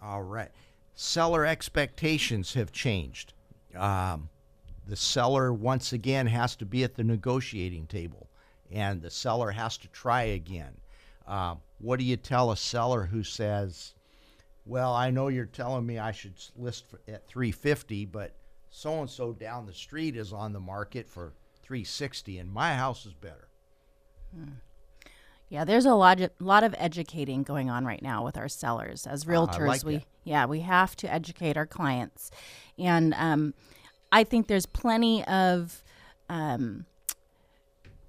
All 0.01 0.23
right. 0.23 0.51
Seller 0.95 1.45
expectations 1.45 2.53
have 2.53 2.71
changed. 2.71 3.33
Um, 3.75 4.29
the 4.87 4.95
seller, 4.95 5.53
once 5.53 5.93
again, 5.93 6.27
has 6.27 6.55
to 6.57 6.65
be 6.65 6.83
at 6.83 6.95
the 6.95 7.03
negotiating 7.03 7.87
table, 7.87 8.27
and 8.71 9.01
the 9.01 9.09
seller 9.09 9.51
has 9.51 9.77
to 9.77 9.87
try 9.89 10.23
again. 10.23 10.73
Um, 11.25 11.61
what 11.79 11.99
do 11.99 12.05
you 12.05 12.17
tell 12.17 12.51
a 12.51 12.57
seller 12.57 13.05
who 13.05 13.23
says, 13.23 13.93
"Well, 14.65 14.93
I 14.93 15.09
know 15.09 15.27
you're 15.27 15.45
telling 15.45 15.85
me 15.85 15.99
I 15.99 16.11
should 16.11 16.35
list 16.55 16.85
for, 16.89 16.99
at 17.07 17.27
350, 17.27 18.05
but 18.05 18.35
so 18.69 18.99
and 18.99 19.09
so 19.09 19.33
down 19.33 19.65
the 19.65 19.73
street 19.73 20.15
is 20.15 20.33
on 20.33 20.53
the 20.53 20.59
market 20.59 21.09
for 21.09 21.33
360, 21.63 22.39
and 22.39 22.51
my 22.51 22.75
house 22.75 23.05
is 23.05 23.13
better." 23.13 23.47
Yeah, 25.49 25.65
there's 25.65 25.85
a 25.85 25.93
lot 25.93 26.19
of, 26.19 26.31
lot 26.39 26.63
of 26.63 26.73
educating 26.79 27.43
going 27.43 27.69
on 27.69 27.85
right 27.85 28.01
now 28.01 28.25
with 28.25 28.37
our 28.37 28.47
sellers 28.47 29.05
as 29.05 29.25
realtors. 29.25 29.67
like 29.67 29.83
we 29.83 29.97
that. 29.97 30.05
yeah, 30.23 30.45
we 30.47 30.61
have 30.61 30.95
to 30.97 31.13
educate 31.13 31.57
our 31.57 31.67
clients, 31.67 32.31
and 32.77 33.13
um, 33.15 33.53
I 34.11 34.23
think 34.23 34.47
there's 34.47 34.65
plenty 34.65 35.23
of 35.25 35.83
um, 36.27 36.87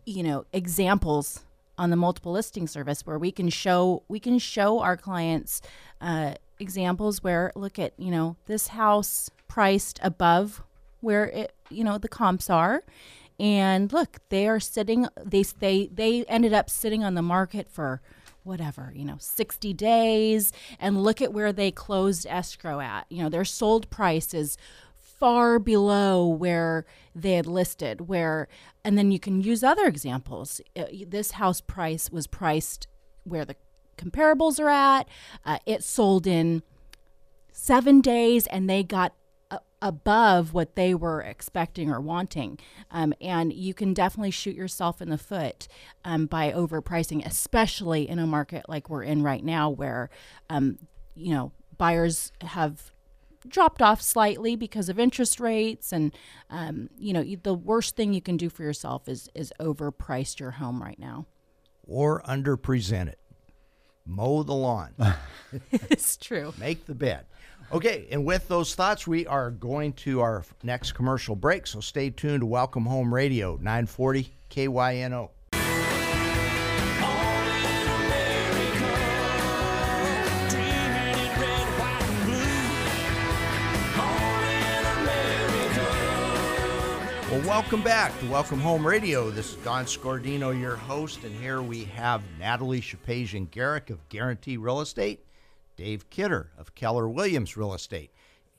you 0.06 0.22
know 0.22 0.46
examples 0.52 1.44
on 1.76 1.90
the 1.90 1.96
multiple 1.96 2.32
listing 2.32 2.66
service 2.66 3.04
where 3.04 3.18
we 3.18 3.30
can 3.30 3.50
show 3.50 4.04
we 4.08 4.20
can 4.20 4.38
show 4.38 4.80
our 4.80 4.96
clients 4.96 5.60
uh, 6.00 6.34
examples 6.64 7.22
where 7.22 7.52
look 7.54 7.78
at 7.78 7.92
you 7.98 8.10
know 8.10 8.36
this 8.46 8.68
house 8.68 9.30
priced 9.46 10.00
above 10.02 10.62
where 11.00 11.26
it 11.26 11.52
you 11.70 11.84
know 11.84 11.98
the 11.98 12.08
comps 12.08 12.48
are. 12.50 12.82
And 13.38 13.92
look 13.92 14.18
they 14.30 14.48
are 14.48 14.60
sitting 14.60 15.06
they 15.22 15.42
they 15.42 15.88
they 15.92 16.24
ended 16.24 16.52
up 16.52 16.70
sitting 16.70 17.04
on 17.04 17.14
the 17.14 17.22
market 17.36 17.68
for 17.70 18.00
whatever 18.42 18.92
you 18.94 19.04
know 19.04 19.16
60 19.18 19.74
days. 19.74 20.52
And 20.80 21.02
look 21.02 21.20
at 21.20 21.32
where 21.32 21.52
they 21.52 21.70
closed 21.70 22.26
escrow 22.28 22.80
at. 22.80 23.06
You 23.10 23.22
know 23.22 23.28
their 23.28 23.44
sold 23.44 23.90
price 23.90 24.32
is 24.32 24.56
far 24.96 25.58
below 25.58 26.26
where 26.26 26.86
they 27.14 27.34
had 27.34 27.46
listed 27.46 28.08
where 28.08 28.48
and 28.84 28.98
then 28.98 29.10
you 29.10 29.20
can 29.20 29.40
use 29.40 29.62
other 29.62 29.86
examples. 29.86 30.60
Uh, 30.76 30.84
this 31.06 31.32
house 31.32 31.60
price 31.60 32.10
was 32.10 32.26
priced 32.26 32.88
where 33.24 33.44
the 33.44 33.56
comparables 33.96 34.60
are 34.60 34.68
at. 34.68 35.08
Uh, 35.44 35.58
it 35.66 35.82
sold 35.82 36.26
in 36.26 36.62
seven 37.52 38.00
days 38.00 38.46
and 38.48 38.68
they 38.68 38.82
got 38.82 39.14
a- 39.50 39.60
above 39.80 40.52
what 40.52 40.74
they 40.74 40.94
were 40.94 41.20
expecting 41.20 41.90
or 41.90 42.00
wanting. 42.00 42.58
Um, 42.90 43.14
and 43.20 43.52
you 43.52 43.74
can 43.74 43.94
definitely 43.94 44.30
shoot 44.30 44.54
yourself 44.54 45.00
in 45.00 45.10
the 45.10 45.18
foot 45.18 45.68
um, 46.04 46.26
by 46.26 46.52
overpricing, 46.52 47.24
especially 47.24 48.08
in 48.08 48.18
a 48.18 48.26
market 48.26 48.68
like 48.68 48.90
we're 48.90 49.04
in 49.04 49.22
right 49.22 49.44
now 49.44 49.70
where, 49.70 50.10
um, 50.50 50.78
you 51.14 51.32
know, 51.32 51.52
buyers 51.76 52.32
have 52.40 52.92
dropped 53.46 53.82
off 53.82 54.00
slightly 54.00 54.56
because 54.56 54.88
of 54.88 54.98
interest 54.98 55.38
rates 55.38 55.92
and 55.92 56.14
um, 56.50 56.88
you 56.96 57.12
know 57.12 57.22
the 57.42 57.52
worst 57.52 57.94
thing 57.94 58.14
you 58.14 58.22
can 58.22 58.36
do 58.36 58.48
for 58.48 58.62
yourself 58.62 59.06
is 59.08 59.28
is 59.34 59.52
overpriced 59.60 60.40
your 60.40 60.52
home 60.52 60.82
right 60.82 60.98
now 60.98 61.26
or 61.86 62.22
underpresent 62.22 63.08
it. 63.08 63.18
Mow 64.06 64.42
the 64.42 64.54
lawn. 64.54 64.94
it's 65.72 66.16
true 66.16 66.52
make 66.58 66.86
the 66.86 66.94
bed. 66.94 67.26
Okay, 67.72 68.06
and 68.10 68.24
with 68.24 68.46
those 68.48 68.74
thoughts, 68.74 69.06
we 69.06 69.26
are 69.26 69.50
going 69.50 69.94
to 69.94 70.20
our 70.20 70.44
next 70.62 70.92
commercial 70.92 71.34
break. 71.34 71.66
So 71.66 71.80
stay 71.80 72.10
tuned 72.10 72.40
to 72.40 72.46
Welcome 72.46 72.84
Home 72.84 73.12
Radio, 73.12 73.56
940 73.56 74.30
KYNO. 74.50 75.30
Well, 87.34 87.48
welcome 87.48 87.82
back 87.82 88.16
to 88.20 88.30
Welcome 88.30 88.60
Home 88.60 88.86
Radio. 88.86 89.28
This 89.28 89.54
is 89.54 89.56
Don 89.64 89.86
Scordino, 89.86 90.56
your 90.56 90.76
host, 90.76 91.24
and 91.24 91.34
here 91.34 91.60
we 91.62 91.82
have 91.86 92.22
Natalie 92.38 92.80
Shapazian 92.80 93.50
Garrick 93.50 93.90
of 93.90 94.08
Guarantee 94.08 94.56
Real 94.56 94.80
Estate, 94.80 95.26
Dave 95.76 96.08
Kidder 96.10 96.52
of 96.56 96.76
Keller 96.76 97.08
Williams 97.08 97.56
Real 97.56 97.74
Estate, 97.74 98.12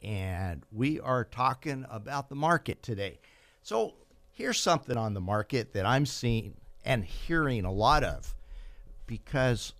and 0.03 0.61
we 0.73 0.99
are 0.99 1.23
talking 1.23 1.85
about 1.89 2.27
the 2.27 2.35
market 2.35 2.83
today. 2.83 3.17
So, 3.63 3.93
here's 4.33 4.59
something 4.59 4.97
on 4.97 5.13
the 5.13 5.21
market 5.21 5.71
that 5.71 5.85
I'm 5.85 6.05
seeing 6.05 6.55
and 6.83 7.05
hearing 7.05 7.63
a 7.63 7.71
lot 7.71 8.03
of 8.03 8.35
because, 9.07 9.71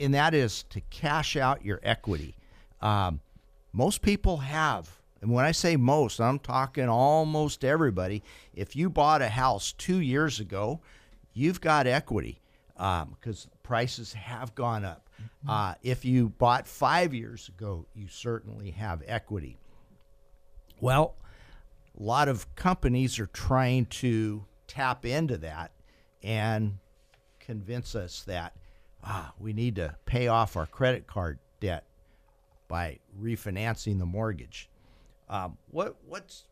and 0.00 0.14
that 0.14 0.32
is 0.32 0.62
to 0.70 0.80
cash 0.88 1.36
out 1.36 1.62
your 1.62 1.78
equity. 1.82 2.34
Um, 2.80 3.20
most 3.74 4.00
people 4.00 4.38
have, 4.38 4.88
and 5.24 5.32
when 5.32 5.46
I 5.46 5.52
say 5.52 5.76
most, 5.76 6.20
I'm 6.20 6.38
talking 6.38 6.86
almost 6.86 7.64
everybody. 7.64 8.22
If 8.52 8.76
you 8.76 8.90
bought 8.90 9.22
a 9.22 9.28
house 9.30 9.72
two 9.72 10.00
years 10.00 10.38
ago, 10.38 10.82
you've 11.32 11.62
got 11.62 11.86
equity 11.86 12.42
because 12.76 13.48
prices 13.62 14.12
have 14.12 14.54
gone 14.54 14.84
up. 14.84 15.08
Uh, 15.48 15.76
if 15.82 16.04
you 16.04 16.28
bought 16.28 16.68
five 16.68 17.14
years 17.14 17.48
ago, 17.48 17.86
you 17.94 18.06
certainly 18.06 18.72
have 18.72 19.02
equity. 19.06 19.56
Well, 20.78 21.14
a 21.98 22.02
lot 22.02 22.28
of 22.28 22.54
companies 22.54 23.18
are 23.18 23.28
trying 23.28 23.86
to 23.86 24.44
tap 24.66 25.06
into 25.06 25.38
that 25.38 25.72
and 26.22 26.76
convince 27.40 27.94
us 27.94 28.24
that 28.24 28.52
ah, 29.02 29.32
we 29.38 29.54
need 29.54 29.76
to 29.76 29.96
pay 30.04 30.28
off 30.28 30.54
our 30.54 30.66
credit 30.66 31.06
card 31.06 31.38
debt 31.60 31.86
by 32.68 32.98
refinancing 33.18 33.98
the 33.98 34.04
mortgage. 34.04 34.68
Um, 35.28 35.58
what 35.70 35.96
what's 36.06 36.44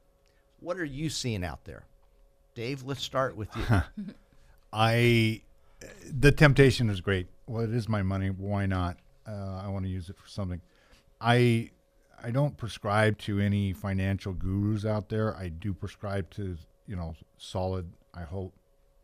what 0.61 0.79
are 0.79 0.85
you 0.85 1.11
seeing 1.11 1.45
out 1.45 1.65
there, 1.65 1.85
Dave? 2.55 2.83
Let's 2.83 3.03
start 3.03 3.37
with 3.37 3.49
you. 3.57 3.83
I 4.73 5.43
the 6.11 6.33
temptation 6.33 6.89
is 6.89 7.01
great. 7.01 7.29
Well, 7.47 7.65
it 7.65 7.75
is 7.75 7.89
my 7.89 8.03
money. 8.03 8.29
Why 8.29 8.67
not? 8.67 8.99
Uh, 9.27 9.61
I 9.63 9.69
want 9.69 9.85
to 9.85 9.91
use 9.91 10.09
it 10.09 10.17
for 10.17 10.29
something. 10.29 10.61
I 11.21 11.71
I 12.23 12.31
don't 12.31 12.57
prescribe 12.57 13.19
to 13.19 13.41
any 13.41 13.73
financial 13.73 14.33
gurus 14.33 14.85
out 14.85 15.09
there. 15.09 15.37
I 15.37 15.49
do 15.49 15.75
prescribe 15.75 16.31
to 16.33 16.57
you 16.87 16.97
know 16.97 17.15
solid. 17.37 17.91
I 18.15 18.23
hope 18.23 18.55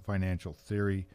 financial 0.04 0.52
theory 0.52 1.06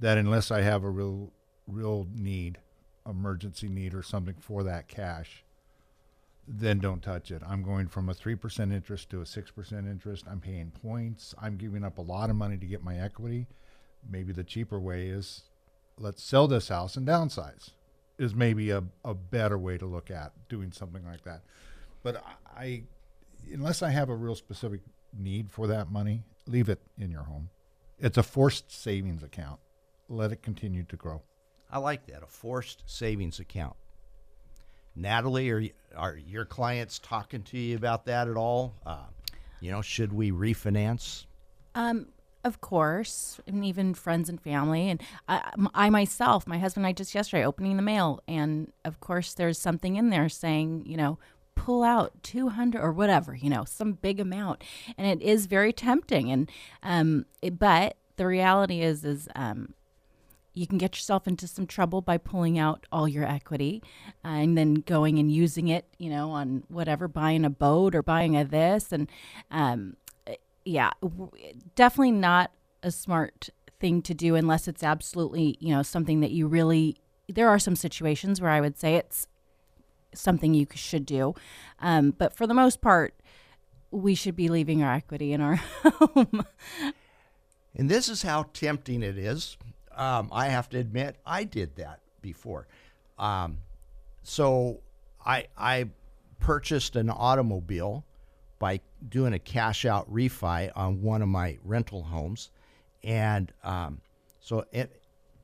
that 0.00 0.18
unless 0.18 0.50
I 0.50 0.62
have 0.62 0.84
a 0.84 0.90
real 0.90 1.32
real 1.66 2.06
need, 2.14 2.58
emergency 3.06 3.68
need 3.68 3.94
or 3.94 4.02
something 4.02 4.36
for 4.40 4.62
that 4.64 4.88
cash, 4.88 5.44
then 6.46 6.78
don't 6.78 7.02
touch 7.02 7.30
it. 7.30 7.42
I'm 7.46 7.62
going 7.62 7.88
from 7.88 8.08
a 8.08 8.14
3% 8.14 8.72
interest 8.72 9.10
to 9.10 9.20
a 9.20 9.24
6% 9.24 9.72
interest. 9.90 10.24
I'm 10.30 10.40
paying 10.40 10.72
points. 10.82 11.34
I'm 11.40 11.56
giving 11.56 11.84
up 11.84 11.98
a 11.98 12.02
lot 12.02 12.30
of 12.30 12.36
money 12.36 12.56
to 12.58 12.66
get 12.66 12.82
my 12.82 12.98
equity. 12.98 13.46
Maybe 14.08 14.32
the 14.32 14.44
cheaper 14.44 14.78
way 14.78 15.08
is 15.08 15.42
let's 15.98 16.22
sell 16.22 16.46
this 16.46 16.68
house 16.68 16.96
and 16.96 17.06
downsize, 17.06 17.70
is 18.18 18.34
maybe 18.34 18.70
a, 18.70 18.84
a 19.04 19.14
better 19.14 19.56
way 19.56 19.78
to 19.78 19.86
look 19.86 20.10
at 20.10 20.32
doing 20.48 20.72
something 20.72 21.04
like 21.04 21.24
that. 21.24 21.42
But 22.02 22.22
I, 22.54 22.82
unless 23.52 23.82
I 23.82 23.90
have 23.90 24.10
a 24.10 24.14
real 24.14 24.34
specific 24.34 24.80
need 25.16 25.50
for 25.50 25.66
that 25.68 25.90
money, 25.90 26.24
leave 26.46 26.68
it 26.68 26.80
in 26.98 27.10
your 27.10 27.22
home. 27.22 27.48
It's 27.98 28.18
a 28.18 28.22
forced 28.22 28.70
savings 28.70 29.22
account. 29.22 29.60
Let 30.08 30.32
it 30.32 30.42
continue 30.42 30.84
to 30.84 30.96
grow. 30.96 31.22
I 31.70 31.78
like 31.78 32.06
that 32.06 32.22
a 32.22 32.26
forced 32.26 32.82
savings 32.86 33.40
account. 33.40 33.76
Natalie, 34.96 35.50
are 35.50 35.62
are 35.96 36.16
your 36.16 36.44
clients 36.44 36.98
talking 36.98 37.42
to 37.44 37.58
you 37.58 37.76
about 37.76 38.06
that 38.06 38.28
at 38.28 38.36
all? 38.36 38.74
Uh, 38.84 39.04
you 39.60 39.70
know, 39.70 39.82
should 39.82 40.12
we 40.12 40.30
refinance? 40.30 41.26
Um, 41.74 42.08
of 42.44 42.60
course, 42.60 43.40
and 43.46 43.64
even 43.64 43.94
friends 43.94 44.28
and 44.28 44.40
family, 44.40 44.90
and 44.90 45.02
I, 45.28 45.52
I 45.74 45.90
myself, 45.90 46.46
my 46.46 46.58
husband 46.58 46.84
and 46.84 46.90
I 46.90 46.92
just 46.92 47.14
yesterday 47.14 47.44
opening 47.44 47.76
the 47.76 47.82
mail, 47.82 48.20
and 48.28 48.72
of 48.84 49.00
course, 49.00 49.34
there's 49.34 49.58
something 49.58 49.96
in 49.96 50.10
there 50.10 50.28
saying, 50.28 50.84
you 50.86 50.96
know, 50.96 51.18
pull 51.54 51.82
out 51.82 52.12
200 52.22 52.80
or 52.80 52.92
whatever, 52.92 53.34
you 53.34 53.48
know, 53.48 53.64
some 53.64 53.92
big 53.92 54.20
amount, 54.20 54.62
and 54.98 55.06
it 55.06 55.24
is 55.26 55.46
very 55.46 55.72
tempting, 55.72 56.30
and 56.30 56.50
um, 56.82 57.24
it, 57.40 57.58
but 57.58 57.96
the 58.16 58.26
reality 58.26 58.82
is, 58.82 59.04
is 59.04 59.28
um, 59.34 59.74
you 60.54 60.66
can 60.68 60.78
get 60.78 60.94
yourself 60.94 61.26
into 61.26 61.48
some 61.48 61.66
trouble 61.66 62.00
by 62.00 62.16
pulling 62.16 62.58
out 62.58 62.86
all 62.92 63.08
your 63.08 63.24
equity 63.24 63.82
uh, 64.24 64.28
and 64.28 64.56
then 64.56 64.74
going 64.74 65.18
and 65.18 65.30
using 65.30 65.68
it, 65.68 65.86
you 65.98 66.08
know, 66.08 66.30
on 66.30 66.62
whatever, 66.68 67.08
buying 67.08 67.44
a 67.44 67.50
boat 67.50 67.94
or 67.94 68.02
buying 68.02 68.36
a 68.36 68.44
this. 68.44 68.92
And 68.92 69.10
um, 69.50 69.96
yeah, 70.64 70.90
w- 71.02 71.30
definitely 71.74 72.12
not 72.12 72.52
a 72.84 72.92
smart 72.92 73.50
thing 73.80 74.00
to 74.02 74.14
do 74.14 74.36
unless 74.36 74.68
it's 74.68 74.84
absolutely, 74.84 75.56
you 75.60 75.74
know, 75.74 75.82
something 75.82 76.20
that 76.20 76.30
you 76.30 76.46
really, 76.46 76.96
there 77.28 77.48
are 77.48 77.58
some 77.58 77.74
situations 77.74 78.40
where 78.40 78.50
I 78.50 78.60
would 78.60 78.78
say 78.78 78.94
it's 78.94 79.26
something 80.14 80.54
you 80.54 80.66
should 80.74 81.04
do. 81.04 81.34
Um, 81.80 82.12
but 82.12 82.32
for 82.32 82.46
the 82.46 82.54
most 82.54 82.80
part, 82.80 83.14
we 83.90 84.14
should 84.14 84.36
be 84.36 84.48
leaving 84.48 84.82
our 84.82 84.94
equity 84.94 85.32
in 85.32 85.40
our 85.40 85.56
home. 85.82 86.46
And 87.74 87.90
this 87.90 88.08
is 88.08 88.22
how 88.22 88.44
tempting 88.52 89.02
it 89.02 89.18
is. 89.18 89.56
Um, 89.96 90.28
I 90.32 90.48
have 90.48 90.68
to 90.70 90.78
admit, 90.78 91.16
I 91.24 91.44
did 91.44 91.76
that 91.76 92.00
before. 92.22 92.66
Um, 93.18 93.58
so 94.22 94.80
I 95.24 95.46
I 95.56 95.88
purchased 96.40 96.96
an 96.96 97.10
automobile 97.10 98.04
by 98.58 98.80
doing 99.08 99.34
a 99.34 99.38
cash 99.38 99.84
out 99.84 100.12
refi 100.12 100.70
on 100.74 101.02
one 101.02 101.22
of 101.22 101.28
my 101.28 101.58
rental 101.64 102.02
homes, 102.02 102.50
and 103.02 103.52
um, 103.62 104.00
so 104.40 104.64
it 104.72 105.00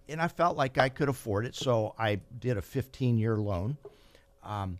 and 0.08 0.20
I 0.20 0.28
felt 0.28 0.56
like 0.56 0.78
I 0.78 0.88
could 0.88 1.08
afford 1.08 1.46
it, 1.46 1.54
so 1.54 1.94
I 1.98 2.20
did 2.40 2.56
a 2.56 2.62
15 2.62 3.18
year 3.18 3.36
loan. 3.36 3.76
Um, 4.42 4.78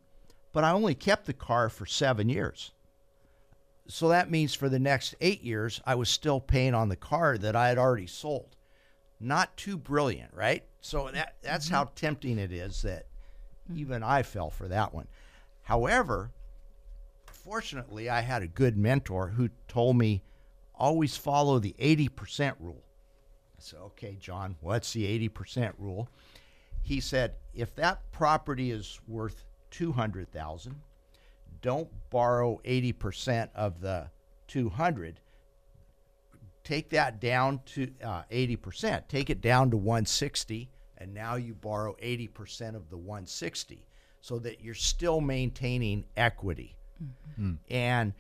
but 0.52 0.64
I 0.64 0.72
only 0.72 0.94
kept 0.94 1.26
the 1.26 1.32
car 1.32 1.68
for 1.68 1.86
seven 1.86 2.28
years. 2.28 2.72
So 3.86 4.08
that 4.08 4.30
means 4.30 4.54
for 4.54 4.68
the 4.68 4.78
next 4.78 5.14
eight 5.20 5.42
years, 5.42 5.80
I 5.86 5.94
was 5.94 6.08
still 6.08 6.40
paying 6.40 6.74
on 6.74 6.88
the 6.88 6.96
car 6.96 7.38
that 7.38 7.56
I 7.56 7.68
had 7.68 7.78
already 7.78 8.06
sold. 8.06 8.56
Not 9.20 9.56
too 9.56 9.76
brilliant, 9.76 10.32
right? 10.34 10.64
So 10.80 11.10
that 11.12 11.36
that's 11.42 11.66
mm-hmm. 11.66 11.74
how 11.74 11.84
tempting 11.94 12.38
it 12.38 12.52
is 12.52 12.82
that 12.82 13.06
mm. 13.70 13.76
even 13.76 14.02
I 14.02 14.22
fell 14.22 14.50
for 14.50 14.66
that 14.68 14.94
one. 14.94 15.06
However, 15.62 16.30
fortunately, 17.26 18.08
I 18.08 18.22
had 18.22 18.42
a 18.42 18.48
good 18.48 18.76
mentor 18.76 19.28
who 19.28 19.50
told 19.68 19.96
me 19.96 20.22
always 20.74 21.16
follow 21.16 21.58
the 21.58 21.74
80% 21.78 22.54
rule. 22.58 22.82
I 23.58 23.60
said, 23.60 23.80
okay, 23.80 24.16
John, 24.18 24.56
what's 24.60 24.92
the 24.94 25.28
80% 25.28 25.74
rule? 25.78 26.08
He 26.82 27.00
said, 27.00 27.34
if 27.54 27.74
that 27.76 28.10
property 28.10 28.70
is 28.70 28.98
worth 29.06 29.44
200,000, 29.70 30.80
don't 31.60 31.88
borrow 32.08 32.60
80% 32.64 33.50
of 33.54 33.80
the 33.80 34.10
200 34.48 35.20
take 36.64 36.90
that 36.90 37.20
down 37.20 37.60
to 37.66 37.90
uh, 38.02 38.22
80%. 38.30 39.08
Take 39.08 39.30
it 39.30 39.40
down 39.40 39.70
to 39.70 39.76
160, 39.76 40.70
and 40.98 41.14
now 41.14 41.36
you 41.36 41.54
borrow 41.54 41.96
80% 42.02 42.74
of 42.74 42.88
the 42.90 42.96
160 42.96 43.86
so 44.20 44.38
that 44.38 44.60
you're 44.60 44.74
still 44.74 45.20
maintaining 45.20 46.04
equity. 46.16 46.76
And 47.70 48.12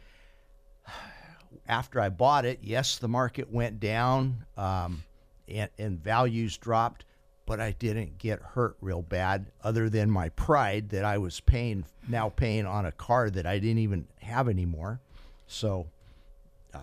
after 1.68 2.00
I 2.00 2.08
bought 2.08 2.44
it, 2.44 2.60
yes, 2.62 2.98
the 2.98 3.08
market 3.08 3.50
went 3.52 3.80
down 3.80 4.44
um, 4.56 5.04
and, 5.48 5.68
and 5.78 6.02
values 6.02 6.56
dropped, 6.56 7.04
but 7.46 7.60
I 7.60 7.72
didn't 7.72 8.18
get 8.18 8.40
hurt 8.40 8.76
real 8.80 9.02
bad, 9.02 9.46
other 9.62 9.88
than 9.90 10.10
my 10.10 10.30
pride 10.30 10.90
that 10.90 11.04
I 11.04 11.18
was 11.18 11.40
paying 11.40 11.84
now 12.08 12.30
paying 12.30 12.66
on 12.66 12.86
a 12.86 12.92
car 12.92 13.28
that 13.30 13.46
I 13.46 13.58
didn't 13.58 13.78
even 13.78 14.06
have 14.20 14.48
anymore. 14.48 15.00
So 15.46 15.86
uh, 16.72 16.78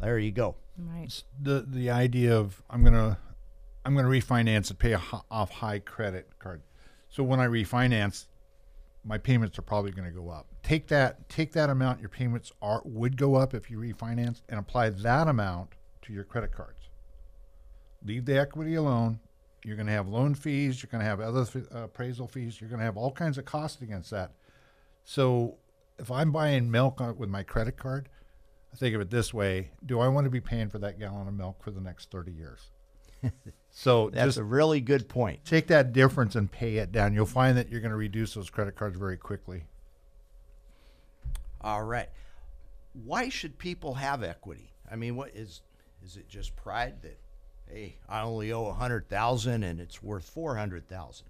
there 0.00 0.18
you 0.18 0.32
go. 0.32 0.54
Right. 0.78 1.22
the 1.40 1.64
the 1.66 1.90
idea 1.90 2.36
of 2.36 2.62
I'm 2.68 2.84
gonna 2.84 3.18
I'm 3.84 3.94
gonna 3.94 4.08
refinance 4.08 4.70
and 4.70 4.78
pay 4.78 4.94
off 5.30 5.50
high 5.50 5.78
credit 5.78 6.30
card. 6.38 6.62
So 7.08 7.22
when 7.22 7.40
I 7.40 7.46
refinance, 7.46 8.26
my 9.06 9.18
payments 9.18 9.58
are 9.58 9.62
probably 9.62 9.92
going 9.92 10.08
to 10.08 10.14
go 10.14 10.28
up. 10.28 10.46
Take 10.62 10.88
that 10.88 11.28
take 11.28 11.52
that 11.52 11.70
amount 11.70 12.00
your 12.00 12.08
payments 12.08 12.52
are 12.60 12.82
would 12.84 13.16
go 13.16 13.36
up 13.36 13.54
if 13.54 13.70
you 13.70 13.78
refinance 13.78 14.42
and 14.48 14.58
apply 14.58 14.90
that 14.90 15.28
amount 15.28 15.70
to 16.02 16.12
your 16.12 16.24
credit 16.24 16.52
cards. 16.52 16.90
Leave 18.04 18.24
the 18.24 18.38
equity 18.38 18.74
alone. 18.74 19.20
You're 19.64 19.76
going 19.76 19.86
to 19.86 19.92
have 19.92 20.08
loan 20.08 20.34
fees. 20.34 20.82
You're 20.82 20.90
going 20.90 21.02
to 21.02 21.08
have 21.08 21.20
other 21.20 21.42
f- 21.42 21.56
uh, 21.74 21.84
appraisal 21.84 22.28
fees. 22.28 22.60
You're 22.60 22.70
going 22.70 22.78
to 22.78 22.84
have 22.84 22.96
all 22.96 23.10
kinds 23.10 23.38
of 23.38 23.44
costs 23.44 23.82
against 23.82 24.10
that. 24.10 24.32
So 25.04 25.56
if 25.98 26.10
I'm 26.10 26.30
buying 26.30 26.70
milk 26.70 27.00
with 27.18 27.28
my 27.28 27.42
credit 27.42 27.76
card, 27.76 28.08
I 28.76 28.78
think 28.78 28.94
of 28.94 29.00
it 29.00 29.08
this 29.08 29.32
way: 29.32 29.70
Do 29.86 30.00
I 30.00 30.08
want 30.08 30.26
to 30.26 30.30
be 30.30 30.40
paying 30.40 30.68
for 30.68 30.78
that 30.80 30.98
gallon 30.98 31.28
of 31.28 31.34
milk 31.34 31.62
for 31.62 31.70
the 31.70 31.80
next 31.80 32.10
thirty 32.10 32.32
years? 32.32 32.70
so 33.70 34.10
That's 34.10 34.36
a 34.36 34.44
really 34.44 34.82
good 34.82 35.08
point. 35.08 35.46
take 35.46 35.68
that 35.68 35.94
difference 35.94 36.34
and 36.34 36.52
pay 36.52 36.76
it 36.76 36.92
down. 36.92 37.14
You'll 37.14 37.24
find 37.24 37.56
that 37.56 37.70
you're 37.70 37.80
going 37.80 37.90
to 37.90 37.96
reduce 37.96 38.34
those 38.34 38.50
credit 38.50 38.76
cards 38.76 38.98
very 38.98 39.16
quickly. 39.16 39.64
All 41.62 41.84
right. 41.84 42.10
Why 42.92 43.30
should 43.30 43.56
people 43.58 43.94
have 43.94 44.22
equity? 44.22 44.74
I 44.90 44.96
mean, 44.96 45.16
what 45.16 45.30
is 45.34 45.62
is 46.04 46.18
it 46.18 46.28
just 46.28 46.54
pride 46.54 47.00
that 47.00 47.18
hey, 47.66 47.96
I 48.10 48.20
only 48.20 48.52
owe 48.52 48.66
a 48.66 48.74
hundred 48.74 49.08
thousand 49.08 49.62
and 49.62 49.80
it's 49.80 50.02
worth 50.02 50.28
four 50.28 50.54
hundred 50.54 50.86
thousand? 50.86 51.28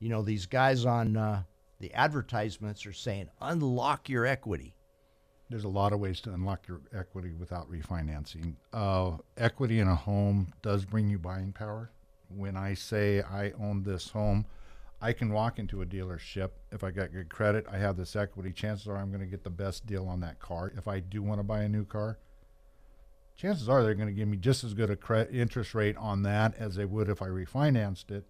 You 0.00 0.10
know, 0.10 0.20
these 0.20 0.44
guys 0.44 0.84
on 0.84 1.16
uh, 1.16 1.44
the 1.80 1.94
advertisements 1.94 2.84
are 2.84 2.92
saying 2.92 3.30
unlock 3.40 4.10
your 4.10 4.26
equity. 4.26 4.74
There's 5.50 5.64
a 5.64 5.68
lot 5.68 5.92
of 5.92 6.00
ways 6.00 6.20
to 6.22 6.32
unlock 6.32 6.68
your 6.68 6.80
equity 6.92 7.32
without 7.32 7.70
refinancing. 7.70 8.54
Uh, 8.72 9.12
equity 9.36 9.80
in 9.80 9.88
a 9.88 9.94
home 9.94 10.52
does 10.60 10.84
bring 10.84 11.08
you 11.08 11.18
buying 11.18 11.52
power. 11.52 11.90
When 12.28 12.56
I 12.56 12.74
say 12.74 13.22
I 13.22 13.52
own 13.52 13.82
this 13.82 14.10
home, 14.10 14.44
I 15.00 15.12
can 15.12 15.32
walk 15.32 15.58
into 15.58 15.80
a 15.80 15.86
dealership. 15.86 16.50
If 16.70 16.84
I 16.84 16.90
got 16.90 17.12
good 17.12 17.30
credit, 17.30 17.66
I 17.70 17.78
have 17.78 17.96
this 17.96 18.14
equity. 18.14 18.52
Chances 18.52 18.88
are 18.88 18.96
I'm 18.96 19.08
going 19.10 19.20
to 19.20 19.26
get 19.26 19.44
the 19.44 19.50
best 19.50 19.86
deal 19.86 20.06
on 20.06 20.20
that 20.20 20.38
car. 20.38 20.72
If 20.76 20.86
I 20.86 21.00
do 21.00 21.22
want 21.22 21.38
to 21.38 21.44
buy 21.44 21.62
a 21.62 21.68
new 21.68 21.84
car, 21.84 22.18
chances 23.36 23.68
are 23.68 23.82
they're 23.82 23.94
going 23.94 24.08
to 24.08 24.14
give 24.14 24.28
me 24.28 24.36
just 24.36 24.64
as 24.64 24.74
good 24.74 24.90
a 24.90 24.96
cre- 24.96 25.30
interest 25.32 25.74
rate 25.74 25.96
on 25.96 26.24
that 26.24 26.54
as 26.58 26.74
they 26.74 26.84
would 26.84 27.08
if 27.08 27.22
I 27.22 27.28
refinanced 27.28 28.10
it. 28.10 28.24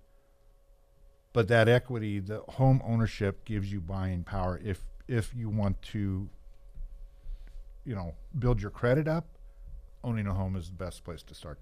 But 1.32 1.48
that 1.48 1.68
equity, 1.68 2.20
the 2.20 2.40
home 2.40 2.80
ownership, 2.84 3.44
gives 3.44 3.72
you 3.72 3.80
buying 3.80 4.22
power. 4.22 4.60
If 4.62 4.84
if 5.08 5.34
you 5.34 5.48
want 5.48 5.80
to 5.80 6.28
you 7.88 7.94
know, 7.94 8.14
build 8.38 8.60
your 8.60 8.70
credit 8.70 9.08
up, 9.08 9.26
owning 10.04 10.26
a 10.26 10.34
home 10.34 10.56
is 10.56 10.66
the 10.68 10.76
best 10.76 11.02
place 11.04 11.22
to 11.22 11.34
start. 11.34 11.58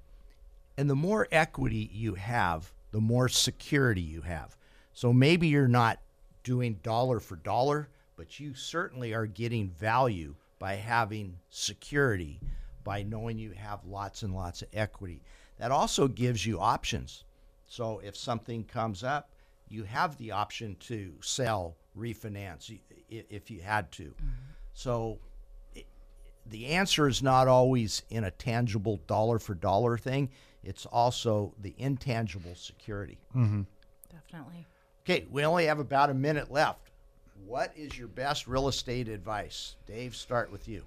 And 0.76 0.90
the 0.90 0.96
more 0.96 1.28
equity 1.30 1.88
you 1.92 2.14
have, 2.14 2.72
the 2.90 3.00
more 3.00 3.28
security 3.28 4.00
you 4.00 4.22
have. 4.22 4.56
So 4.92 5.12
maybe 5.12 5.46
you're 5.46 5.68
not 5.68 6.00
doing 6.42 6.80
dollar 6.82 7.20
for 7.20 7.36
dollar, 7.36 7.88
but 8.16 8.40
you 8.40 8.54
certainly 8.54 9.14
are 9.14 9.26
getting 9.26 9.70
value 9.70 10.34
by 10.58 10.74
having 10.74 11.38
security, 11.48 12.40
by 12.82 13.04
knowing 13.04 13.38
you 13.38 13.52
have 13.52 13.84
lots 13.84 14.22
and 14.24 14.34
lots 14.34 14.62
of 14.62 14.68
equity. 14.72 15.22
That 15.58 15.70
also 15.70 16.08
gives 16.08 16.44
you 16.44 16.58
options. 16.58 17.22
So 17.68 18.00
if 18.00 18.16
something 18.16 18.64
comes 18.64 19.04
up, 19.04 19.30
you 19.68 19.84
have 19.84 20.16
the 20.18 20.32
option 20.32 20.74
to 20.80 21.12
sell, 21.20 21.76
refinance 21.96 22.72
i- 22.72 23.14
i- 23.14 23.24
if 23.30 23.48
you 23.48 23.60
had 23.60 23.92
to. 23.92 24.04
Mm-hmm. 24.04 24.30
So 24.74 25.18
the 26.48 26.66
answer 26.66 27.08
is 27.08 27.22
not 27.22 27.48
always 27.48 28.02
in 28.10 28.24
a 28.24 28.30
tangible 28.30 29.00
dollar 29.06 29.38
for 29.38 29.54
dollar 29.54 29.98
thing. 29.98 30.30
It's 30.62 30.86
also 30.86 31.54
the 31.60 31.74
intangible 31.78 32.54
security. 32.54 33.18
Mm-hmm. 33.34 33.62
Definitely. 34.10 34.66
Okay, 35.04 35.26
we 35.30 35.44
only 35.44 35.66
have 35.66 35.78
about 35.78 36.10
a 36.10 36.14
minute 36.14 36.50
left. 36.50 36.90
What 37.44 37.72
is 37.76 37.96
your 37.96 38.08
best 38.08 38.46
real 38.46 38.68
estate 38.68 39.08
advice? 39.08 39.76
Dave, 39.86 40.16
start 40.16 40.50
with 40.50 40.66
you. 40.66 40.82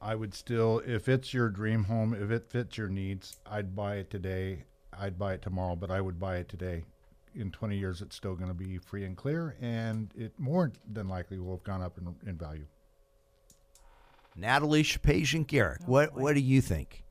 I 0.00 0.14
would 0.14 0.34
still, 0.34 0.82
if 0.86 1.08
it's 1.08 1.32
your 1.32 1.48
dream 1.48 1.84
home, 1.84 2.14
if 2.14 2.30
it 2.30 2.50
fits 2.50 2.76
your 2.76 2.88
needs, 2.88 3.38
I'd 3.46 3.74
buy 3.74 3.96
it 3.96 4.10
today. 4.10 4.64
I'd 4.96 5.18
buy 5.18 5.34
it 5.34 5.42
tomorrow, 5.42 5.74
but 5.74 5.90
I 5.90 6.00
would 6.00 6.20
buy 6.20 6.36
it 6.36 6.48
today. 6.48 6.84
In 7.34 7.50
20 7.50 7.76
years, 7.76 8.00
it's 8.00 8.14
still 8.14 8.36
going 8.36 8.48
to 8.48 8.54
be 8.54 8.78
free 8.78 9.04
and 9.04 9.16
clear, 9.16 9.56
and 9.60 10.12
it 10.14 10.38
more 10.38 10.70
than 10.92 11.08
likely 11.08 11.38
will 11.38 11.56
have 11.56 11.64
gone 11.64 11.82
up 11.82 11.98
in, 11.98 12.14
in 12.28 12.36
value. 12.36 12.66
Natalie 14.36 14.82
Shapazian 14.82 15.46
Garrick, 15.46 15.80
what 15.86 16.14
what 16.14 16.34
do 16.34 16.40
you 16.40 16.60
think? 16.60 17.04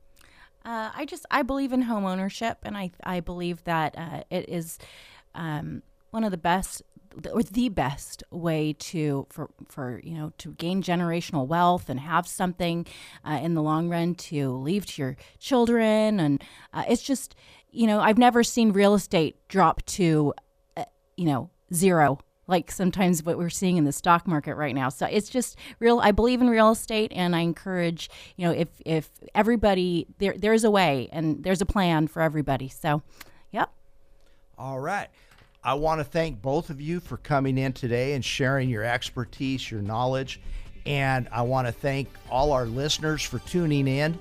Uh, 0.64 0.90
I 0.94 1.04
just 1.04 1.26
I 1.30 1.42
believe 1.42 1.72
in 1.72 1.82
home 1.82 2.04
ownership, 2.04 2.58
and 2.62 2.76
I 2.76 2.90
I 3.02 3.20
believe 3.20 3.64
that 3.64 3.94
uh, 3.96 4.22
it 4.30 4.48
is 4.48 4.78
um, 5.34 5.82
one 6.10 6.24
of 6.24 6.30
the 6.30 6.38
best 6.38 6.82
or 7.32 7.42
the 7.42 7.68
best 7.68 8.24
way 8.30 8.72
to 8.72 9.26
for 9.30 9.50
for 9.68 10.00
you 10.02 10.14
know 10.14 10.32
to 10.38 10.52
gain 10.52 10.82
generational 10.82 11.46
wealth 11.46 11.88
and 11.88 12.00
have 12.00 12.26
something 12.26 12.86
uh, 13.24 13.40
in 13.42 13.54
the 13.54 13.62
long 13.62 13.88
run 13.88 14.14
to 14.14 14.52
leave 14.52 14.86
to 14.86 15.02
your 15.02 15.16
children, 15.38 16.20
and 16.20 16.42
uh, 16.72 16.84
it's 16.88 17.02
just 17.02 17.34
you 17.70 17.86
know 17.86 18.00
I've 18.00 18.18
never 18.18 18.42
seen 18.42 18.72
real 18.72 18.94
estate 18.94 19.36
drop 19.48 19.84
to 19.86 20.34
uh, 20.76 20.84
you 21.16 21.26
know 21.26 21.50
zero 21.72 22.18
like 22.46 22.70
sometimes 22.70 23.22
what 23.22 23.38
we're 23.38 23.50
seeing 23.50 23.76
in 23.76 23.84
the 23.84 23.92
stock 23.92 24.26
market 24.26 24.54
right 24.54 24.74
now. 24.74 24.88
So 24.88 25.06
it's 25.06 25.28
just 25.28 25.56
real. 25.78 26.00
I 26.00 26.12
believe 26.12 26.40
in 26.40 26.50
real 26.50 26.70
estate, 26.70 27.12
and 27.14 27.34
I 27.34 27.40
encourage 27.40 28.10
you 28.36 28.46
know 28.46 28.52
if 28.52 28.68
if 28.84 29.10
everybody 29.34 30.06
there 30.18 30.34
there's 30.36 30.64
a 30.64 30.70
way 30.70 31.08
and 31.12 31.42
there's 31.42 31.60
a 31.60 31.66
plan 31.66 32.06
for 32.08 32.22
everybody. 32.22 32.68
So, 32.68 33.02
yep. 33.50 33.70
All 34.58 34.80
right. 34.80 35.08
I 35.62 35.72
want 35.74 36.00
to 36.00 36.04
thank 36.04 36.42
both 36.42 36.68
of 36.68 36.78
you 36.78 37.00
for 37.00 37.16
coming 37.16 37.56
in 37.56 37.72
today 37.72 38.12
and 38.12 38.22
sharing 38.22 38.68
your 38.68 38.84
expertise, 38.84 39.70
your 39.70 39.80
knowledge. 39.80 40.40
And 40.84 41.26
I 41.32 41.40
want 41.40 41.66
to 41.66 41.72
thank 41.72 42.08
all 42.30 42.52
our 42.52 42.66
listeners 42.66 43.22
for 43.22 43.38
tuning 43.40 43.88
in 43.88 44.18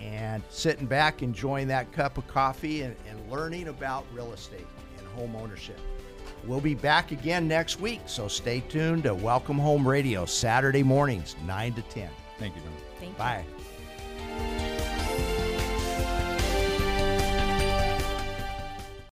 and 0.00 0.42
sitting 0.48 0.86
back, 0.86 1.22
enjoying 1.22 1.68
that 1.68 1.92
cup 1.92 2.16
of 2.16 2.26
coffee 2.28 2.80
and, 2.80 2.96
and 3.08 3.30
learning 3.30 3.68
about 3.68 4.06
real 4.14 4.32
estate 4.32 4.66
and 4.98 5.06
home 5.08 5.36
ownership. 5.36 5.78
We'll 6.46 6.60
be 6.60 6.74
back 6.74 7.10
again 7.10 7.48
next 7.48 7.80
week, 7.80 8.00
so 8.06 8.28
stay 8.28 8.60
tuned 8.60 9.02
to 9.02 9.14
Welcome 9.14 9.58
Home 9.58 9.86
Radio, 9.86 10.24
Saturday 10.24 10.84
mornings, 10.84 11.34
9 11.44 11.74
to 11.74 11.82
10. 11.82 12.08
Thank 12.38 12.54
you, 12.54 12.62
Don. 12.62 12.72
Thank 13.00 13.18
Bye. 13.18 13.44
You. 14.60 14.65